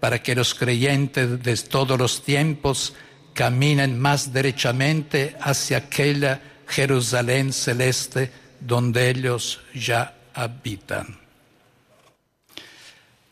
[0.00, 2.94] para que los creyentes de todos los tiempos
[3.34, 8.30] caminen más derechamente hacia aquella Jerusalén celeste
[8.60, 11.18] donde ellos ya habitan.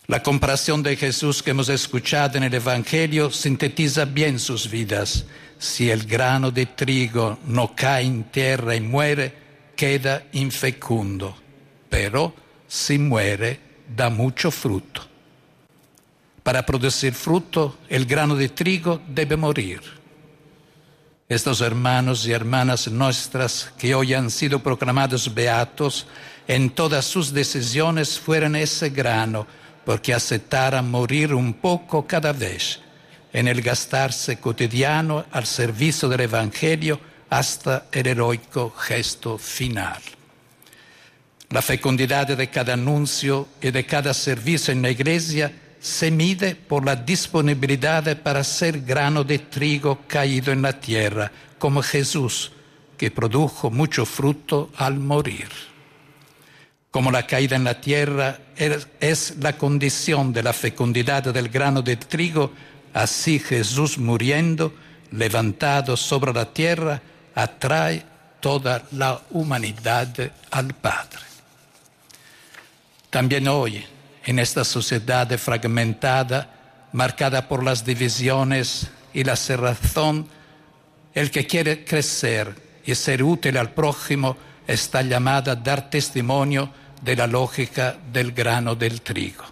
[0.06, 5.26] La comparación de Jesús que hemos escuchado en el Evangelio sintetiza bien sus vidas.
[5.58, 9.34] Si el grano de trigo no cae en tierra y muere,
[9.74, 11.36] queda infecundo,
[11.90, 12.34] pero
[12.68, 13.58] si muere,
[13.96, 15.05] da mucho fruto.
[16.46, 19.80] Para producir fruto, el grano de trigo debe morir.
[21.28, 26.06] Estos hermanos y hermanas nuestras que hoy han sido proclamados beatos,
[26.46, 29.44] en todas sus decisiones fueron ese grano,
[29.84, 32.78] porque aceptaran morir un poco cada vez
[33.32, 40.00] en el gastarse cotidiano al servicio del Evangelio hasta el heroico gesto final.
[41.50, 45.52] La fecundidad de cada anuncio y de cada servicio en la iglesia
[45.86, 51.30] se mide por la disponibilidad para ser grano de trigo caído en la tierra,
[51.60, 52.50] como Jesús,
[52.98, 55.48] que produjo mucho fruto al morir.
[56.90, 58.36] Como la caída en la tierra
[58.98, 62.50] es la condición de la fecundidad del grano de trigo,
[62.92, 64.74] así Jesús muriendo,
[65.12, 67.00] levantado sobre la tierra,
[67.32, 68.04] atrae
[68.40, 70.08] toda la humanidad
[70.50, 71.20] al Padre.
[73.08, 73.84] También hoy,
[74.26, 80.26] en esta sociedad fragmentada, marcada por las divisiones y la cerrazón,
[81.14, 82.54] el que quiere crecer
[82.84, 84.36] y ser útil al prójimo
[84.66, 86.70] está llamado a dar testimonio
[87.00, 89.44] de la lógica del grano del trigo.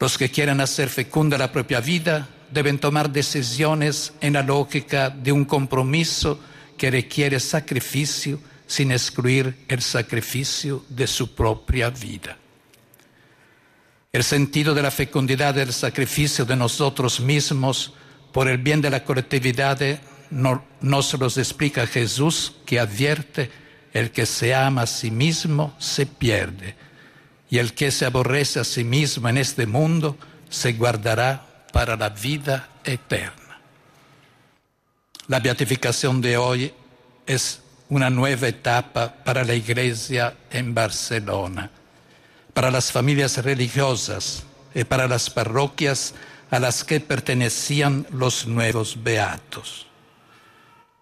[0.00, 5.32] Los que quieren hacer fecunda la propia vida deben tomar decisiones en la lógica de
[5.32, 6.40] un compromiso
[6.78, 12.38] que requiere sacrificio sin excluir el sacrificio de su propia vida.
[14.14, 17.94] El sentido de la fecundidad del sacrificio de nosotros mismos
[18.30, 19.80] por el bien de la colectividad
[20.30, 23.50] no, nos los explica Jesús que advierte
[23.92, 26.76] el que se ama a sí mismo se pierde
[27.50, 30.16] y el que se aborrece a sí mismo en este mundo
[30.48, 33.58] se guardará para la vida eterna.
[35.26, 36.72] La beatificación de hoy
[37.26, 41.68] es una nueva etapa para la Iglesia en Barcelona,
[42.54, 44.44] para las familias religiosas
[44.74, 46.14] y para las parroquias
[46.50, 49.86] a las que pertenecían los nuevos beatos.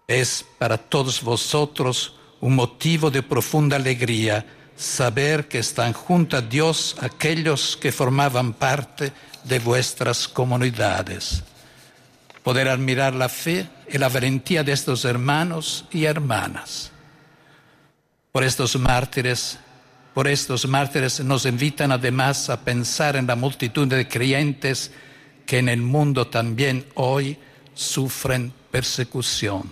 [0.07, 6.95] Es para todos vosotros un motivo de profunda alegría saber que están junto a Dios
[6.99, 9.13] aquellos que formaban parte
[9.43, 11.43] de vuestras comunidades.
[12.41, 16.91] Poder admirar la fe y la valentía de estos hermanos y hermanas.
[18.31, 19.59] Por estos mártires,
[20.13, 24.91] por estos mártires nos invitan además a pensar en la multitud de creyentes
[25.45, 27.37] que en el mundo también hoy
[27.73, 29.71] sufren persecución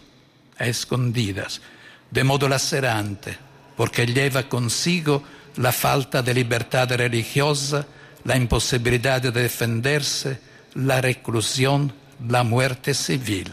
[0.59, 1.61] escondidas,
[2.09, 3.38] de modo lacerante,
[3.76, 5.23] porque lleva consigo
[5.57, 7.85] la falta de libertad religiosa,
[8.23, 10.39] la imposibilidad de defenderse,
[10.76, 11.93] la reclusión,
[12.27, 13.51] la muerte civil.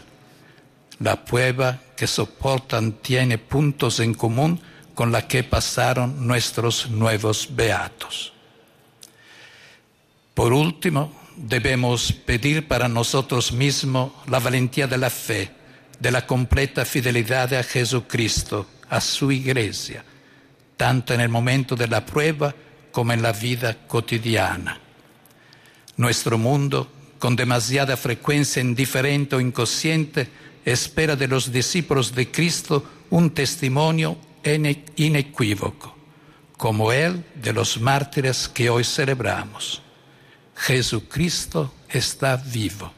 [0.99, 4.61] La prueba que soportan tiene puntos en común
[4.99, 8.33] con la que pasaron nuestros nuevos beatos.
[10.33, 15.51] Por último, debemos pedir para nosotros mismos la valentía de la fe,
[16.01, 20.03] de la completa fidelidad a Jesucristo, a su iglesia,
[20.75, 22.53] tanto en el momento de la prueba
[22.91, 24.81] como en la vida cotidiana.
[25.95, 30.27] Nuestro mundo, con demasiada frecuencia indiferente o inconsciente,
[30.65, 35.95] espera de los discípulos de Cristo un testimonio inequívoco,
[36.57, 39.81] como el de los mártires que hoy celebramos.
[40.55, 42.91] Jesucristo está vivo.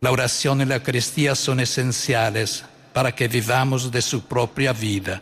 [0.00, 2.64] La oración y la Eucaristía son esenciales
[2.94, 5.20] para que vivamos de su propia vida.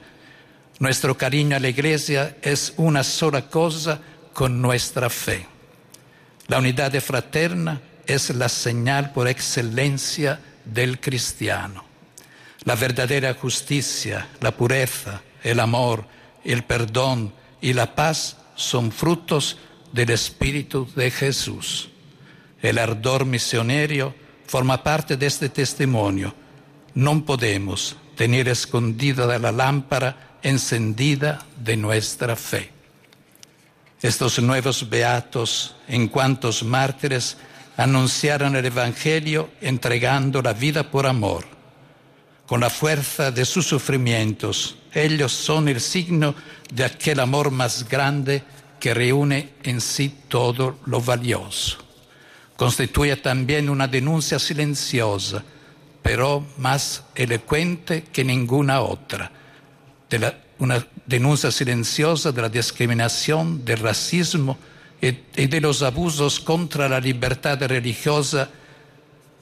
[0.79, 4.01] Nuestro cariño a la Iglesia es una sola cosa
[4.33, 5.47] con nuestra fe.
[6.47, 11.88] La unidad fraterna es la señal por excelencia del cristiano.
[12.69, 16.05] La verdadera justicia, la pureza, el amor,
[16.45, 17.33] el perdón
[17.63, 19.57] y la paz son frutos
[19.91, 21.89] del Espíritu de Jesús.
[22.61, 24.15] El ardor misionero
[24.47, 26.35] forma parte de este testimonio.
[26.93, 32.71] No podemos tener escondida la lámpara encendida de nuestra fe.
[34.03, 37.39] Estos nuevos beatos, en cuantos mártires,
[37.79, 41.58] anunciaron el Evangelio entregando la vida por amor.
[42.49, 46.35] Con la fuerza de sus sufrimientos, ellos son el signo
[46.73, 48.43] de aquel amor más grande
[48.81, 51.77] que reúne en sí todo lo valioso.
[52.57, 55.45] Constituye también una denuncia silenciosa,
[56.03, 59.31] pero más elocuente que ninguna otra,
[60.59, 64.57] una denuncia silenciosa de la discriminación, del racismo
[65.03, 68.49] y de los abusos contra la libertad religiosa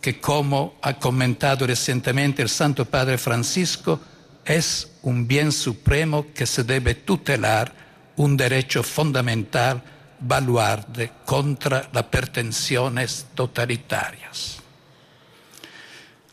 [0.00, 4.00] que, como ha comentado recientemente el Santo Padre Francisco,
[4.44, 7.72] es un bien supremo que se debe tutelar,
[8.16, 9.82] un derecho fundamental,
[10.20, 14.58] baluarde contra las pretensiones totalitarias.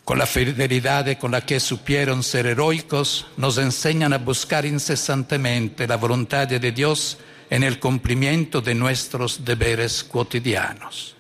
[0.06, 5.96] Con la fidelidad con la que supieron ser heroicos, nos enseñan a buscar incesantemente la
[5.96, 7.18] voluntad de Dios
[7.50, 11.16] en el cumplimiento de nuestros deberes cotidianos.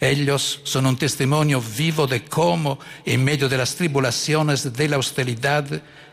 [0.00, 5.66] Ellos son un testimonio vivo de cómo, en medio de las tribulaciones de la hostilidad,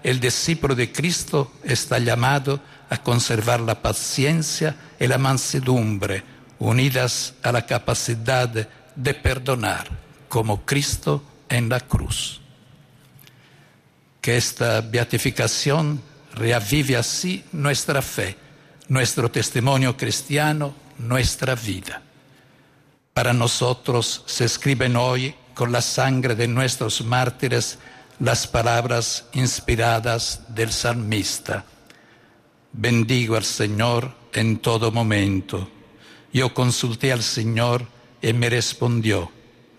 [0.03, 2.59] el discípulo de Cristo está llamado
[2.89, 6.23] a conservar la paciencia y la mansedumbre,
[6.57, 8.49] unidas a la capacidad
[8.95, 9.87] de perdonar,
[10.29, 12.41] como Cristo en la cruz.
[14.19, 16.01] Que esta beatificación
[16.33, 18.35] reavive así nuestra fe,
[18.87, 22.01] nuestro testimonio cristiano, nuestra vida.
[23.15, 27.79] Para nosotros se escriben hoy con la sangre de nuestros mártires
[28.19, 31.63] las palabras inspiradas del salmista.
[32.73, 35.69] Bendigo al Señor en todo momento.
[36.33, 37.87] Yo consulté al Señor
[38.21, 39.31] y me respondió,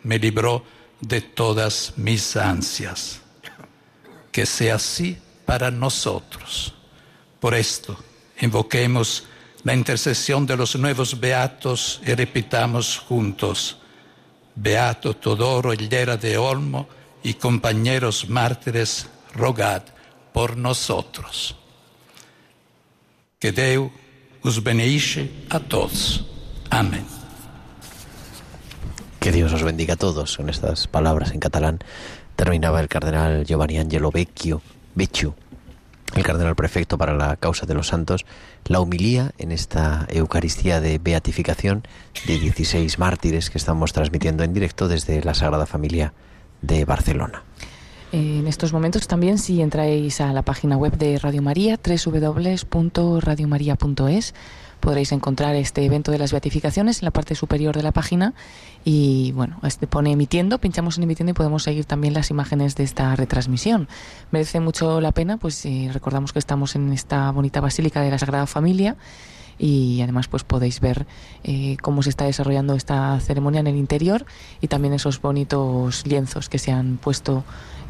[0.02, 0.64] me libró
[1.02, 3.20] de todas mis ansias.
[4.32, 6.72] Que sea así para nosotros.
[7.38, 8.02] Por esto,
[8.40, 9.24] invoquemos
[9.66, 13.78] la intercesión de los nuevos beatos y repitamos juntos,
[14.54, 16.86] Beato Todoro Hillera de Olmo
[17.24, 19.82] y compañeros mártires, rogad
[20.32, 21.56] por nosotros.
[23.40, 23.90] Que Deus
[24.44, 26.24] os beneixe a todos.
[26.70, 27.04] Amén.
[29.18, 30.36] Que Dios os bendiga a todos.
[30.36, 31.80] Con estas palabras en catalán
[32.36, 34.62] terminaba el cardenal Giovanni Angelo Vecchio,
[34.94, 35.34] Vecchio,
[36.16, 38.24] el cardenal prefecto para la causa de los santos,
[38.66, 41.84] la humilía en esta Eucaristía de beatificación
[42.26, 46.14] de 16 mártires que estamos transmitiendo en directo desde la Sagrada Familia
[46.62, 47.44] de Barcelona.
[48.12, 54.34] En estos momentos también si entráis a la página web de Radio María, www.radiomaria.es,
[54.86, 58.34] podréis encontrar este evento de las beatificaciones en la parte superior de la página
[58.84, 62.84] y bueno, este pone emitiendo, pinchamos en emitiendo y podemos seguir también las imágenes de
[62.84, 63.88] esta retransmisión.
[64.30, 68.18] Merece mucho la pena, pues si recordamos que estamos en esta bonita basílica de la
[68.20, 68.94] Sagrada Familia
[69.58, 71.04] y además pues podéis ver
[71.42, 74.24] eh, cómo se está desarrollando esta ceremonia en el interior
[74.60, 77.42] y también esos bonitos lienzos que se han puesto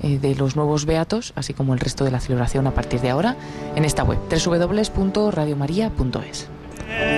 [0.03, 3.11] eh, de los nuevos beatos, así como el resto de la celebración a partir de
[3.11, 3.37] ahora
[3.75, 6.56] en esta web www.radiomaria.es.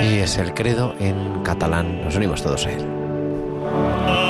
[0.03, 2.03] Y es el credo en catalán.
[2.05, 4.28] Nos unimos todos a él.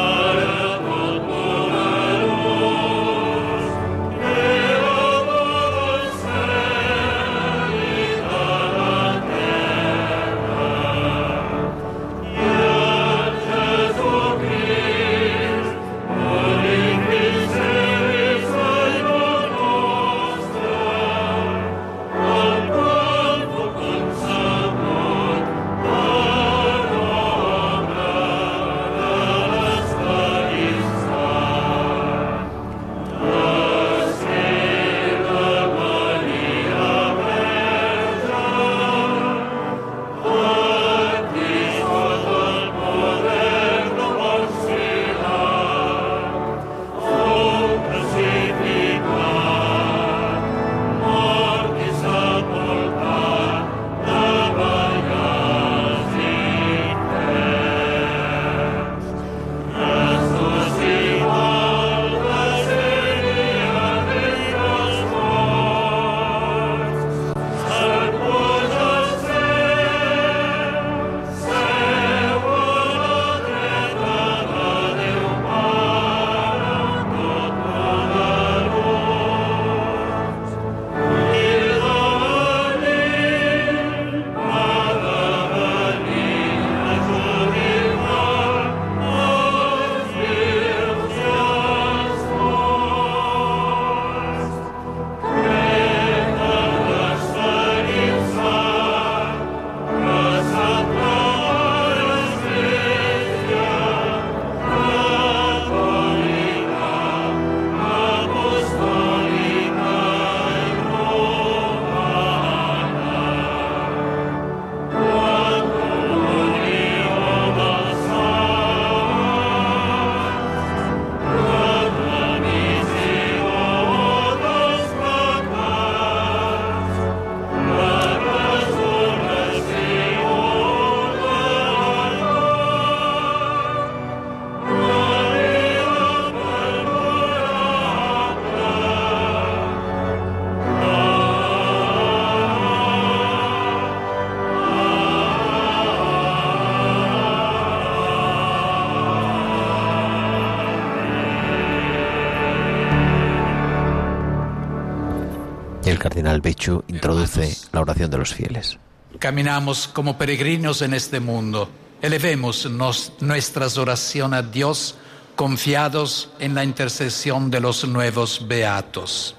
[156.39, 158.78] El cardenal Bechu introduce la oración de los fieles.
[159.19, 161.69] Caminamos como peregrinos en este mundo.
[162.01, 164.94] Elevemos nos- nuestras oraciones a Dios
[165.35, 169.35] confiados en la intercesión de los nuevos beatos.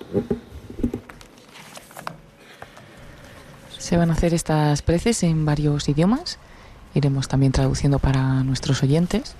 [3.77, 6.37] Se van a hacer estas preces en varios idiomas.
[6.93, 9.35] Iremos también traduciendo para nuestros oyentes.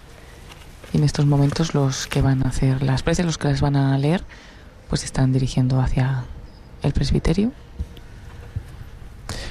[0.94, 3.76] Y en estos momentos los que van a hacer las preces, los que las van
[3.76, 4.24] a leer,
[4.88, 6.24] pues están dirigiendo hacia
[6.94, 7.52] presbiterio.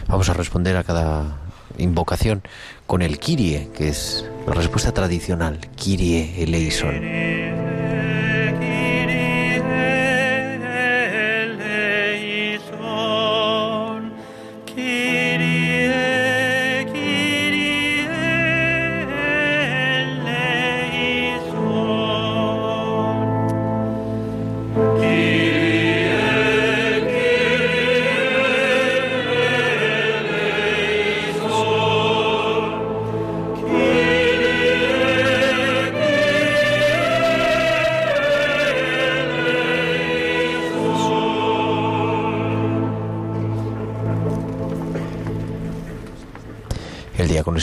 [0.07, 1.39] Vamos a responder a cada
[1.77, 2.43] invocación
[2.87, 5.61] con el Kirie, que es la respuesta tradicional.
[5.77, 6.35] Eleison.
[6.37, 7.28] eleison.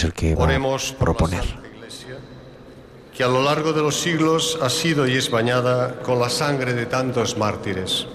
[0.05, 1.43] El que va Oremos a por la proponer.
[1.43, 2.17] Santa Iglesia,
[3.15, 6.73] que a lo largo de los siglos ha sido y es bañada con la sangre
[6.73, 8.07] de tantos mártires.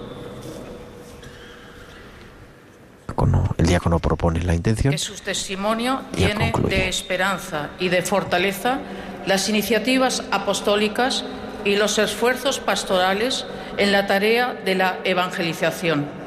[3.61, 4.91] El diácono propone la intención.
[4.91, 6.01] Que su testimonio
[6.35, 6.75] concluye.
[6.77, 8.79] de esperanza y de fortaleza
[9.27, 11.23] las iniciativas apostólicas
[11.63, 13.45] y los esfuerzos pastorales
[13.77, 16.20] en la tarea de la evangelización.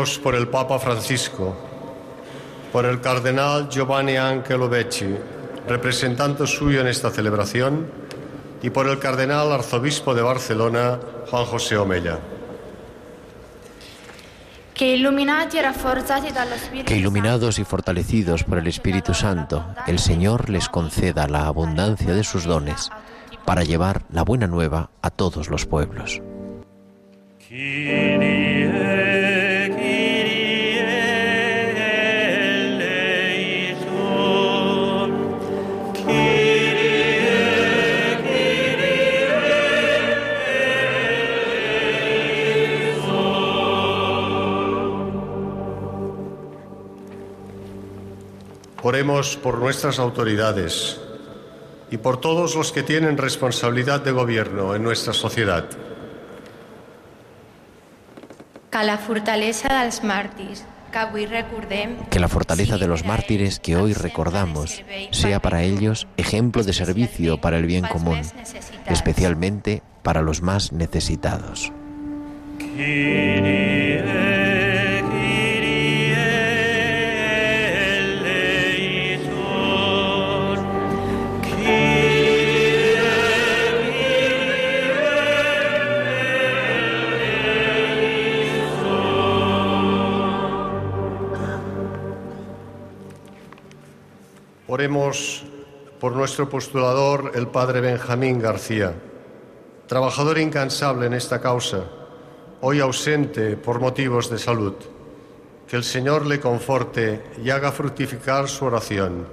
[0.00, 1.54] Oremos por el Papa Francisco,
[2.72, 5.14] por el cardenal Giovanni Angelo Becci,
[5.68, 7.86] representante suyo en esta celebración,
[8.62, 10.98] y por el cardenal arzobispo de Barcelona,
[11.30, 12.18] Juan José Omella.
[14.78, 21.46] Illuminati e Que iluminados y fortalecidos por el Espíritu Santo, el Señor les conceda la
[21.46, 22.88] abundancia de sus dones
[23.44, 26.22] para llevar la buena nueva a todos los pueblos.
[49.00, 51.00] Oremos por nuestras autoridades
[51.90, 55.64] y por todos los que tienen responsabilidad de gobierno en nuestra sociedad.
[58.70, 58.98] Que la
[60.02, 65.62] màrtirs que avui recordem Que la fortaleza de los mártires que hoy recordamos sea para
[65.62, 68.20] ellos ejemplo de servicio para el bien común,
[68.84, 71.72] especialmente para los más necesitados.
[94.90, 98.92] Por nuestro postulador, el padre Benjamín García,
[99.86, 101.84] trabajador incansable en esta causa,
[102.60, 104.74] hoy ausente por motivos de salud.
[105.68, 109.28] Que el Señor le conforte y haga fructificar su oración.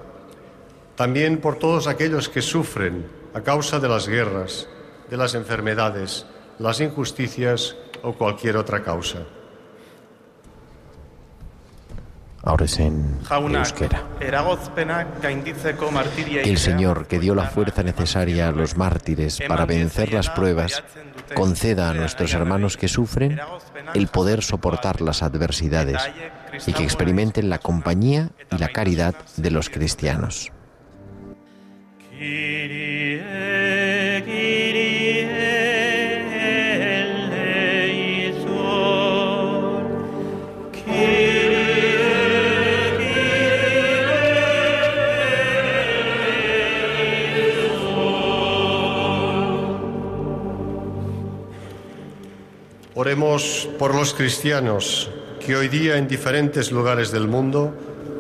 [0.96, 4.68] También por todos aquellos que sufren a causa de las guerras,
[5.10, 6.28] de las enfermedades,
[6.60, 9.26] las injusticias o cualquier otra causa.
[12.48, 14.04] Ahora es en euskera.
[16.44, 20.82] Que el Señor, que dio la fuerza necesaria a los mártires para vencer las pruebas,
[21.36, 23.38] conceda a nuestros hermanos que sufren
[23.94, 26.02] el poder soportar las adversidades
[26.66, 30.54] y que experimenten la compañía y la caridad de los cristianos.
[53.00, 57.72] Oremos por los cristianos que hoy día en diferentes lugares del mundo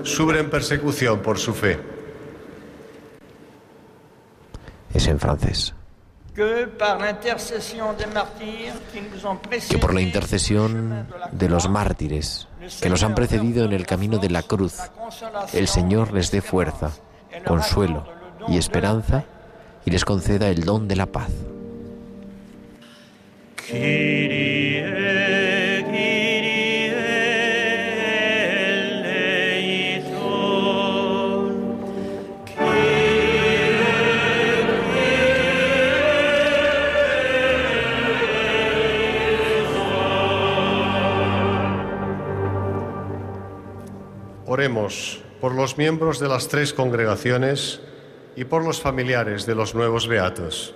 [0.03, 1.79] sufren persecución por su fe.
[4.93, 5.73] Es en francés.
[6.35, 6.67] que
[9.79, 12.47] por la intercesión de los mártires
[12.79, 14.75] que nos han precedido en el camino de la cruz,
[15.53, 16.91] el Señor les dé fuerza,
[17.47, 18.05] consuelo
[18.47, 19.23] y esperanza
[19.85, 21.31] y les conceda el don de la paz.
[23.67, 24.56] Kyrie
[44.49, 47.81] Oremos por los miembros de las tres congregaciones
[48.37, 50.73] y por los familiares de los nuevos beatos.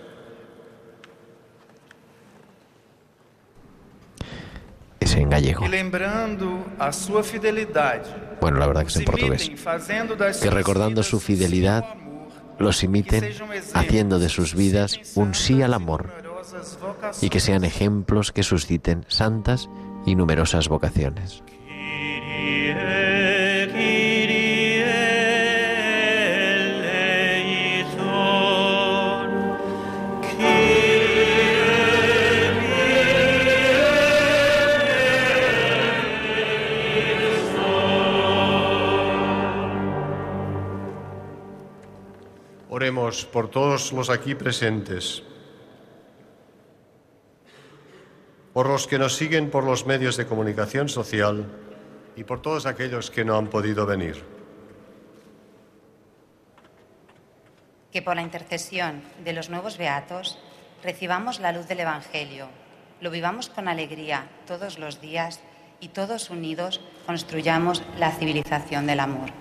[4.99, 5.65] Es en gallego.
[8.41, 9.51] Bueno, la verdad que es en portugués.
[10.41, 11.85] Que recordando su fidelidad,
[12.59, 13.31] los imiten
[13.73, 16.09] haciendo de sus vidas un sí al amor
[17.21, 19.69] y que sean ejemplos que susciten santas
[20.05, 21.41] y numerosas vocaciones.
[42.81, 45.21] Oremos por todos los aquí presentes,
[48.53, 51.45] por los que nos siguen por los medios de comunicación social
[52.15, 54.25] y por todos aquellos que no han podido venir.
[57.91, 60.39] que por la intercesión de los nuevos beatos
[60.81, 62.47] recibamos la luz del Evangelio,
[62.99, 65.39] lo vivamos con alegría todos los días
[65.79, 69.40] y todos unidos construyamos la civilización del amor.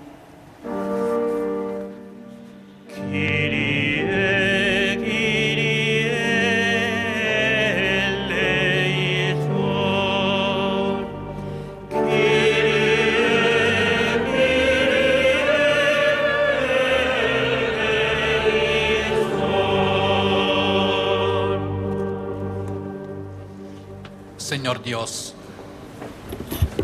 [24.51, 25.30] Señor Dios,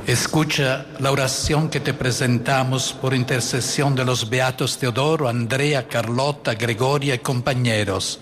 [0.06, 7.16] escucha la oración que te presentamos por intercesión de los beatos Teodoro, Andrea, Carlota, Gregoria
[7.16, 8.20] y compañeros.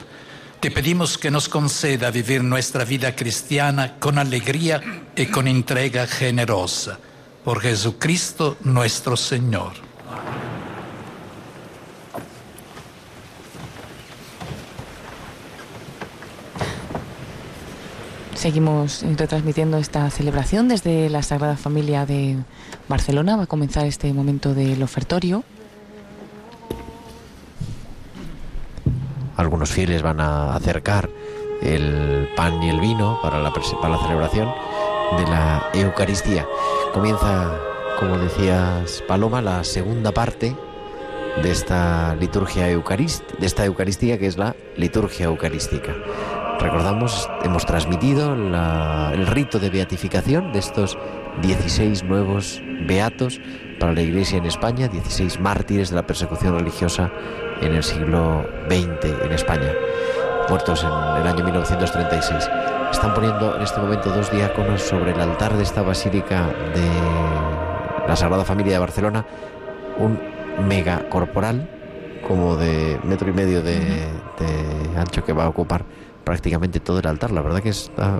[0.61, 4.81] Te pedimos que nos conceda vivir nuestra vida cristiana con alegría
[5.15, 6.98] y con entrega generosa.
[7.44, 9.94] Por Jesucristo nuestro Señor.
[18.45, 22.37] Seguimos retransmitiendo esta celebración desde la Sagrada Familia de
[22.91, 23.39] Barcelona.
[23.39, 25.45] Va a comenzar este momento del ofertorio.
[29.39, 31.09] Algunos fieles van a acercar
[31.62, 34.53] el pan y el vino para la, celebración
[35.16, 36.47] de la Eucaristía.
[36.93, 37.51] Comienza,
[37.99, 40.55] como decías Paloma, la segunda parte
[41.43, 45.95] de esta liturgia eucarist de esta Eucaristía que es la liturgia eucarística.
[46.60, 50.97] Recordamos, hemos transmitido la- el rito de beatificación de estos
[51.43, 53.40] 16 nuevos beatos
[53.78, 57.10] para la Iglesia en España, 16 mártires de la persecución religiosa
[57.60, 59.72] en el siglo XX en España,
[60.48, 62.48] muertos en el año 1936.
[62.90, 68.16] Están poniendo en este momento dos diáconos sobre el altar de esta basílica de la
[68.16, 69.26] Sagrada Familia de Barcelona
[69.98, 70.18] un
[70.66, 71.68] mega corporal
[72.26, 75.85] como de metro y medio de, de ancho que va a ocupar
[76.25, 77.31] prácticamente todo el altar.
[77.31, 78.19] La verdad que está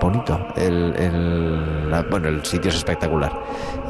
[0.00, 0.38] bonito.
[0.56, 3.32] El, bueno, el sitio es espectacular.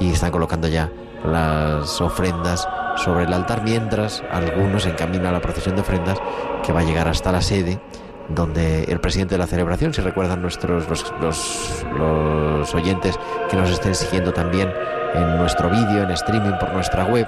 [0.00, 0.90] Y están colocando ya
[1.24, 2.66] las ofrendas
[2.96, 6.18] sobre el altar mientras algunos encaminan a la procesión de ofrendas
[6.64, 7.80] que va a llegar hasta la sede
[8.28, 13.18] donde el presidente de la celebración, si recuerdan nuestros los, los, los oyentes
[13.50, 14.72] que nos estén siguiendo también
[15.14, 17.26] en nuestro vídeo, en streaming por nuestra web,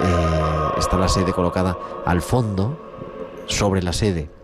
[0.00, 2.76] eh, está la sede colocada al fondo
[3.46, 4.35] sobre la sede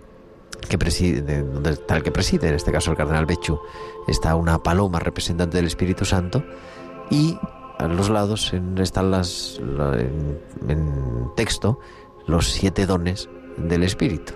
[0.69, 3.61] que preside, de- donde está el que preside, en este caso el cardenal Bechu,
[4.09, 6.43] está una paloma representante del Espíritu Santo
[7.11, 7.39] y
[7.79, 11.79] a los lados están las la- en, texto
[12.27, 14.33] los siete dones del Espíritu.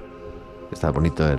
[0.72, 1.38] Está bonito el,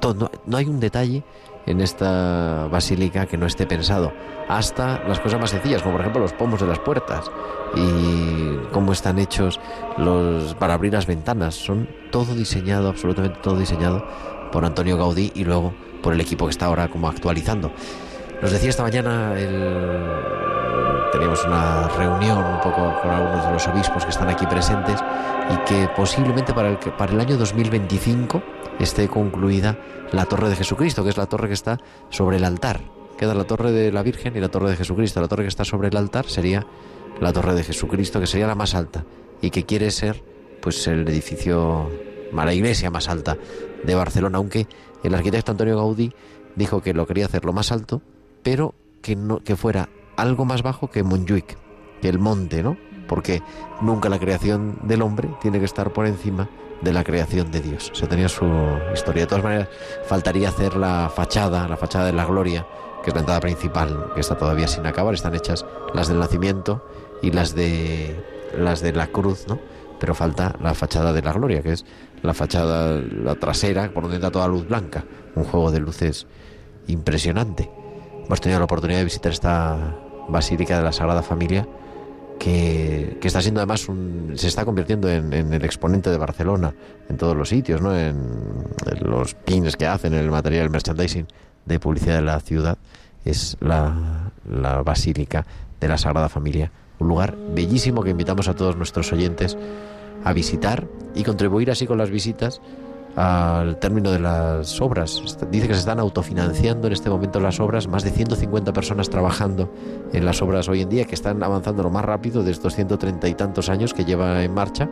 [0.00, 0.30] todo.
[0.46, 1.24] No hay un detalle
[1.66, 4.12] en esta basílica que no esté pensado.
[4.48, 7.30] Hasta las cosas más sencillas, como por ejemplo los pomos de las puertas
[7.74, 9.60] y cómo están hechos
[9.96, 11.54] los para abrir las ventanas.
[11.54, 14.04] Son todo diseñado, absolutamente todo diseñado
[14.50, 15.72] por Antonio Gaudí y luego
[16.02, 17.70] por el equipo que está ahora como actualizando.
[18.42, 20.69] Nos decía esta mañana el,
[21.12, 25.00] teníamos una reunión un poco con algunos de los obispos que están aquí presentes
[25.50, 28.42] y que posiblemente para el, para el año 2025
[28.78, 29.78] esté concluida
[30.12, 31.78] la Torre de Jesucristo, que es la torre que está
[32.08, 32.80] sobre el altar.
[33.18, 35.20] Queda la Torre de la Virgen y la Torre de Jesucristo.
[35.20, 36.66] La torre que está sobre el altar sería
[37.20, 39.04] la Torre de Jesucristo, que sería la más alta
[39.42, 40.22] y que quiere ser
[40.60, 41.90] pues el edificio,
[42.32, 43.36] la iglesia más alta
[43.82, 44.66] de Barcelona, aunque
[45.02, 46.12] el arquitecto Antonio Gaudí
[46.56, 48.02] dijo que lo quería hacer lo más alto,
[48.42, 49.88] pero que no que fuera
[50.20, 51.56] algo más bajo que Montjuic,
[52.00, 52.76] que el monte, ¿no?
[53.08, 53.42] Porque
[53.80, 56.48] nunca la creación del hombre tiene que estar por encima
[56.80, 57.90] de la creación de Dios.
[57.94, 58.46] Se tenía su
[58.94, 59.22] historia.
[59.22, 59.68] De todas maneras,
[60.06, 62.66] faltaría hacer la fachada, la fachada de la gloria,
[63.02, 65.14] que es la entrada principal, que está todavía sin acabar.
[65.14, 66.86] Están hechas las del nacimiento
[67.22, 68.24] y las de
[68.56, 69.58] las de la cruz, ¿no?
[69.98, 71.84] Pero falta la fachada de la gloria, que es
[72.22, 75.04] la fachada, la trasera, por donde entra toda luz blanca.
[75.34, 76.26] Un juego de luces
[76.86, 77.70] impresionante.
[78.24, 79.96] Hemos tenido la oportunidad de visitar esta
[80.30, 81.66] Basílica de la Sagrada Familia,
[82.38, 86.74] que, que está siendo además un, se está convirtiendo en, el exponente de Barcelona
[87.08, 87.96] en todos los sitios, ¿no?
[87.96, 88.16] En,
[89.02, 91.26] los pins que hacen, en el material, merchandising
[91.66, 92.78] de publicidad de la ciudad,
[93.24, 95.46] es la, la Basílica
[95.78, 96.72] de la Sagrada Familia.
[96.98, 99.56] Un lugar bellísimo que invitamos a todos nuestros oyentes
[100.24, 102.60] a visitar y contribuir así con las visitas
[103.20, 105.22] al término de las obras.
[105.50, 109.70] Dice que se están autofinanciando en este momento las obras, más de 150 personas trabajando
[110.14, 113.28] en las obras hoy en día, que están avanzando lo más rápido de estos 130
[113.28, 114.88] y tantos años que lleva en marcha,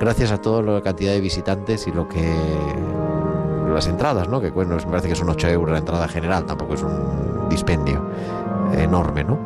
[0.00, 2.34] gracias a toda la cantidad de visitantes y lo que
[3.74, 4.40] las entradas, ¿no?
[4.40, 8.02] Que bueno, me parece que son 8 euros la entrada general, tampoco es un dispendio
[8.72, 9.38] enorme, ¿no?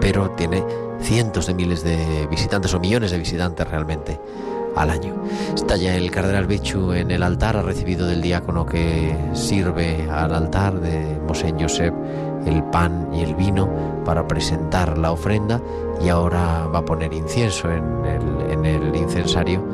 [0.00, 0.64] Pero tiene
[1.00, 4.18] cientos de miles de visitantes o millones de visitantes realmente
[4.76, 5.14] al año.
[5.54, 10.34] Está ya el cardenal Bechu en el altar, ha recibido del diácono que sirve al
[10.34, 11.94] altar de Mosén Josep
[12.46, 13.68] el pan y el vino
[14.04, 15.60] para presentar la ofrenda
[16.02, 19.64] y ahora va a poner incienso en el, en el incensario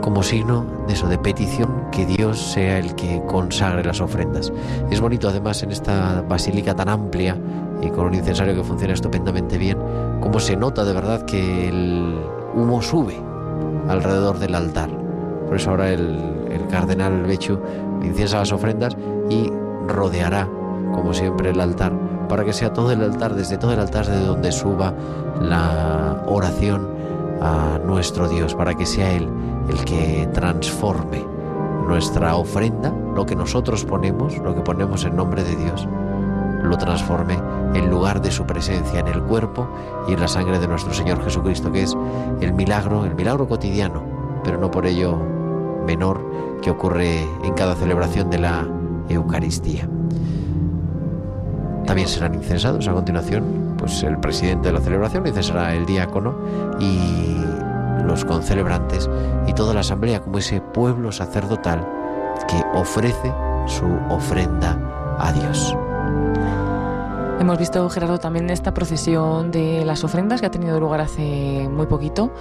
[0.00, 4.52] como signo de eso, de petición, que Dios sea el que consagre las ofrendas.
[4.90, 7.36] Es bonito además en esta basílica tan amplia
[7.82, 9.76] y con un incensario que funciona estupendamente bien,
[10.20, 12.18] cómo se nota de verdad que el
[12.54, 13.27] humo sube
[13.88, 14.90] alrededor del altar.
[15.46, 16.18] Por eso ahora el,
[16.50, 17.58] el cardenal Bechu
[18.02, 18.96] inciensa las ofrendas
[19.30, 19.50] y
[19.86, 20.48] rodeará,
[20.92, 21.92] como siempre, el altar,
[22.28, 24.94] para que sea todo el altar, desde todo el altar, desde donde suba
[25.40, 26.88] la oración
[27.40, 29.28] a nuestro Dios, para que sea Él
[29.68, 31.24] el que transforme
[31.86, 35.88] nuestra ofrenda, lo que nosotros ponemos, lo que ponemos en nombre de Dios,
[36.62, 37.38] lo transforme
[37.74, 39.68] en lugar de su presencia en el cuerpo
[40.08, 41.96] y en la sangre de nuestro Señor Jesucristo, que es
[42.40, 44.02] el milagro, el milagro cotidiano,
[44.44, 45.18] pero no por ello
[45.86, 46.20] menor,
[46.62, 48.66] que ocurre en cada celebración de la
[49.08, 49.88] Eucaristía.
[51.86, 56.34] También serán incensados a continuación, pues el presidente de la celebración incensará el diácono
[56.78, 57.38] y
[58.04, 59.08] los concelebrantes
[59.46, 61.86] y toda la asamblea como ese pueblo sacerdotal
[62.46, 63.32] que ofrece
[63.66, 65.74] su ofrenda a Dios.
[67.40, 71.86] Hemos visto, Gerardo, también esta procesión de las ofrendas que ha tenido lugar hace muy
[71.86, 72.32] poquito,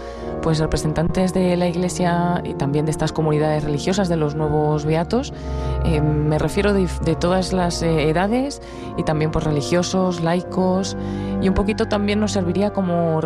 [0.41, 5.33] pues representantes de la Iglesia y también de estas comunidades religiosas de los nuevos beatos,
[5.85, 8.59] eh, me refiero de, todas las eh, edades
[8.97, 10.97] y también pues religiosos, laicos
[11.41, 13.19] y un poquito también nos serviría como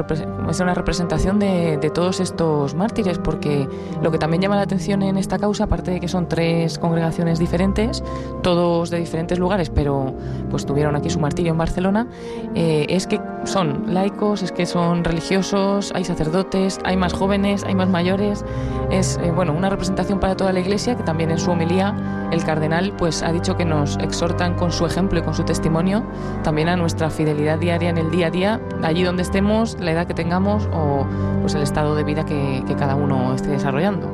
[0.49, 3.67] es una representación de, de, todos estos mártires, porque
[4.01, 7.39] lo que también llama la atención en esta causa, aparte de que son tres congregaciones
[7.39, 8.03] diferentes,
[8.43, 10.13] todos de diferentes lugares, pero
[10.49, 12.07] pues tuvieron aquí su martirio en Barcelona,
[12.55, 17.75] eh, es que son laicos, es que son religiosos, hay sacerdotes, hay más jóvenes, hay
[17.75, 18.45] más mayores.
[18.91, 22.43] Es eh, bueno una representación para toda la Iglesia que también en su homilía el
[22.43, 26.03] cardenal pues ha dicho que nos exhortan con su ejemplo y con su testimonio
[26.43, 30.07] también a nuestra fidelidad diaria en el día a día, allí donde estemos, la edad
[30.07, 31.07] que tengamos o
[31.41, 34.11] pues el estado de vida que, que cada uno esté desarrollando.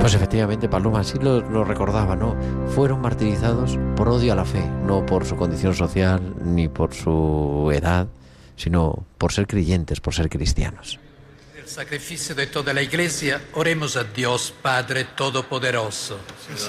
[0.00, 2.36] Pues efectivamente, Paloma, así lo, lo, recordaba, ¿no?
[2.74, 7.70] Fueron martirizados por odio a la fe, no por su condición social ni por su
[7.72, 8.08] edad,
[8.56, 10.98] sino por ser creyentes, por ser cristianos.
[11.56, 16.18] El sacrificio de toda la Iglesia, oremos a Dios Padre Todopoderoso.
[16.56, 16.68] Sí,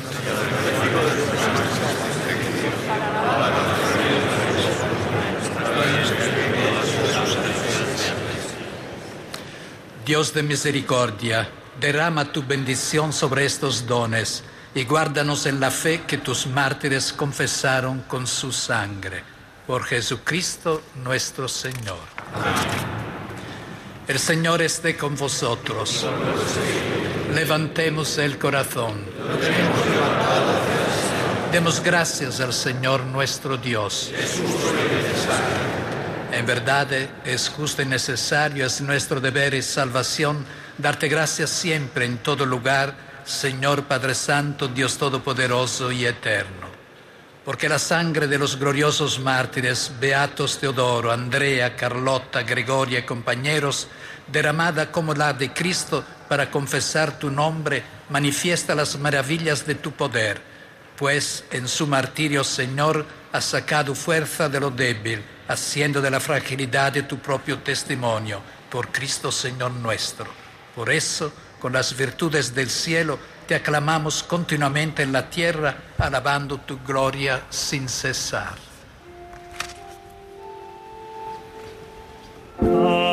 [10.05, 11.49] Dios de misericordia,
[11.79, 14.43] derrama tu bendición sobre estos dones
[14.75, 19.23] y guárdanos en la fe que tus mártires confesaron con su sangre.
[19.65, 21.99] Por Jesucristo nuestro Señor.
[24.05, 26.05] El Señor esté con vosotros.
[27.33, 29.05] Levantemos el corazón.
[31.53, 34.11] Demos gracias al Señor nuestro Dios.
[36.33, 36.87] En verdad
[37.25, 40.43] es justo y necesario, es nuestro deber y salvación
[40.79, 46.67] darte gracias siempre en todo lugar, Señor Padre Santo, Dios Todopoderoso y Eterno.
[47.45, 53.87] Porque la sangre de los gloriosos mártires, Beatos Teodoro, Andrea, Carlota, Gregoria y compañeros,
[54.25, 60.41] derramada como la de Cristo para confesar tu nombre, manifiesta las maravillas de tu poder,
[60.97, 66.91] pues en su martirio, Señor, has sacado fuerza de lo débil, haciendo de la fragilidad
[66.91, 70.27] de tu propio testimonio, por Cristo Señor nuestro.
[70.75, 76.79] Por eso, con las virtudes del cielo, te aclamamos continuamente en la tierra, alabando tu
[76.83, 78.55] gloria sin cesar.
[82.61, 83.12] Ah.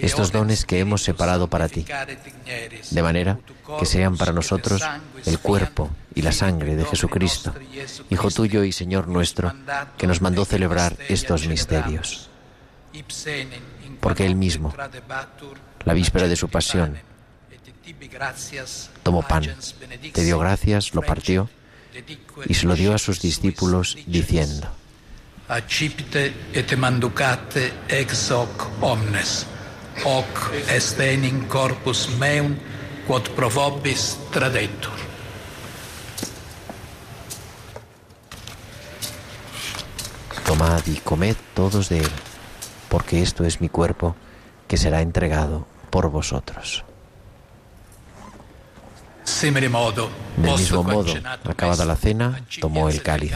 [0.00, 1.84] estos dones que hemos separado para ti,
[2.90, 3.38] de manera
[3.78, 4.82] que sean para nosotros
[5.26, 7.54] el cuerpo y la sangre de Jesucristo,
[8.10, 9.52] Hijo tuyo y Señor nuestro,
[9.96, 12.30] que nos mandó celebrar estos misterios.
[14.00, 14.74] Porque Él mismo,
[15.84, 16.98] la víspera de su pasión,
[19.02, 19.46] tomó pan,
[20.12, 21.48] te dio gracias, lo partió
[22.46, 24.68] y se lo dio a sus discípulos diciendo,
[25.48, 27.72] accipite et manducate
[28.80, 29.46] omnes,
[30.04, 32.56] hoc est enim corpus meum,
[33.06, 34.92] quod pro vobis tradetur.
[40.44, 42.10] Tomad y comed todos de él,
[42.88, 44.16] porque esto es mi cuerpo
[44.66, 46.84] que será entregado por vosotros.
[49.42, 49.62] Del
[50.56, 51.14] mismo modo,
[51.44, 53.32] acabada la cena, tomó el cáliz.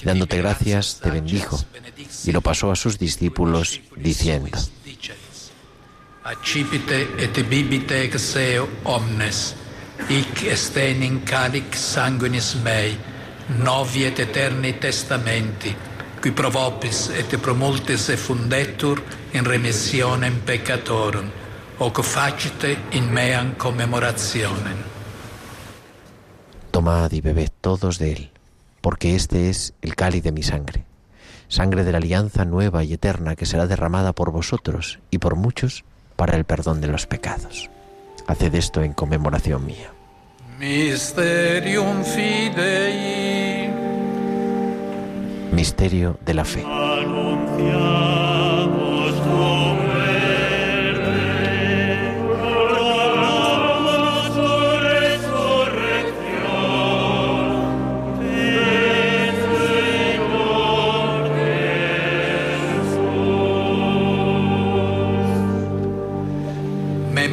[0.00, 1.58] y Dándote gracias, te bendijo
[2.24, 4.58] y lo pasó a sus discípulos diciendo,
[6.30, 9.54] accipite et bibite ex eo omnes,
[10.08, 12.94] hic est enim calic sanguinis mei,
[13.58, 15.74] novi et eterni testamenti,
[16.22, 19.02] qui pro vobis et pro multis effundetur
[19.32, 21.30] in remissionem peccatorum,
[21.78, 24.86] hoc facite in meam commemorationem.
[26.70, 28.30] Tomad y bebed todos de él,
[28.80, 30.84] porque este es el cáliz de mi sangre,
[31.48, 35.84] sangre de la alianza nueva y eterna que será derramada por vosotros y por muchos
[36.20, 37.70] para el perdón de los pecados.
[38.26, 39.90] Haced esto en conmemoración mía.
[40.58, 43.70] Mysterium fidei,
[45.50, 46.62] Misterio de la fe.
[46.62, 48.19] Anunciamos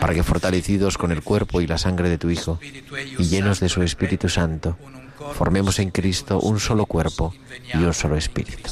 [0.00, 2.58] para que fortalecidos con el cuerpo y la sangre de tu Hijo
[3.18, 4.76] y llenos de su Espíritu Santo,
[5.34, 7.34] formemos en Cristo un solo cuerpo
[7.72, 8.70] y un solo espíritu.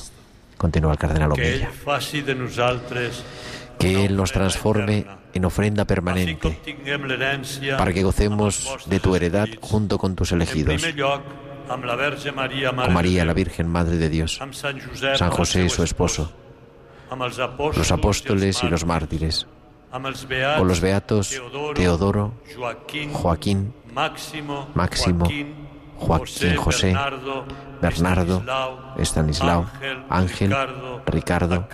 [0.57, 1.33] Continúa el cardenal
[2.37, 3.25] nosaltres
[3.79, 6.61] Que Él nos transforme en ofrenda permanente
[7.79, 10.83] para que gocemos de tu heredad junto con tus elegidos,
[11.69, 14.41] con María, la Virgen Madre de Dios,
[15.17, 16.33] San José, su esposo,
[17.77, 19.47] los apóstoles y los mártires,
[19.91, 21.31] con los beatos
[21.75, 22.35] Teodoro,
[23.13, 26.97] Joaquín, Máximo, Joaquín, José,
[27.83, 28.43] Bernardo,
[28.97, 29.67] Estanislao,
[30.09, 30.55] Ángel,
[31.07, 31.69] Ricardo,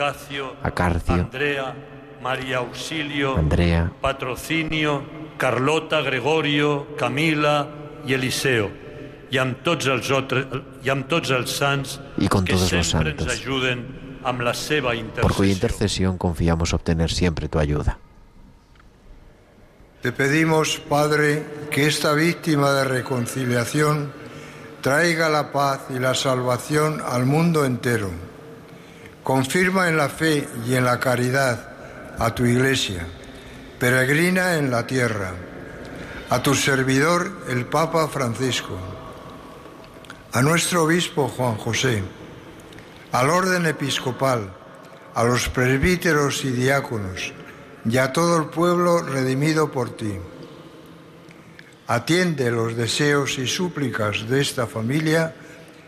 [0.62, 1.74] Acarcio, Andrea,
[2.22, 5.02] María Auxilio, Andrea, Patrocinio,
[5.36, 7.68] Carlota, Gregorio, Camila
[8.06, 8.70] i Eliseo,
[9.30, 10.46] i amb tots els, altres,
[10.86, 13.42] i amb tots els sants Y con todos los ens santos.
[14.24, 17.98] amb la seva por cuya intercesión confiamos obtener siempre tu ayuda.
[20.06, 24.12] Te pedimos, Padre, que esta víctima de reconciliación
[24.80, 28.12] traiga la paz y la salvación al mundo entero.
[29.24, 31.72] Confirma en la fe y en la caridad
[32.20, 33.04] a tu iglesia,
[33.80, 35.32] peregrina en la tierra,
[36.30, 38.78] a tu servidor el Papa Francisco,
[40.32, 42.04] a nuestro obispo Juan José,
[43.10, 44.52] al orden episcopal,
[45.16, 47.32] a los presbíteros y diáconos,
[47.88, 50.18] y a todo el pueblo redimido por ti.
[51.86, 55.34] Atiende los deseos y súplicas de esta familia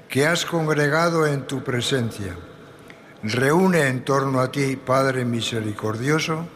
[0.08, 2.36] que has congregado en tu presencia.
[3.24, 6.46] Reúne en torno a ti, Padre misericordioso,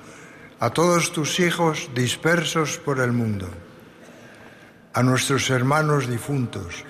[0.61, 3.49] a todos tus hijos dispersos por el mundo,
[4.95, 6.85] a nuestros hermanos difuntos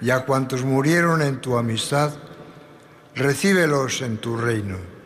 [0.00, 2.12] y a cuantos murieron en tu amistad,
[3.16, 4.97] recíbelos en tu reino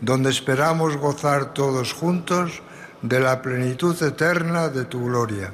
[0.00, 2.62] donde esperamos gozar todos juntos
[3.02, 5.52] de la plenitud eterna de tu gloria.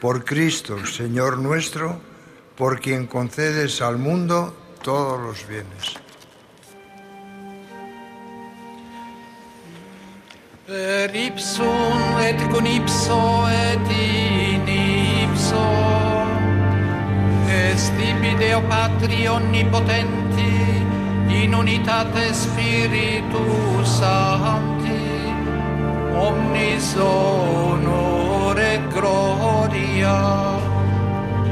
[0.00, 2.00] Por Cristo, Señor nuestro,
[2.56, 6.02] por quien concedes al mundo todos los bienes.
[10.66, 15.92] Per et con ipso et in ipso
[18.68, 20.51] Patri Onnipotenti
[21.40, 25.00] in unitate Spiritus Sancti
[26.26, 30.18] omnis honor et gloria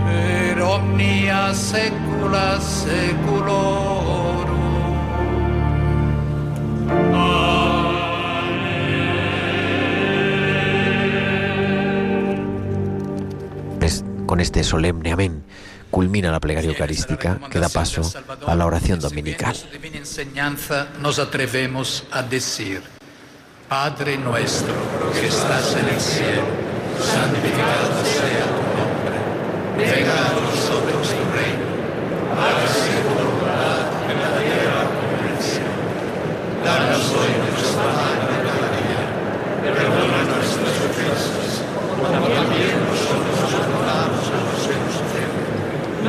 [0.07, 4.59] per omnia saecula saeculorum.
[13.81, 15.43] Es- con este solemne amén
[15.91, 18.03] culmina la plegaria eucarística que da paso
[18.47, 19.57] a la oración dominical.
[21.01, 22.83] Nos atrevemos a decir,
[23.69, 24.75] Padre nuestro
[25.13, 26.43] que estás en el cielo,
[26.99, 29.17] santificado sea tu nombre,
[29.79, 31.67] venga a nosotros tu reino,
[32.35, 35.71] hágase tu voluntad en la tierra como en el cielo.
[36.65, 39.03] Danos hoy nuestro pan de cada día,
[39.63, 45.47] perdona nuestras ofensas, como también nosotros perdonamos a los que nos ofenden.
[46.03, 46.09] No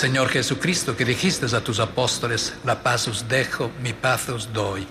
[0.00, 4.86] Señor Jesucristo, que dijiste a tus apóstoles, la paz os dejo, mi paz os doy.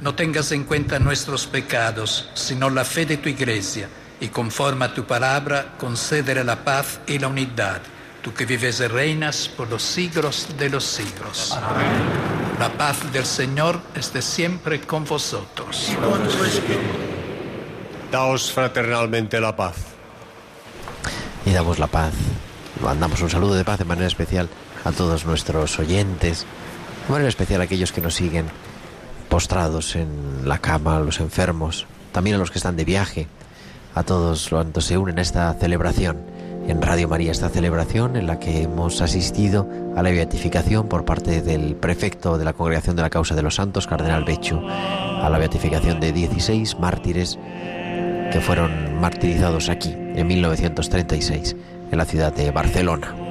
[0.00, 4.94] No tengas en cuenta nuestros pecados, sino la fe de tu iglesia, y conforme a
[4.94, 7.82] tu palabra, concédele la paz y la unidad,
[8.22, 11.54] tú que vives y reinas por los siglos de los siglos.
[12.58, 15.92] La paz del Señor esté siempre con vosotros.
[18.10, 19.76] Daos fraternalmente la paz.
[21.44, 22.14] y damos la paz.
[22.82, 24.48] Mandamos un saludo de paz de manera especial
[24.84, 26.44] a todos nuestros oyentes,
[27.06, 28.46] de manera especial a aquellos que nos siguen
[29.28, 33.28] postrados en la cama, a los enfermos, también a los que están de viaje,
[33.94, 36.18] a todos cuantos se unen a esta celebración.
[36.66, 41.42] En Radio María, esta celebración en la que hemos asistido a la beatificación por parte
[41.42, 45.38] del prefecto de la Congregación de la Causa de los Santos, Cardenal Bechu, a la
[45.38, 47.38] beatificación de 16 mártires
[48.32, 51.54] que fueron martirizados aquí en 1936
[51.94, 53.23] en la ciudad de Barcelona.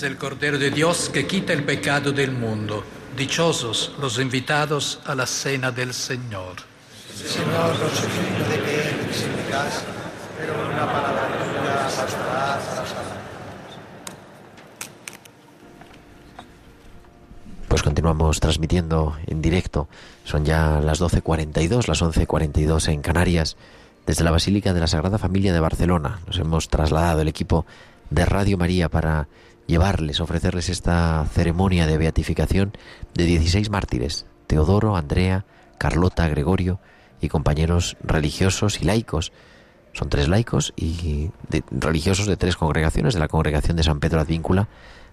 [0.00, 2.82] Es el Cordero de Dios que quita el pecado del mundo.
[3.18, 6.56] Dichosos los invitados a la cena del Señor.
[7.14, 9.82] Señor, no soy digno de que entres en mi casa,
[10.38, 13.20] pero una palabra tuya bastará para salvar.
[17.68, 19.86] Pues continuamos transmitiendo en directo.
[20.24, 23.58] Son ya las 12.42, las 11.42 en Canarias,
[24.06, 26.20] desde la Basílica de la Sagrada Familia de Barcelona.
[26.26, 27.66] Nos hemos trasladado el equipo
[28.10, 29.28] de Radio María para
[29.66, 32.72] llevarles, ofrecerles esta ceremonia de beatificación
[33.14, 35.44] de 16 mártires, Teodoro, Andrea,
[35.78, 36.80] Carlota, Gregorio
[37.20, 39.32] y compañeros religiosos y laicos.
[39.92, 44.20] Son tres laicos y de- religiosos de tres congregaciones, de la congregación de San Pedro
[44.20, 44.68] Advíncula,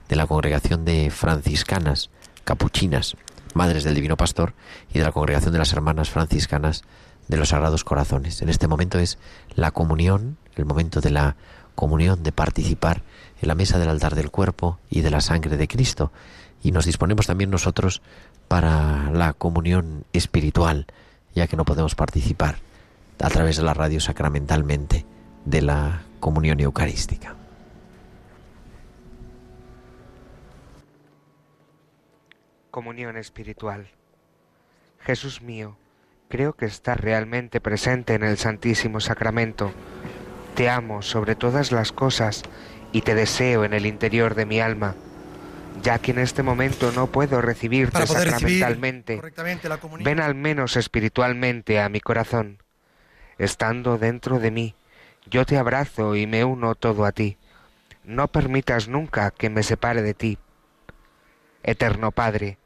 [0.10, 2.10] de la congregación de franciscanas
[2.44, 3.16] capuchinas,
[3.54, 4.54] madres del Divino Pastor
[4.94, 6.84] y de la Congregación de las Hermanas Franciscanas
[7.28, 8.42] de los Sagrados Corazones.
[8.42, 9.18] En este momento es
[9.56, 11.36] la comunión, el momento de la
[11.78, 13.04] comunión, de participar
[13.40, 16.12] en la mesa del altar del cuerpo y de la sangre de Cristo.
[16.64, 18.02] Y nos disponemos también nosotros
[18.48, 20.88] para la comunión espiritual,
[21.36, 22.58] ya que no podemos participar
[23.22, 25.06] a través de la radio sacramentalmente
[25.46, 27.36] de la comunión eucarística.
[32.72, 33.88] Comunión espiritual.
[35.00, 35.78] Jesús mío,
[36.28, 39.72] creo que estás realmente presente en el Santísimo Sacramento.
[40.58, 42.42] Te amo sobre todas las cosas
[42.92, 44.96] y te deseo en el interior de mi alma.
[45.84, 49.22] Ya que en este momento no puedo recibirte sacramentalmente,
[49.64, 52.58] la ven al menos espiritualmente a mi corazón.
[53.38, 54.74] Estando dentro de mí,
[55.30, 57.38] yo te abrazo y me uno todo a ti.
[58.04, 60.40] No permitas nunca que me separe de ti.
[61.62, 62.58] Eterno Padre,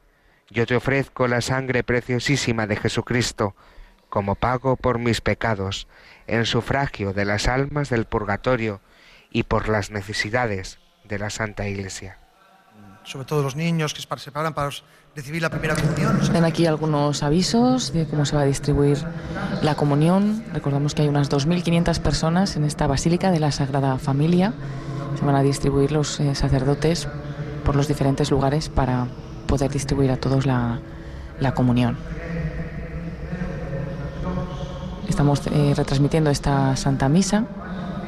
[0.48, 3.54] yo te ofrezco la sangre preciosísima de Jesucristo
[4.12, 5.88] como pago por mis pecados,
[6.26, 8.82] en sufragio de las almas del purgatorio
[9.30, 12.18] y por las necesidades de la Santa Iglesia.
[13.04, 14.68] Sobre todo los niños que se preparan para
[15.16, 16.20] recibir la primera comunión.
[16.30, 18.98] Ven aquí algunos avisos de cómo se va a distribuir
[19.62, 20.44] la comunión.
[20.52, 24.52] Recordamos que hay unas 2.500 personas en esta Basílica de la Sagrada Familia.
[25.18, 27.08] Se van a distribuir los eh, sacerdotes
[27.64, 29.06] por los diferentes lugares para
[29.46, 30.80] poder distribuir a todos la,
[31.40, 31.96] la comunión.
[35.12, 37.44] Estamos eh, retransmitiendo esta Santa Misa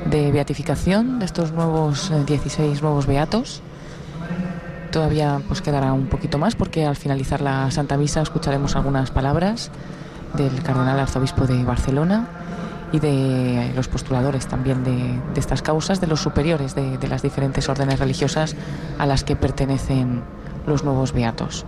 [0.06, 3.60] de beatificación de estos nuevos eh, 16 nuevos beatos.
[4.90, 9.70] Todavía pues quedará un poquito más porque al finalizar la Santa Misa escucharemos algunas palabras
[10.32, 12.26] del cardenal arzobispo de Barcelona
[12.90, 17.98] y de los postuladores también de, estas causas, de los superiores de las diferentes órdenes
[17.98, 18.56] religiosas
[18.98, 20.22] a las que pertenecen
[20.66, 21.66] los nuevos beatos.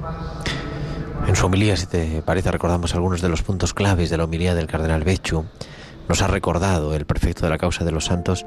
[1.27, 4.55] En su homilía, si te parece, recordamos algunos de los puntos claves de la homilía
[4.55, 5.45] del cardenal Bechu.
[6.09, 8.47] Nos ha recordado el prefecto de la causa de los santos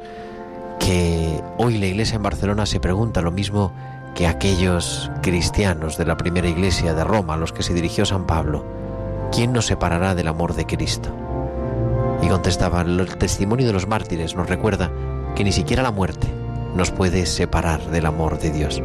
[0.80, 3.74] que hoy la iglesia en Barcelona se pregunta lo mismo
[4.16, 8.26] que aquellos cristianos de la primera iglesia de Roma a los que se dirigió San
[8.26, 8.66] Pablo.
[9.32, 11.14] ¿Quién nos separará del amor de Cristo?
[12.22, 14.90] Y contestaba, el testimonio de los mártires nos recuerda
[15.36, 16.28] que ni siquiera la muerte
[16.76, 18.82] nos puede separar del amor de Dios.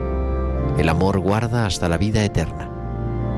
[0.78, 2.73] El amor guarda hasta la vida eterna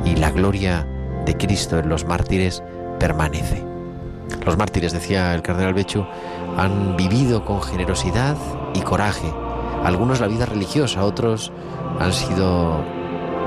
[0.06, 0.86] y la gloria
[1.24, 2.62] de Cristo en los mártires
[2.98, 3.64] permanece.
[4.44, 6.04] Los mártires, decía el cardenal Bechu,
[6.56, 8.36] han vivido con generosidad
[8.74, 9.32] y coraje.
[9.84, 11.52] Algunos la vida religiosa, otros
[11.98, 12.80] han sido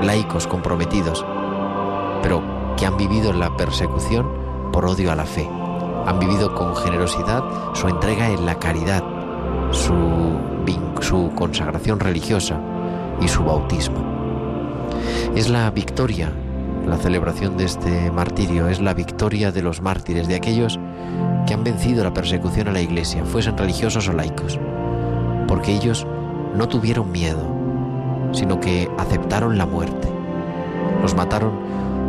[0.02, 1.24] laicos comprometidos,
[2.22, 2.42] pero
[2.76, 5.48] que han vivido la persecución por odio a la fe.
[6.06, 7.42] Han vivido con generosidad
[7.74, 9.02] su entrega en la caridad,
[9.70, 10.38] su,
[11.00, 12.60] su consagración religiosa
[13.20, 14.04] y su bautismo.
[15.34, 16.32] Es la victoria,
[16.90, 20.80] la celebración de este martirio, es la victoria de los mártires, de aquellos
[21.46, 24.58] que han vencido la persecución a la iglesia, fuesen religiosos o laicos,
[25.46, 26.04] porque ellos
[26.56, 27.46] no tuvieron miedo,
[28.32, 30.08] sino que aceptaron la muerte.
[31.00, 31.52] Los mataron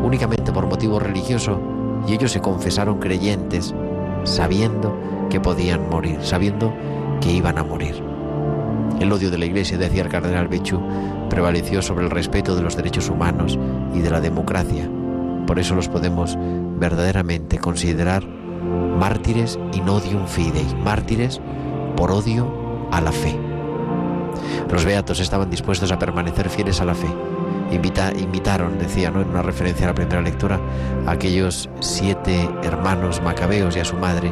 [0.03, 1.61] únicamente por motivo religioso
[2.07, 3.75] y ellos se confesaron creyentes,
[4.23, 4.97] sabiendo
[5.29, 6.73] que podían morir, sabiendo
[7.21, 8.10] que iban a morir.
[8.99, 10.80] El odio de la Iglesia, decía el cardenal Bechu,
[11.30, 13.57] prevaleció sobre el respeto de los derechos humanos
[13.93, 14.89] y de la democracia.
[15.47, 16.38] Por eso los podemos
[16.80, 21.41] verdaderamente considerar mártires in odium fidei, mártires
[21.95, 22.47] por odio
[22.91, 23.35] a la fe.
[24.72, 27.07] Los beatos estaban dispuestos a permanecer fieles a la fe.
[27.72, 29.22] Invita- invitaron, decía, ¿no?
[29.22, 30.59] en una referencia a la primera lectura,
[31.07, 34.31] a aquellos siete hermanos macabeos y a su madre,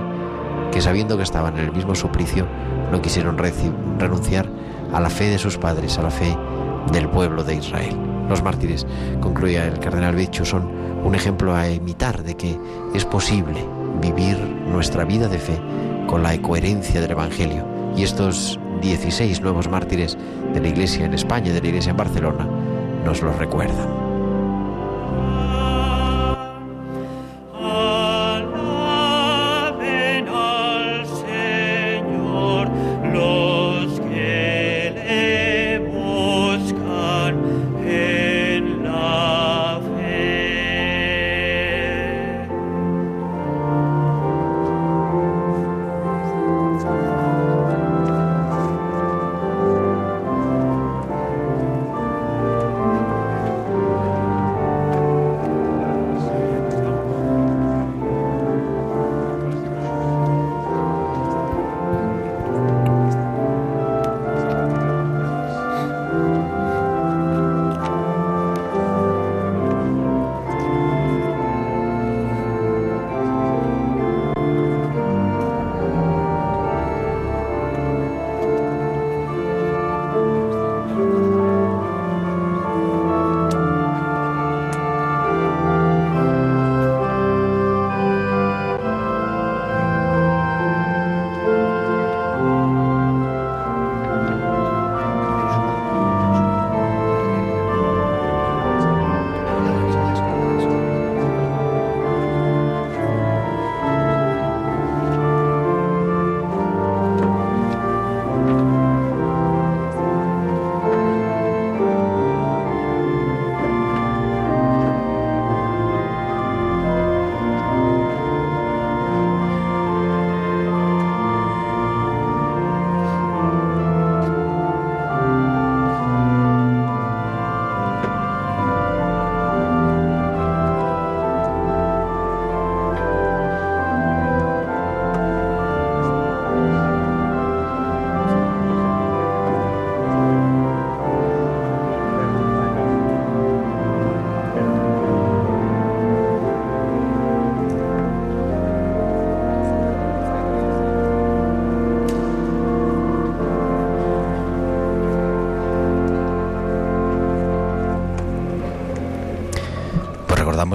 [0.72, 2.46] que sabiendo que estaban en el mismo suplicio,
[2.92, 4.50] no quisieron renunciar
[4.94, 6.36] a la fe de sus padres, a la fe
[6.92, 7.96] del pueblo de Israel.
[8.28, 8.86] Los mártires,
[9.22, 10.70] concluía el cardenal Becho, son
[11.04, 12.60] un ejemplo a imitar de que
[12.94, 13.66] es posible
[14.02, 15.60] vivir nuestra vida de fe
[16.08, 17.66] con la coherencia del Evangelio.
[17.96, 20.18] Y estos 16 nuevos mártires
[20.54, 22.48] de la Iglesia en España, de la Iglesia en Barcelona,
[23.04, 23.99] nos lo recuerdan.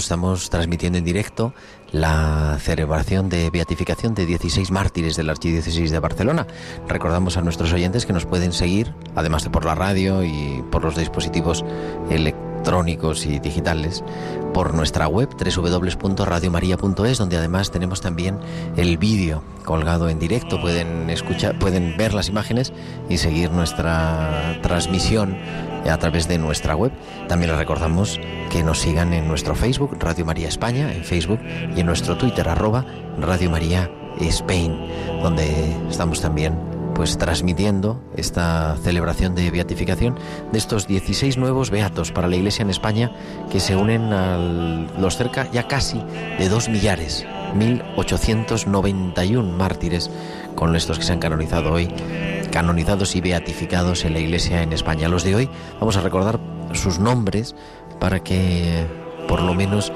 [0.05, 1.55] Estamos transmitiendo en directo
[1.91, 6.47] la celebración de beatificación de 16 mártires de la Archidiócesis de Barcelona.
[6.87, 10.85] Recordamos a nuestros oyentes que nos pueden seguir, además de por la radio y por
[10.85, 11.65] los dispositivos
[12.11, 12.34] electrónicos
[13.27, 14.03] y digitales,
[14.55, 18.39] por nuestra web www.radiomaria.es, donde además tenemos también
[18.77, 20.59] el vídeo colgado en directo.
[20.61, 22.73] Pueden escuchar, pueden ver las imágenes
[23.11, 25.37] y seguir nuestra transmisión
[25.89, 26.93] a través de nuestra web.
[27.29, 28.19] También les recordamos
[28.51, 31.41] que nos sigan en nuestro Facebook, Radio María España, en Facebook,
[31.77, 32.87] y en nuestro Twitter, arroba
[33.21, 34.75] Radio María Spain,
[35.23, 40.17] donde estamos también pues transmitiendo esta celebración de beatificación
[40.53, 43.13] de estos 16 nuevos beatos para la Iglesia en España
[43.51, 44.39] que se unen a
[44.99, 46.01] los cerca ya casi
[46.39, 50.11] de dos millares, 1891 mártires
[50.55, 51.89] con estos que se han canonizado hoy,
[52.51, 55.09] canonizados y beatificados en la Iglesia en España.
[55.09, 55.51] Los de hoy
[55.81, 56.39] vamos a recordar
[56.73, 57.57] sus nombres
[57.99, 58.87] para que
[59.29, 59.93] por lo menos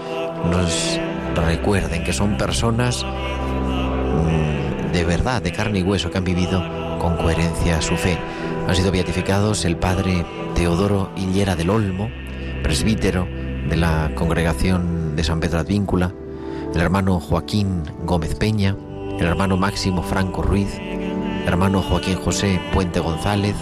[0.51, 0.99] nos
[1.35, 7.17] recuerden que son personas mm, de verdad, de carne y hueso, que han vivido con
[7.17, 8.19] coherencia su fe.
[8.67, 12.11] Han sido beatificados el padre Teodoro Hillera del Olmo,
[12.63, 13.27] presbítero
[13.69, 16.13] de la congregación de San Pedro Advíncula,
[16.75, 18.77] el hermano Joaquín Gómez Peña,
[19.19, 23.57] el hermano Máximo Franco Ruiz, el hermano Joaquín José Puente González,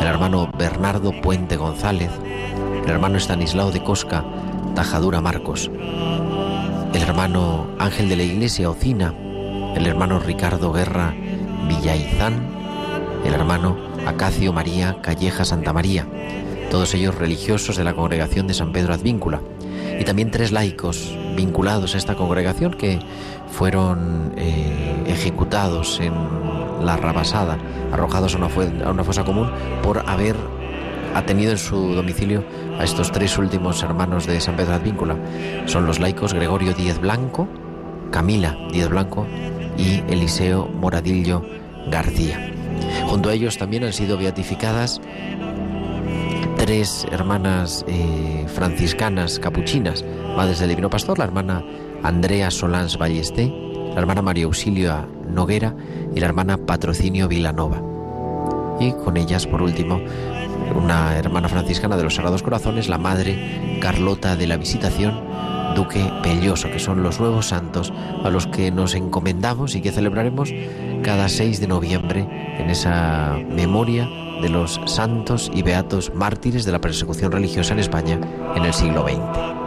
[0.00, 2.10] el hermano Bernardo Puente González,
[2.84, 4.24] el hermano Estanislao de Cosca
[4.74, 5.70] Tajadura Marcos,
[6.94, 9.14] el hermano Ángel de la Iglesia Ocina,
[9.74, 11.14] el hermano Ricardo Guerra
[11.68, 12.57] Villaizán,
[13.24, 13.76] el hermano
[14.06, 16.06] Acacio María Calleja Santa María,
[16.70, 19.40] todos ellos religiosos de la congregación de San Pedro Advíncula,
[19.98, 23.00] y también tres laicos vinculados a esta congregación que
[23.50, 26.12] fueron eh, ejecutados en
[26.84, 27.58] la Rabasada,
[27.92, 28.48] arrojados a una,
[28.84, 29.50] a una fosa común
[29.82, 30.36] por haber
[31.26, 32.44] tenido en su domicilio
[32.78, 35.16] a estos tres últimos hermanos de San Pedro Advíncula.
[35.66, 37.48] Son los laicos Gregorio Díez Blanco,
[38.10, 39.26] Camila Díez Blanco
[39.76, 41.44] y Eliseo Moradillo
[41.90, 42.57] García.
[43.08, 45.00] Junto a ellos también han sido beatificadas
[46.58, 50.04] tres hermanas eh, franciscanas capuchinas,
[50.36, 51.64] madres del Divino Pastor, la hermana
[52.02, 53.46] Andrea Solans Ballesté,
[53.94, 55.74] la hermana María Auxilio Noguera
[56.14, 57.82] y la hermana Patrocinio Vilanova.
[58.78, 60.02] Y con ellas, por último,
[60.76, 65.18] una hermana franciscana de los Sagrados Corazones, la Madre Carlota de la Visitación,
[65.74, 67.92] Duque Pelloso, que son los nuevos santos
[68.24, 70.52] a los que nos encomendamos y que celebraremos
[71.02, 72.26] cada 6 de noviembre
[72.58, 74.08] en esa memoria
[74.40, 78.20] de los santos y beatos mártires de la persecución religiosa en España
[78.54, 79.58] en el siglo XX.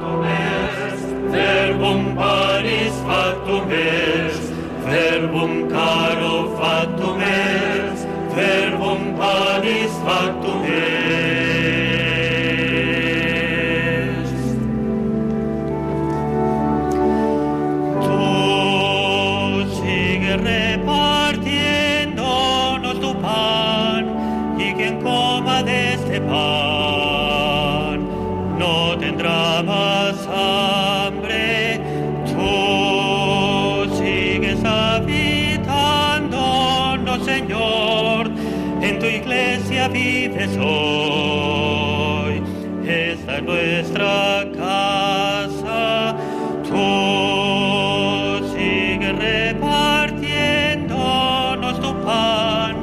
[39.82, 42.44] Iglesia vives hoy.
[42.86, 46.16] Esta es nuestra casa.
[46.64, 52.76] Tú sigues repartiéndonos tu pan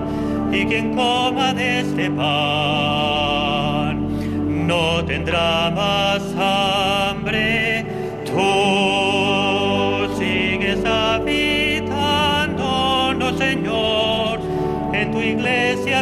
[0.53, 2.27] y quien coma de este pan
[4.67, 6.23] no tendrá más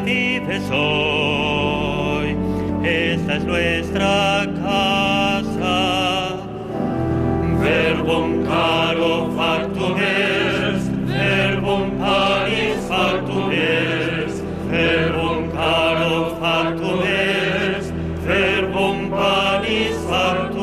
[0.07, 2.37] vives hoy.
[2.85, 6.37] Esta es nuestra casa.
[7.61, 14.35] Verbum caro factum est, verbum panis factum est,
[14.71, 17.91] verbum caro factum est,
[18.25, 20.56] verbum panis factum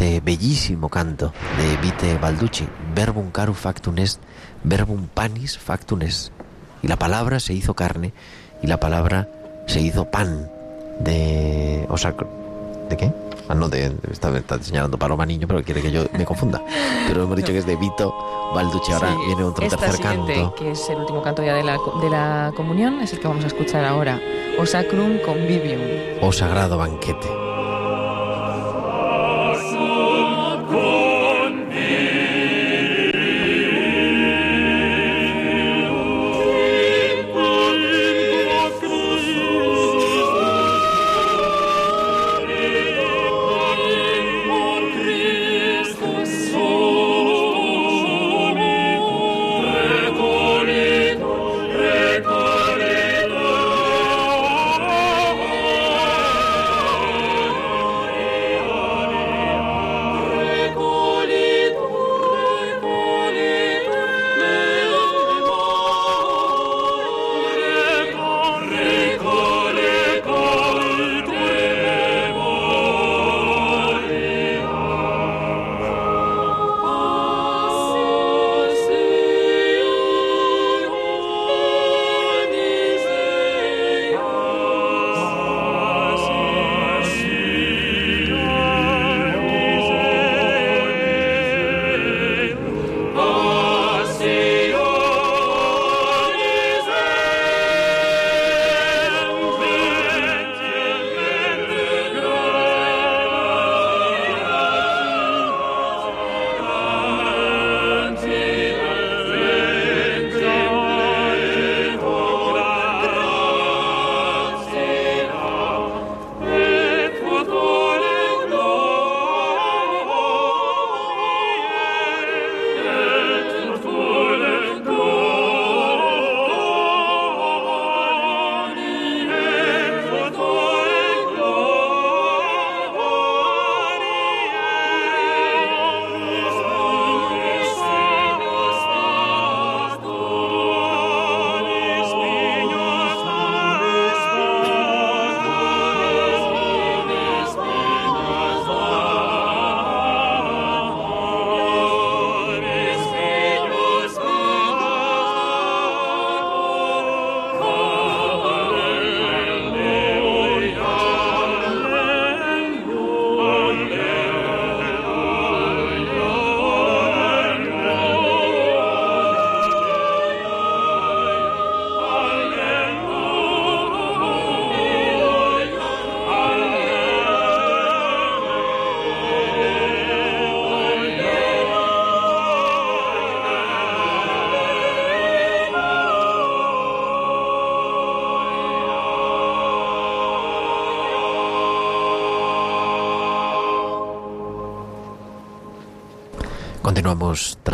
[0.00, 4.18] Este bellísimo canto de Vite Balducci, verbum caro factum est,
[4.64, 6.32] verbum panis factum est.
[6.82, 8.14] Y la palabra se hizo carne
[8.62, 9.28] y la palabra
[9.66, 10.48] se hizo pan
[11.00, 11.84] de...
[11.90, 12.14] O sea,
[12.88, 13.12] ¿de qué?
[13.50, 16.62] Ah, no, de, está, está señalando Paloma Niño, pero quiere que yo me confunda.
[17.06, 18.10] Pero hemos dicho que es de Vito
[18.54, 18.92] Balducci.
[18.92, 20.54] Ahora Sí, viene otro esta tercer canto.
[20.54, 23.44] que es el último canto ya de la, de la comunión, es el que vamos
[23.44, 24.18] a escuchar ahora.
[24.58, 25.82] O Sacrum Convivium.
[26.22, 27.49] Oh sagrado banquete.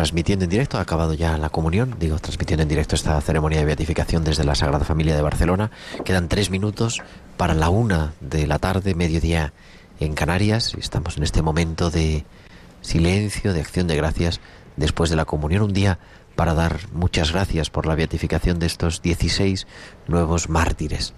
[0.07, 3.65] Transmitiendo en directo, ha acabado ya la comunión, digo, transmitiendo en directo esta ceremonia de
[3.65, 5.73] beatificación desde la Sagrada Familia de Barcelona.
[6.05, 7.03] Quedan tres minutos
[7.37, 9.53] para la una de la tarde, mediodía
[9.99, 10.75] en Canarias.
[10.79, 12.25] Estamos en este momento de
[12.83, 14.39] silencio, de acción de gracias
[14.77, 15.63] después de la comunión.
[15.63, 15.99] Un día
[16.37, 19.67] para dar muchas gracias por la beatificación de estos 16
[20.07, 21.15] nuevos mártires.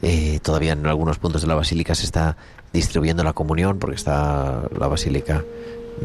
[0.00, 2.38] Eh, todavía en algunos puntos de la basílica se está
[2.72, 5.44] distribuyendo la comunión porque está la basílica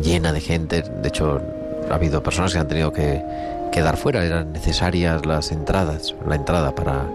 [0.03, 0.81] llena de gente.
[0.81, 1.41] De hecho,
[1.89, 3.23] ha habido personas que han tenido que
[3.71, 4.23] quedar fuera.
[4.23, 7.05] Eran necesarias las entradas, la entrada para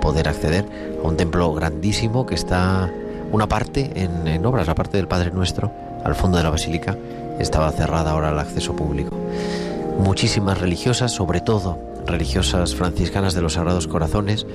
[0.00, 0.64] poder acceder
[1.02, 2.90] a un templo grandísimo que está
[3.32, 5.72] una parte en, obras, la parte del Padre Nuestro,
[6.04, 6.96] al fondo de la basílica,
[7.38, 9.16] estaba cerrada ahora al acceso público.
[9.98, 14.46] Muchísimas religiosas, sobre todo religiosas franciscanas de los Sagrados Corazones,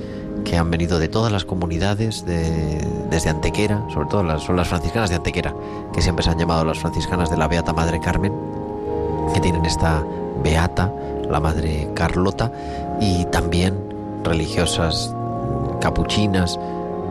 [0.44, 2.80] que han venido de todas las comunidades, de,
[3.10, 5.54] desde Antequera, sobre todo son las franciscanas de Antequera,
[5.92, 8.32] que siempre se han llamado las franciscanas de la Beata Madre Carmen,
[9.40, 10.04] tienen esta
[10.42, 10.92] Beata,
[11.28, 12.50] la Madre Carlota,
[13.00, 13.74] y también
[14.24, 15.14] religiosas
[15.80, 16.58] capuchinas,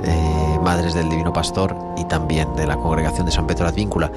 [0.05, 4.11] eh, Madres del Divino Pastor y también de la Congregación de San Pedro Advíncula,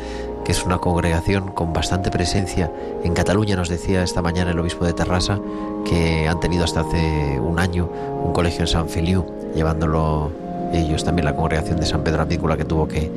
[0.44, 2.70] que es una congregación con bastante presencia
[3.02, 3.56] en Cataluña.
[3.56, 5.38] Nos decía esta mañana el obispo de Terrassa
[5.84, 7.88] que han tenido hasta hace un año
[8.24, 9.24] un colegio en San Feliu,
[9.54, 10.30] llevándolo
[10.72, 13.10] ellos también la congregación de San Pedro Advíncula que tuvo que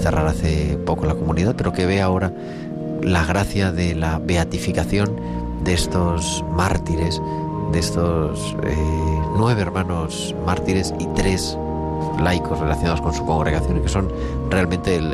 [0.00, 2.32] cerrar hace poco la comunidad, pero que ve ahora
[3.02, 5.16] la gracia de la beatificación
[5.64, 7.20] de estos mártires,
[7.72, 8.76] de estos eh,
[9.36, 11.56] nueve hermanos mártires y tres
[12.20, 14.08] laicos relacionados con su congregación y que son
[14.50, 15.12] realmente el,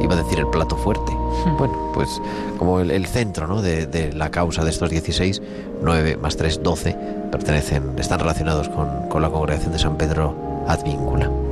[0.00, 1.12] iba a decir el plato fuerte.
[1.58, 2.22] Bueno, pues
[2.58, 3.60] como el, centro ¿no?
[3.60, 5.42] de, la causa de estos 16,
[5.82, 6.96] 9 más 3, 12,
[7.30, 11.43] pertenecen, están relacionados con, con la congregación de San Pedro Advíncula.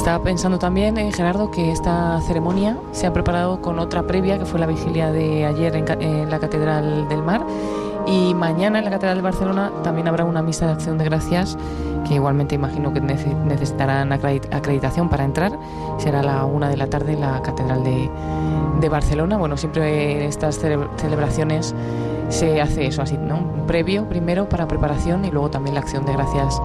[0.00, 4.46] Estaba pensando también, eh, Gerardo, que esta ceremonia se ha preparado con otra previa, que
[4.46, 7.46] fue la vigilia de ayer en, la Catedral del Mar.
[8.06, 11.58] Y mañana en la Catedral de Barcelona también habrá una misa de acción de gracias
[12.08, 15.52] que igualmente imagino que necesitarán acreditación para entrar.
[15.98, 18.10] Será a la una de la tarde en la Catedral de,
[18.80, 19.36] de Barcelona.
[19.36, 21.74] Bueno, siempre en estas celebraciones
[22.30, 23.66] se hace eso así, ¿no?
[23.66, 26.60] Previo primero para preparación y luego también la acción de gracias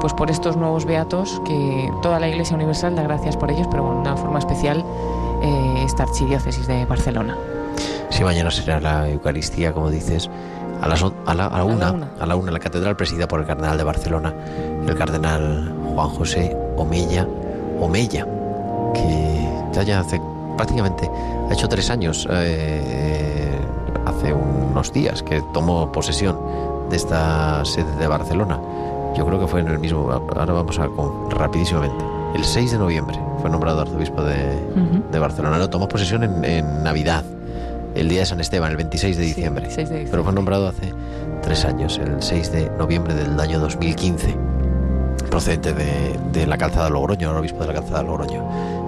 [0.00, 3.84] pues por estos nuevos beatos que toda la Iglesia Universal da gracias por ellos, pero
[3.84, 4.84] de una forma especial
[5.42, 7.36] eh, esta archidiócesis de Barcelona.
[8.08, 10.28] Sí, mañana será la Eucaristía, como dices,
[10.80, 13.46] a, las, a, la, a, una, a la una en la catedral presidida por el
[13.46, 14.34] cardenal de Barcelona,
[14.86, 17.26] el cardenal Juan José Omella,
[17.78, 18.26] Omella,
[18.94, 20.20] que ya, ya hace
[20.56, 21.10] prácticamente,
[21.48, 23.49] ha hecho tres años, eh,
[24.06, 26.38] hace unos días que tomó posesión
[26.90, 28.58] de esta sede de Barcelona
[29.14, 30.10] yo creo que fue en el mismo.
[30.10, 32.04] Ahora vamos a con, rapidísimamente.
[32.34, 34.58] El 6 de noviembre fue nombrado arzobispo de,
[35.10, 35.58] de Barcelona.
[35.58, 37.24] Lo tomó posesión en, Navidad,
[37.94, 39.68] el día de San Esteban, el 26 de, diciembre.
[40.10, 40.92] Pero fue nombrado hace
[41.42, 44.36] tres años, el 6 de noviembre del año 2015,
[45.28, 48.44] procedente de, de la calzada Logroño, obispo de la calzada Logroño,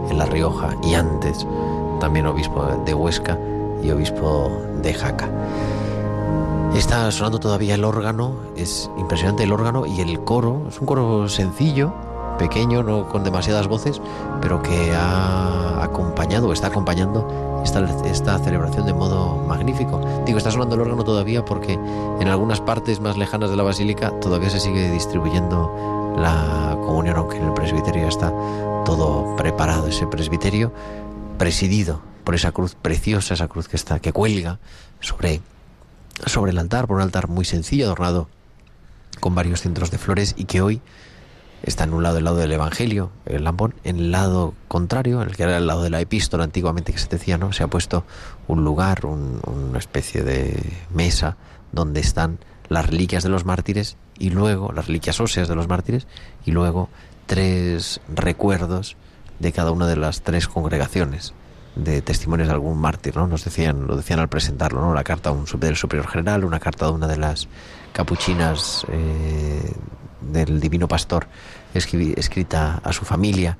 [0.09, 1.47] en La Rioja, y antes
[2.01, 3.37] también obispo de Huesca
[3.83, 4.51] y obispo
[4.83, 5.29] de Jaca.
[6.75, 11.29] Está sonando todavía el órgano, es impresionante el órgano y el coro, es un coro
[11.29, 11.93] sencillo,
[12.39, 14.01] pequeño, no con demasiadas voces,
[14.41, 20.01] pero que ha acompañado, está acompañando esta, esta celebración de modo magnífico.
[20.25, 24.11] Digo, está sonando el órgano todavía porque en algunas partes más lejanas de la basílica
[24.21, 28.33] todavía se sigue distribuyendo la comunión, aunque en el presbiterio ya está
[28.85, 30.73] todo preparado, ese presbiterio
[31.39, 34.59] presidido por esa cruz preciosa, esa cruz que está, que cuelga
[35.01, 35.41] sobre
[36.27, 38.29] sobre el altar, por un altar muy sencillo, adornado
[39.21, 40.81] con varios centros de flores y que hoy
[41.63, 45.37] está en un lado del lado del Evangelio, el lambón, en el lado contrario, el
[45.37, 47.53] que era el lado de la epístola antiguamente que se decía, ¿no?
[47.53, 48.05] Se ha puesto
[48.49, 50.61] un lugar, una especie de
[50.93, 51.37] mesa
[51.71, 52.39] donde están
[52.69, 56.07] las reliquias de los mártires y luego las reliquias óseas de los mártires
[56.45, 56.89] y luego
[57.27, 58.97] tres recuerdos
[59.39, 61.33] de cada una de las tres congregaciones
[61.75, 63.27] de testimonios de algún mártir, ¿no?
[63.27, 64.95] Nos decían, lo decían al presentarlo, ¿no?
[64.95, 67.49] La carta un, del superior general, una carta de una de las
[67.93, 69.73] capuchinas eh,
[70.21, 71.27] del divino pastor
[71.75, 73.59] escrita a su familia,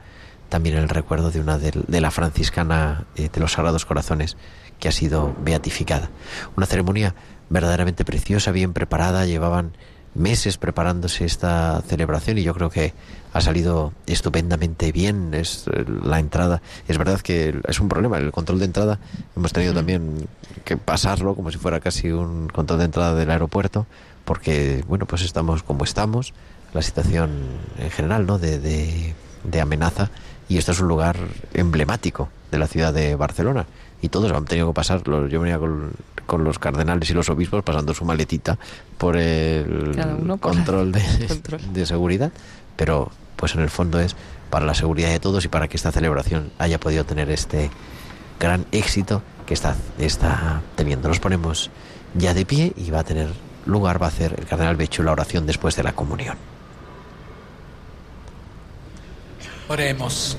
[0.49, 4.37] también el recuerdo de una de, la franciscana eh, de los Sagrados Corazones
[4.79, 6.11] que ha sido beatificada.
[6.57, 7.15] Una ceremonia
[7.49, 9.73] verdaderamente preciosa, bien preparada, llevaban
[10.15, 12.93] meses preparándose esta celebración y yo creo que
[13.33, 15.35] ha salido estupendamente bien.
[15.35, 16.63] Es eh, la entrada.
[16.89, 18.19] Es verdad que es un problema.
[18.19, 18.99] El control de entrada
[19.37, 20.29] hemos tenido también
[20.65, 23.87] que pasarlo como si fuera casi un control de entrada del aeropuerto,
[24.25, 26.35] porque bueno, pues estamos como estamos.
[26.75, 27.31] La situación
[27.79, 28.39] en general, ¿no?
[28.39, 29.15] De, de,
[29.45, 30.11] de amenaza
[30.49, 31.17] y esto es un lugar
[31.55, 33.67] emblemático de la ciudad de Barcelona
[34.03, 35.93] y todos han tenido que pasar, los- yo venía con,
[36.27, 38.59] con los cardenales y los obispos pasando su maletita
[38.99, 39.65] por el
[40.41, 40.55] por
[40.93, 41.73] de, control.
[41.73, 42.31] de seguridad,
[42.77, 44.15] pero pues en el fondo es
[44.51, 47.71] para la seguridad de todos y para que esta celebración haya podido tener este
[48.39, 51.09] gran éxito que está, está teniendo.
[51.09, 51.71] Nos ponemos
[52.15, 53.31] ya de pie y va a tener
[53.65, 56.37] lugar, va a hacer el cardenal Bechu la oración después de la comunión.
[59.69, 60.37] Oremos.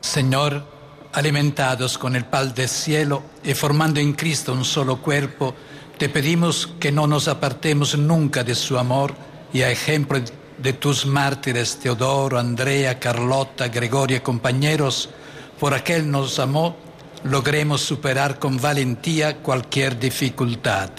[0.00, 0.64] Señor,
[1.12, 5.54] alimentados con el pan del cielo y formando en Cristo un solo cuerpo,
[5.98, 9.14] te pedimos que no nos apartemos nunca de su amor
[9.52, 10.20] y a ejemplo
[10.58, 15.10] de tus mártires Teodoro, Andrea, Carlota, Gregorio y compañeros,
[15.58, 16.76] por aquel nos amó,
[17.24, 20.90] logremos superar con valentía cualquier dificultad.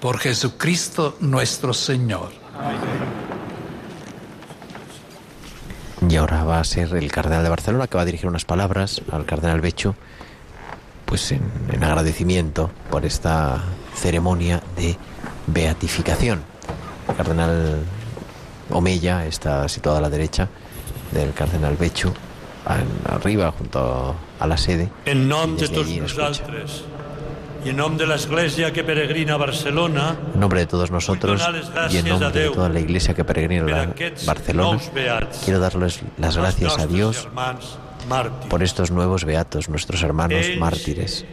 [0.00, 2.30] Por Jesucristo nuestro Señor.
[6.16, 9.02] Y ahora va a ser el cardenal de Barcelona que va a dirigir unas palabras
[9.12, 9.94] al cardenal Becho,
[11.04, 13.62] pues en, en agradecimiento por esta
[13.94, 14.96] ceremonia de
[15.46, 16.42] beatificación.
[17.10, 17.84] El cardenal
[18.70, 20.48] Omeya está situado a la derecha
[21.12, 22.14] del cardenal Becho,
[23.04, 24.88] arriba junto a la sede.
[25.04, 26.95] En nom Y de desde
[27.68, 31.42] en nom de l'Església que peregrina a Barcelona, En nombre de todos nosotros
[31.90, 33.94] y en nombre de toda la iglesia que peregrina a
[34.26, 34.80] Barcelona,
[35.44, 37.28] quiero darles las gracias a Dios
[38.48, 41.24] por estos nuevos beatos, nuestros hermanos mártires.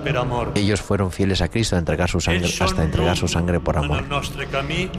[0.00, 0.52] la.
[0.54, 4.04] Ellos fueron fieles a Cristo a entregar su sangre, hasta entregar su sangre por amor.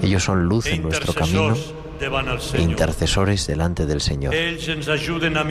[0.04, 1.56] Ellos son luz en nuestro camino
[2.58, 4.34] intercesores delante del Señor.
[4.34, 5.44] Ellos nos ayudan a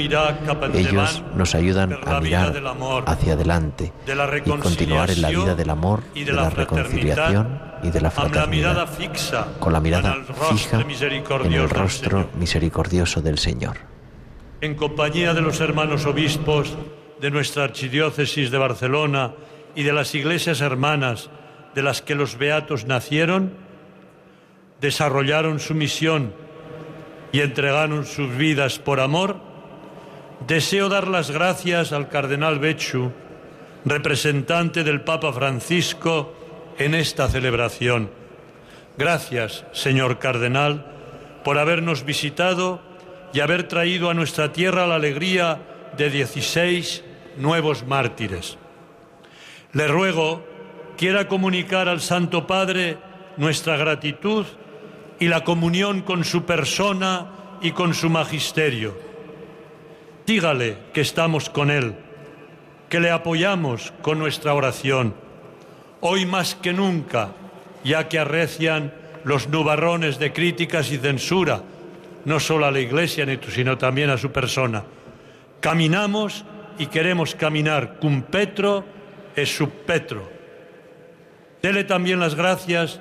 [2.20, 2.62] mirar
[3.07, 7.91] hacia adelante de la y continuar en la vida del amor, de la reconciliación y
[7.91, 8.89] de la fraternidad,
[9.59, 10.85] con la mirada fija
[11.45, 13.77] en el rostro misericordioso del Señor.
[14.61, 16.77] en compañía de los hermanos obispos
[17.20, 19.35] de nuestra archidiócesis de Barcelona
[19.75, 21.31] y de las iglesias hermanas
[21.75, 23.55] de las que los beatos nacieron,
[24.81, 26.33] desarrollaron su misión
[27.33, 29.37] y entregaron sus vidas por amor,
[30.47, 33.13] deseo dar las gracias al cardenal Bechu,
[33.85, 36.35] representante del Papa Francisco
[36.79, 38.11] en esta celebración.
[38.97, 40.87] Gracias, señor cardenal,
[41.45, 42.81] por habernos visitado
[43.33, 45.61] y haber traído a nuestra tierra la alegría
[45.97, 47.05] de 16
[47.37, 48.59] nuevos mártires.
[49.73, 50.45] Le ruego
[50.97, 52.99] quiera comunicar al Santo Padre
[53.37, 54.47] nuestra gratitud
[55.20, 58.97] y la comunión con su persona y con su magisterio.
[60.27, 61.95] Dígale que estamos con Él,
[62.89, 65.15] que le apoyamos con nuestra oración,
[66.01, 67.31] hoy más que nunca,
[67.85, 68.93] ya que arrecian
[69.24, 71.62] los nubarrones de críticas y censura,
[72.24, 74.85] no solo a la Iglesia, sino también a su persona.
[75.61, 76.45] Caminamos
[76.78, 78.85] y queremos caminar cum Petro
[79.35, 80.28] e sub Petro.
[81.62, 83.01] Dele también las gracias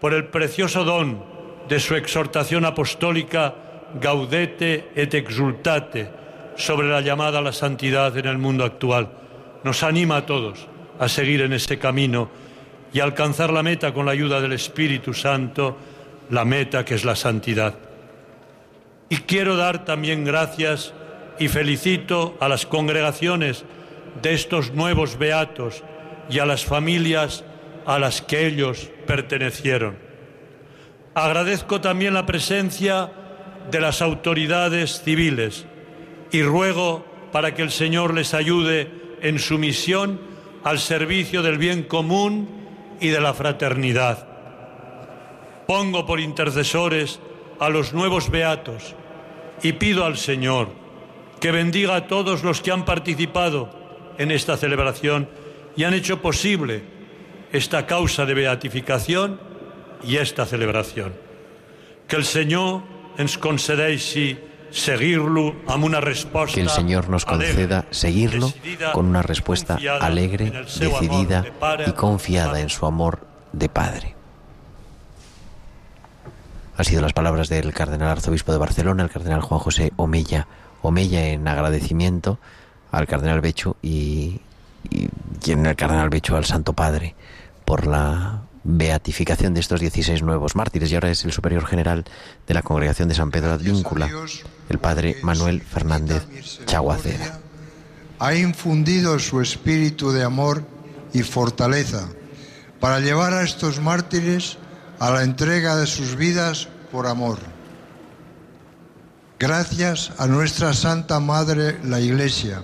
[0.00, 1.33] por el precioso don
[1.68, 3.54] de su exhortación apostólica
[4.00, 6.08] Gaudete et exultate
[6.56, 9.08] sobre la llamada a la santidad en el mundo actual.
[9.62, 10.66] Nos anima a todos
[10.98, 12.28] a seguir en ese camino
[12.92, 15.76] y alcanzar la meta con la ayuda del Espíritu Santo,
[16.30, 17.74] la meta que es la santidad.
[19.08, 20.92] Y quiero dar también gracias
[21.38, 23.64] y felicito a las congregaciones
[24.22, 25.82] de estos nuevos beatos
[26.30, 27.44] y a las familias
[27.86, 30.03] a las que ellos pertenecieron.
[31.14, 33.10] Agradezco también la presencia
[33.70, 35.64] de las autoridades civiles
[36.32, 38.90] y ruego para que el Señor les ayude
[39.22, 40.20] en su misión
[40.64, 42.48] al servicio del bien común
[43.00, 44.26] y de la fraternidad.
[45.66, 47.20] Pongo por intercesores
[47.60, 48.94] a los nuevos beatos
[49.62, 50.68] y pido al Señor
[51.40, 53.70] que bendiga a todos los que han participado
[54.18, 55.28] en esta celebración
[55.76, 56.82] y han hecho posible
[57.52, 59.53] esta causa de beatificación
[60.06, 61.14] i esta celebración.
[62.08, 62.82] Que el Senyor
[63.18, 64.34] ens concedeixi
[64.74, 68.52] seguir-lo amb una resposta Que el Señor nos conceda seguirlo
[68.92, 71.44] con una respuesta alegre, decidida
[71.86, 74.14] y confiada en su amor de Padre.
[76.76, 80.48] Han sido las palabras del cardenal arzobispo de Barcelona, el cardenal Juan José Omeya,
[80.82, 82.38] Omeya en agradecimiento
[82.90, 84.40] al cardenal Becho y,
[84.90, 85.08] y,
[85.44, 87.14] y en el cardenal Becho al Santo Padre
[87.64, 90.90] por la beatificación de estos 16 nuevos mártires.
[90.90, 92.04] Y ahora es el superior general
[92.46, 94.10] de la congregación de San Pedro Advíncula,
[94.68, 96.24] el padre Manuel Fernández
[96.66, 97.38] Chaguacera.
[98.18, 100.64] ha infundido su espíritu de amor
[101.12, 102.08] y fortaleza
[102.80, 104.56] para llevar a estos mártires
[104.98, 107.38] a la entrega de sus vidas por amor.
[109.38, 112.62] Gracias a nuestra Santa Madre, la Iglesia,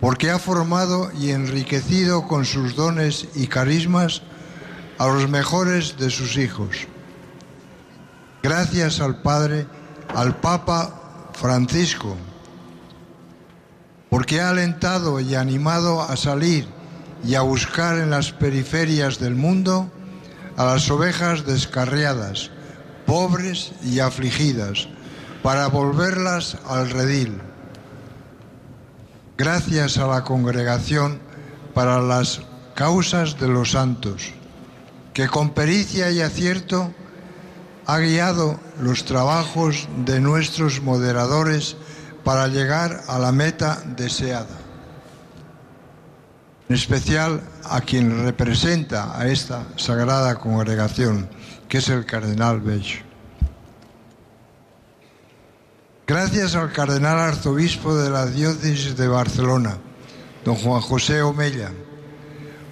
[0.00, 4.22] porque ha formado y enriquecido con sus dones y carismas
[5.00, 6.86] a los mejores de sus hijos.
[8.42, 9.66] Gracias al Padre,
[10.14, 12.18] al Papa Francisco,
[14.10, 16.66] porque ha alentado y animado a salir
[17.24, 19.90] y a buscar en las periferias del mundo
[20.58, 22.50] a las ovejas descarriadas,
[23.06, 24.86] pobres y afligidas,
[25.42, 27.40] para volverlas al redil.
[29.38, 31.20] Gracias a la Congregación
[31.72, 32.42] para las
[32.74, 34.34] Causas de los Santos,
[35.20, 36.94] que con pericia y acierto
[37.84, 41.76] ha guiado los trabajos de nuestros moderadores
[42.24, 44.56] para llegar a la meta deseada.
[46.70, 51.28] En especial a quien representa a esta sagrada congregación,
[51.68, 53.00] que es el cardenal Bello.
[56.06, 59.76] Gracias al cardenal arzobispo de la diócesis de Barcelona,
[60.46, 61.72] don Juan José Omella,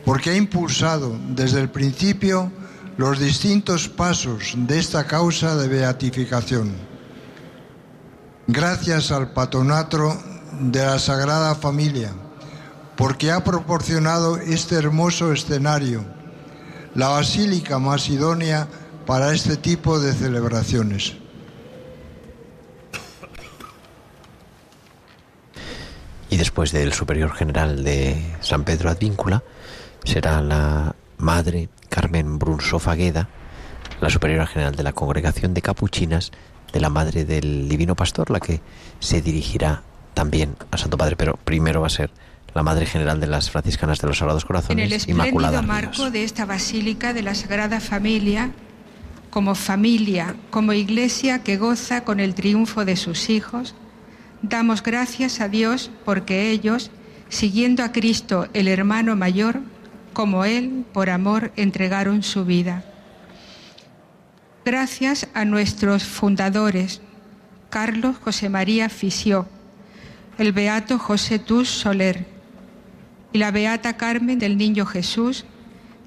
[0.09, 2.51] porque ha impulsado desde el principio
[2.97, 6.73] los distintos pasos de esta causa de beatificación.
[8.47, 10.17] Gracias al patronato
[10.61, 12.15] de la Sagrada Familia,
[12.97, 16.07] porque ha proporcionado este hermoso escenario,
[16.95, 18.67] la basílica más idónea
[19.05, 21.17] para este tipo de celebraciones.
[26.31, 29.43] Y después del superior general de San Pedro Advíncula,
[30.09, 33.29] será la madre Carmen Brunso Fagueda,
[34.01, 36.33] la superiora general de la Congregación de Capuchinas
[36.73, 38.63] de la Madre del Divino Pastor, la que
[39.01, 39.83] se dirigirá
[40.15, 42.11] también a Santo Padre, pero primero va a ser
[42.55, 46.25] la Madre General de las Franciscanas de los Sagrados Corazones, en el espléndido marco de
[46.25, 48.51] esta Basílica de la Sagrada Familia,
[49.29, 53.75] como familia, como iglesia que goza con el triunfo de sus hijos,
[54.41, 56.91] damos gracias a Dios porque ellos,
[57.29, 59.61] siguiendo a Cristo el hermano mayor,
[60.19, 62.83] como Él, por amor, entregaron su vida.
[64.65, 67.01] Gracias a nuestros fundadores,
[67.71, 69.47] Carlos José María Fisió,
[70.37, 72.27] el beato José Tus Soler
[73.33, 75.45] y la beata Carmen del Niño Jesús,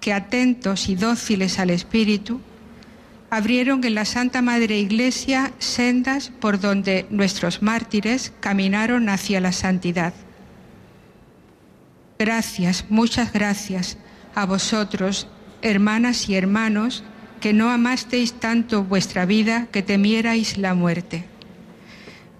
[0.01, 2.41] que atentos y dóciles al Espíritu,
[3.29, 10.13] abrieron en la Santa Madre Iglesia sendas por donde nuestros mártires caminaron hacia la santidad.
[12.19, 13.97] Gracias, muchas gracias
[14.35, 15.27] a vosotros,
[15.61, 17.03] hermanas y hermanos,
[17.39, 21.25] que no amasteis tanto vuestra vida que temierais la muerte.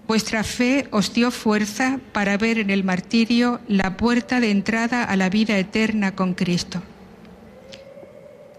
[0.06, 5.16] Vuestra fe os dio fuerza para ver en el martirio la puerta de entrada a
[5.16, 6.82] la vida eterna con Cristo.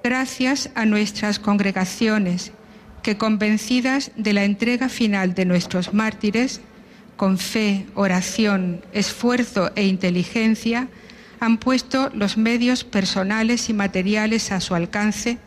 [0.04, 2.52] Gracias a nuestras congregaciones
[3.04, 6.62] que convencidas de la entrega final de nuestros mártires,
[7.18, 10.88] con fe, oración, esfuerzo e inteligencia,
[11.44, 15.38] han puesto los medios personales y materiales a su alcance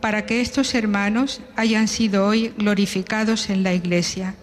[0.00, 4.34] para que estos hermanos hayan sido hoy glorificados en la Iglesia.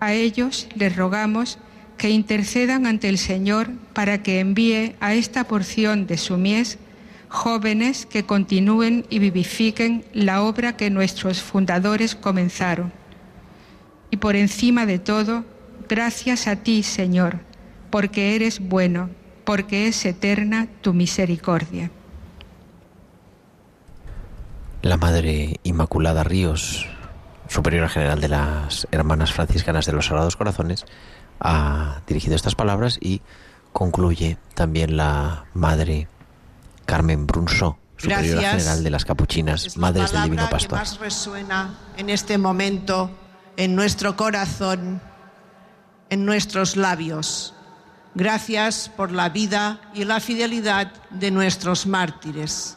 [0.00, 1.58] A ellos les rogamos
[1.96, 6.78] que intercedan ante el Señor para que envíe a esta porción de su mies
[7.28, 12.92] jóvenes que continúen y vivifiquen la obra que nuestros fundadores comenzaron.
[14.10, 15.44] Y por encima de todo,
[15.88, 17.40] gracias a ti, Señor,
[17.90, 19.08] porque eres bueno
[19.44, 21.90] porque es eterna tu misericordia.
[24.82, 26.86] La Madre Inmaculada Ríos,
[27.48, 30.84] Superiora General de las Hermanas Franciscanas de los Sagrados Corazones,
[31.40, 33.22] ha dirigido estas palabras y
[33.72, 36.08] concluye también la Madre
[36.84, 40.78] Carmen Brunso, Superiora General de las Capuchinas, Madres del Divino Pastor.
[40.78, 43.10] Que más resuena en este momento
[43.56, 45.00] en nuestro corazón,
[46.10, 47.53] en nuestros labios.
[48.16, 52.76] Gracias por la vida y la fidelidad de nuestros mártires.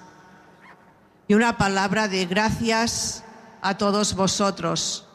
[1.27, 3.23] Y una palabra de gracias
[3.61, 5.07] a todos vosotros,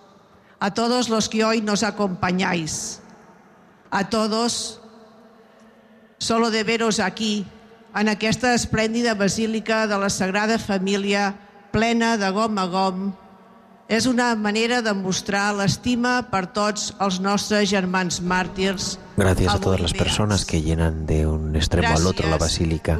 [0.60, 3.00] a todos los que hoy nos acompañáis,
[3.90, 4.80] a todos,
[6.18, 7.44] solo de veros aquí,
[7.92, 11.34] en aquesta esplèndida basílica de la Sagrada Família,
[11.72, 13.12] plena de gom a gom,
[13.92, 18.96] és una manera de mostrar l'estima per tots els nostres germans màrtirs.
[19.18, 22.98] Gracias a todas las personas que llenan de un extremo al otro la basílica.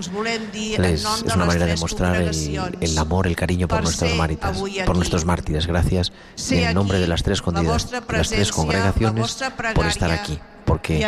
[0.77, 4.97] Les, es una manera de mostrar el, el amor, el cariño por nuestros mártires, por
[4.97, 5.67] nuestros mártires.
[5.67, 6.13] Gracias
[6.51, 9.43] en nombre de las tres, de las tres congregaciones
[9.75, 11.03] por estar aquí porque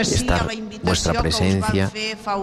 [0.00, 0.48] estar
[0.82, 1.90] vuestra presencia,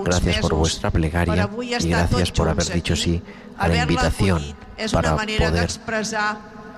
[0.04, 1.50] gracias por vuestra plegaria
[1.80, 3.22] y gracias por haver dicho sí
[3.58, 4.42] a la invitación
[4.92, 5.70] para poder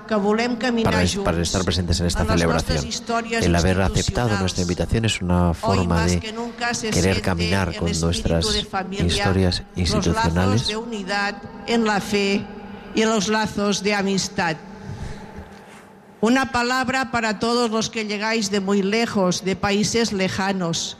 [0.06, 1.24] que volem caminar para, junts.
[1.24, 2.84] para estar presentes en esta en celebración.
[3.42, 6.34] El haber aceptado nuestra invitación es una forma de que
[6.90, 12.44] querer caminar con nuestras familia, historias Los lazos institucionales de unidad en la fe
[12.94, 14.56] y los lazos de amistad.
[16.20, 20.96] Una palabra para todos los que llegáis de muy lejos, de países lejanos,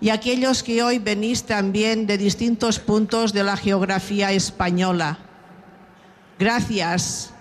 [0.00, 5.18] y aquellos que hoy venís también de distintos puntos de la geografía española.
[6.38, 7.32] Gracias.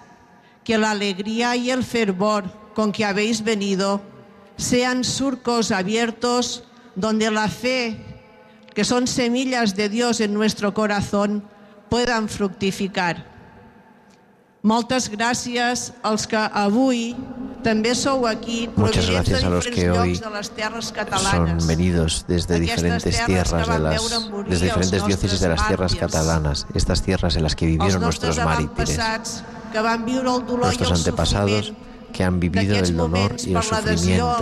[0.67, 2.43] Que la alegría y el fervor
[2.75, 4.01] con que habéis venido
[4.57, 6.65] sean surcos abiertos
[6.95, 7.95] donde la fe,
[8.75, 11.47] que son semillas de Dios en nuestro corazón,
[11.89, 13.37] puedan fructificar.
[14.67, 17.13] Moltes gràcies als que avui
[17.63, 23.71] també sou aquí Muchas gracias a los que hoy son venidos desde diferentes tierras que
[23.71, 24.01] de las
[24.49, 28.99] desde diferentes diócesis de las tierras catalanas, estas tierras en las que vivieron nuestros mártires,
[30.57, 31.73] nuestros antepasados
[32.13, 34.37] que han vivido el dolor y el sufrimiento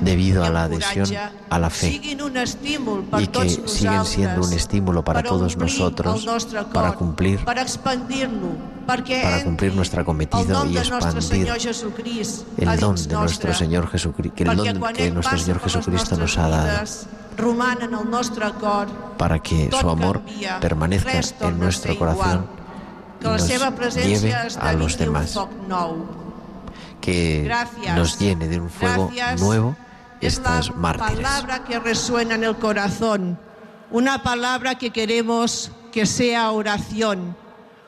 [0.00, 1.08] debido a la adhesión
[1.50, 2.00] a la fe.
[2.00, 6.26] Y que siguen siendo un estímulo para todos nosotros
[6.72, 7.64] para cumplir para
[9.44, 11.48] cumplir nuestro cometido y expandir
[12.58, 16.48] el don de nuestro Señor Jesucristo, que el don que nuestro Señor Jesucristo nos ha
[16.48, 16.86] dado
[19.16, 20.22] para que su amor
[20.60, 22.46] permanezca en nuestro corazón
[23.20, 23.64] nos lleve
[24.60, 25.38] a los demás,
[27.00, 27.96] que Gracias.
[27.96, 29.40] nos llene de un fuego Gracias.
[29.40, 29.76] nuevo
[30.20, 31.16] Es la estos mártires.
[31.16, 33.38] palabra que resuena en el corazón,
[33.90, 37.36] una palabra que queremos que sea oración,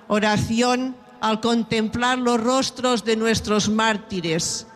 [0.09, 4.67] oración al contemplar los rostros de nuestros mártires,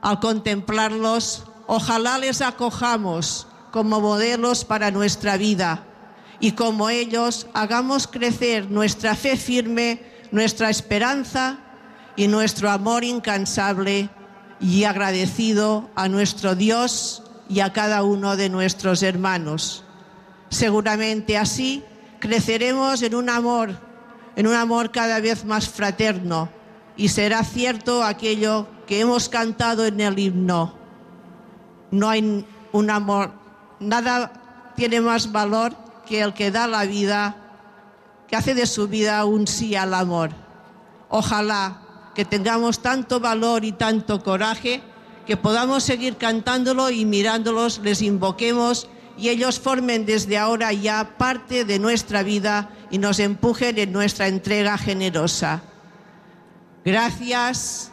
[0.00, 5.85] al contemplarlos, ojalá les acojamos como modelos para nuestra vida
[6.40, 11.58] y como ellos hagamos crecer nuestra fe firme, nuestra esperanza
[12.16, 14.10] y nuestro amor incansable
[14.60, 19.84] y agradecido a nuestro Dios y a cada uno de nuestros hermanos.
[20.48, 21.82] Seguramente así
[22.18, 23.78] creceremos en un amor,
[24.36, 26.48] en un amor cada vez más fraterno
[26.96, 30.74] y será cierto aquello que hemos cantado en el himno.
[31.90, 33.32] No hay un amor,
[33.80, 37.36] nada tiene más valor que el que da la vida,
[38.28, 40.30] que hace de su vida un sí al amor.
[41.08, 41.82] Ojalá
[42.14, 44.82] que tengamos tanto valor y tanto coraje
[45.26, 51.64] que podamos seguir cantándolo y mirándolos, les invoquemos y ellos formen desde ahora ya parte
[51.64, 55.62] de nuestra vida y nos empujen en nuestra entrega generosa.
[56.84, 57.90] Gracias,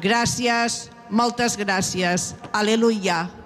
[0.00, 2.34] gracias, moltes gràcies.
[2.52, 3.39] Aleluia.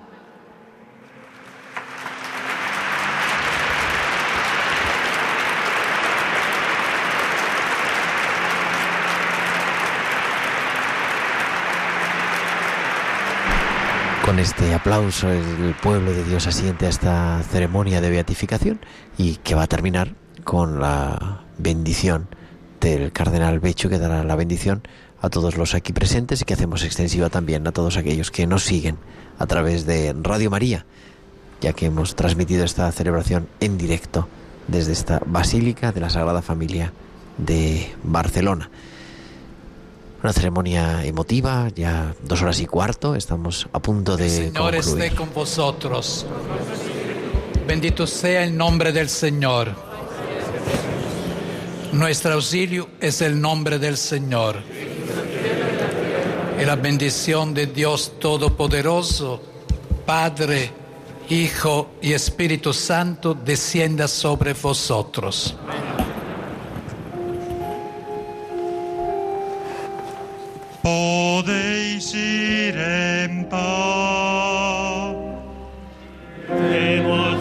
[14.24, 18.80] Con este aplauso el pueblo de Dios asiente a esta ceremonia de beatificación
[19.18, 22.28] y que va a terminar con la bendición
[22.80, 24.82] del cardenal Becho que dará la bendición
[25.20, 28.64] a todos los aquí presentes y que hacemos extensiva también a todos aquellos que nos
[28.64, 28.96] siguen
[29.38, 30.86] a través de Radio María,
[31.60, 34.26] ya que hemos transmitido esta celebración en directo
[34.68, 36.94] desde esta Basílica de la Sagrada Familia
[37.36, 38.70] de Barcelona.
[40.24, 45.14] Una ceremonia emotiva, ya dos horas y cuarto, estamos a punto de Señor esté concluir.
[45.14, 46.24] con vosotros.
[47.68, 49.74] Bendito sea el nombre del Señor.
[51.92, 54.62] Nuestro auxilio es el nombre del Señor.
[56.58, 59.42] Y la bendición de Dios Todopoderoso,
[60.06, 60.70] Padre,
[61.28, 65.54] Hijo y Espíritu Santo, descienda sobre vosotros.
[70.84, 75.16] Podéis ir en paz.
[76.46, 77.40] Demos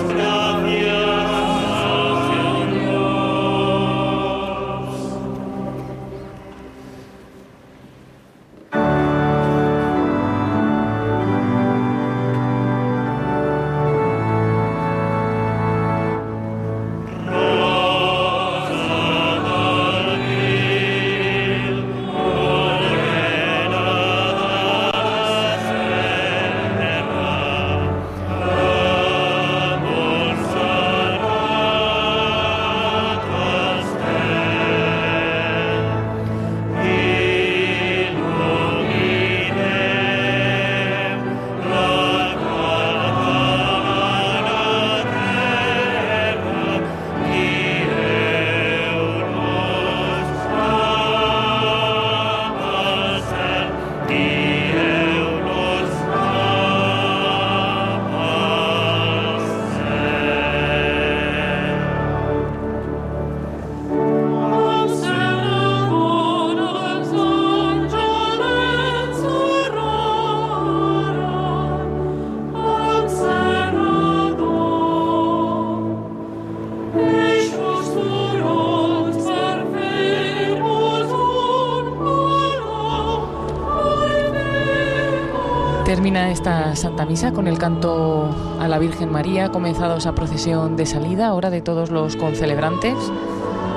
[86.33, 88.27] esta Santa Misa con el canto
[88.59, 89.49] a la Virgen María.
[89.49, 92.95] Comenzado esa procesión de salida ahora de todos los concelebrantes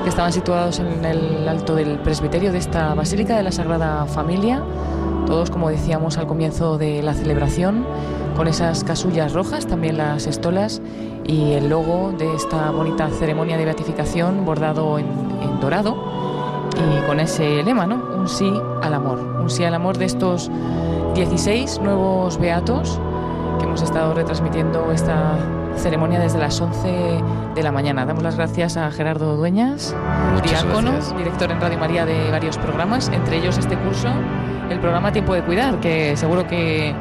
[0.02, 4.62] que estaban situados en el alto del presbiterio de esta Basílica de la Sagrada Familia.
[5.26, 7.84] Todos, como decíamos al comienzo de la celebración,
[8.36, 10.80] con esas casullas rojas, también las estolas
[11.24, 15.06] y el logo de esta bonita ceremonia de beatificación bordado en,
[15.42, 15.96] en dorado
[16.74, 18.02] y con ese lema, ¿no?
[18.16, 18.50] Un sí
[18.82, 20.50] al amor, un sí al amor de estos
[21.16, 23.00] 16 nuevos beatos
[23.58, 25.38] que hemos estado retransmitiendo esta
[25.74, 27.22] ceremonia desde las 11
[27.54, 28.04] de la mañana.
[28.04, 29.96] Damos las gracias a Gerardo Dueñas,
[30.44, 34.08] diácono, director en Radio María de varios programas, entre ellos este curso,
[34.68, 36.94] el programa Tiempo de Cuidar, que seguro que,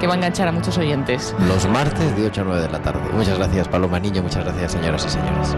[0.00, 1.36] que va a enganchar a muchos oyentes.
[1.46, 3.02] Los martes de 8 a 9 de la tarde.
[3.12, 4.22] Muchas gracias, Paloma Niño.
[4.22, 5.54] Muchas gracias, señoras y señores.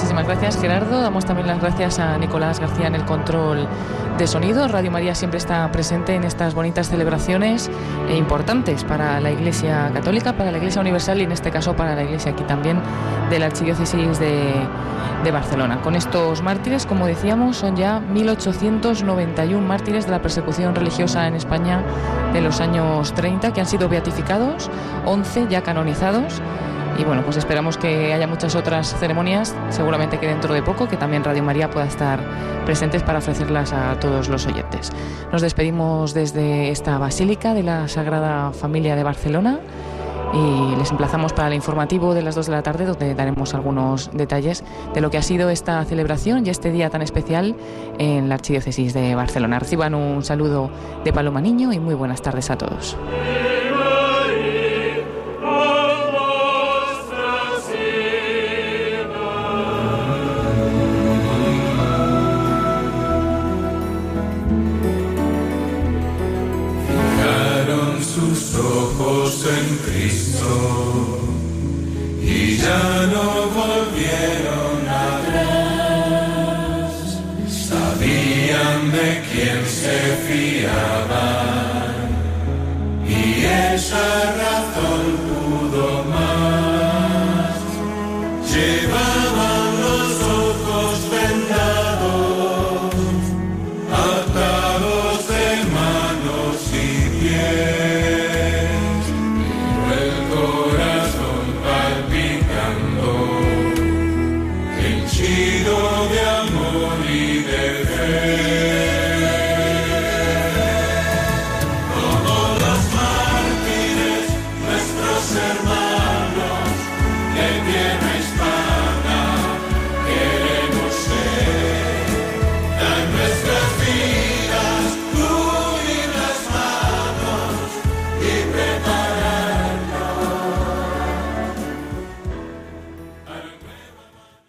[0.00, 1.02] Muchísimas gracias, Gerardo.
[1.02, 3.68] Damos también las gracias a Nicolás García en el control
[4.16, 4.66] de sonido.
[4.66, 7.70] Radio María siempre está presente en estas bonitas celebraciones
[8.08, 11.94] e importantes para la Iglesia Católica, para la Iglesia Universal y en este caso para
[11.94, 12.80] la Iglesia aquí también
[13.28, 14.54] de la Archidiócesis de,
[15.22, 15.82] de Barcelona.
[15.82, 21.82] Con estos mártires, como decíamos, son ya 1891 mártires de la persecución religiosa en España
[22.32, 24.70] de los años 30 que han sido beatificados,
[25.04, 26.40] 11 ya canonizados.
[26.98, 30.96] Y bueno, pues esperamos que haya muchas otras ceremonias, seguramente que dentro de poco, que
[30.96, 32.20] también Radio María pueda estar
[32.66, 34.92] presentes para ofrecerlas a todos los oyentes.
[35.32, 39.60] Nos despedimos desde esta Basílica de la Sagrada Familia de Barcelona
[40.32, 44.10] y les emplazamos para el informativo de las 2 de la tarde, donde daremos algunos
[44.12, 44.62] detalles
[44.94, 47.56] de lo que ha sido esta celebración y este día tan especial
[47.98, 49.58] en la Archidiócesis de Barcelona.
[49.58, 50.70] Reciban un saludo
[51.04, 52.96] de Paloma Niño y muy buenas tardes a todos.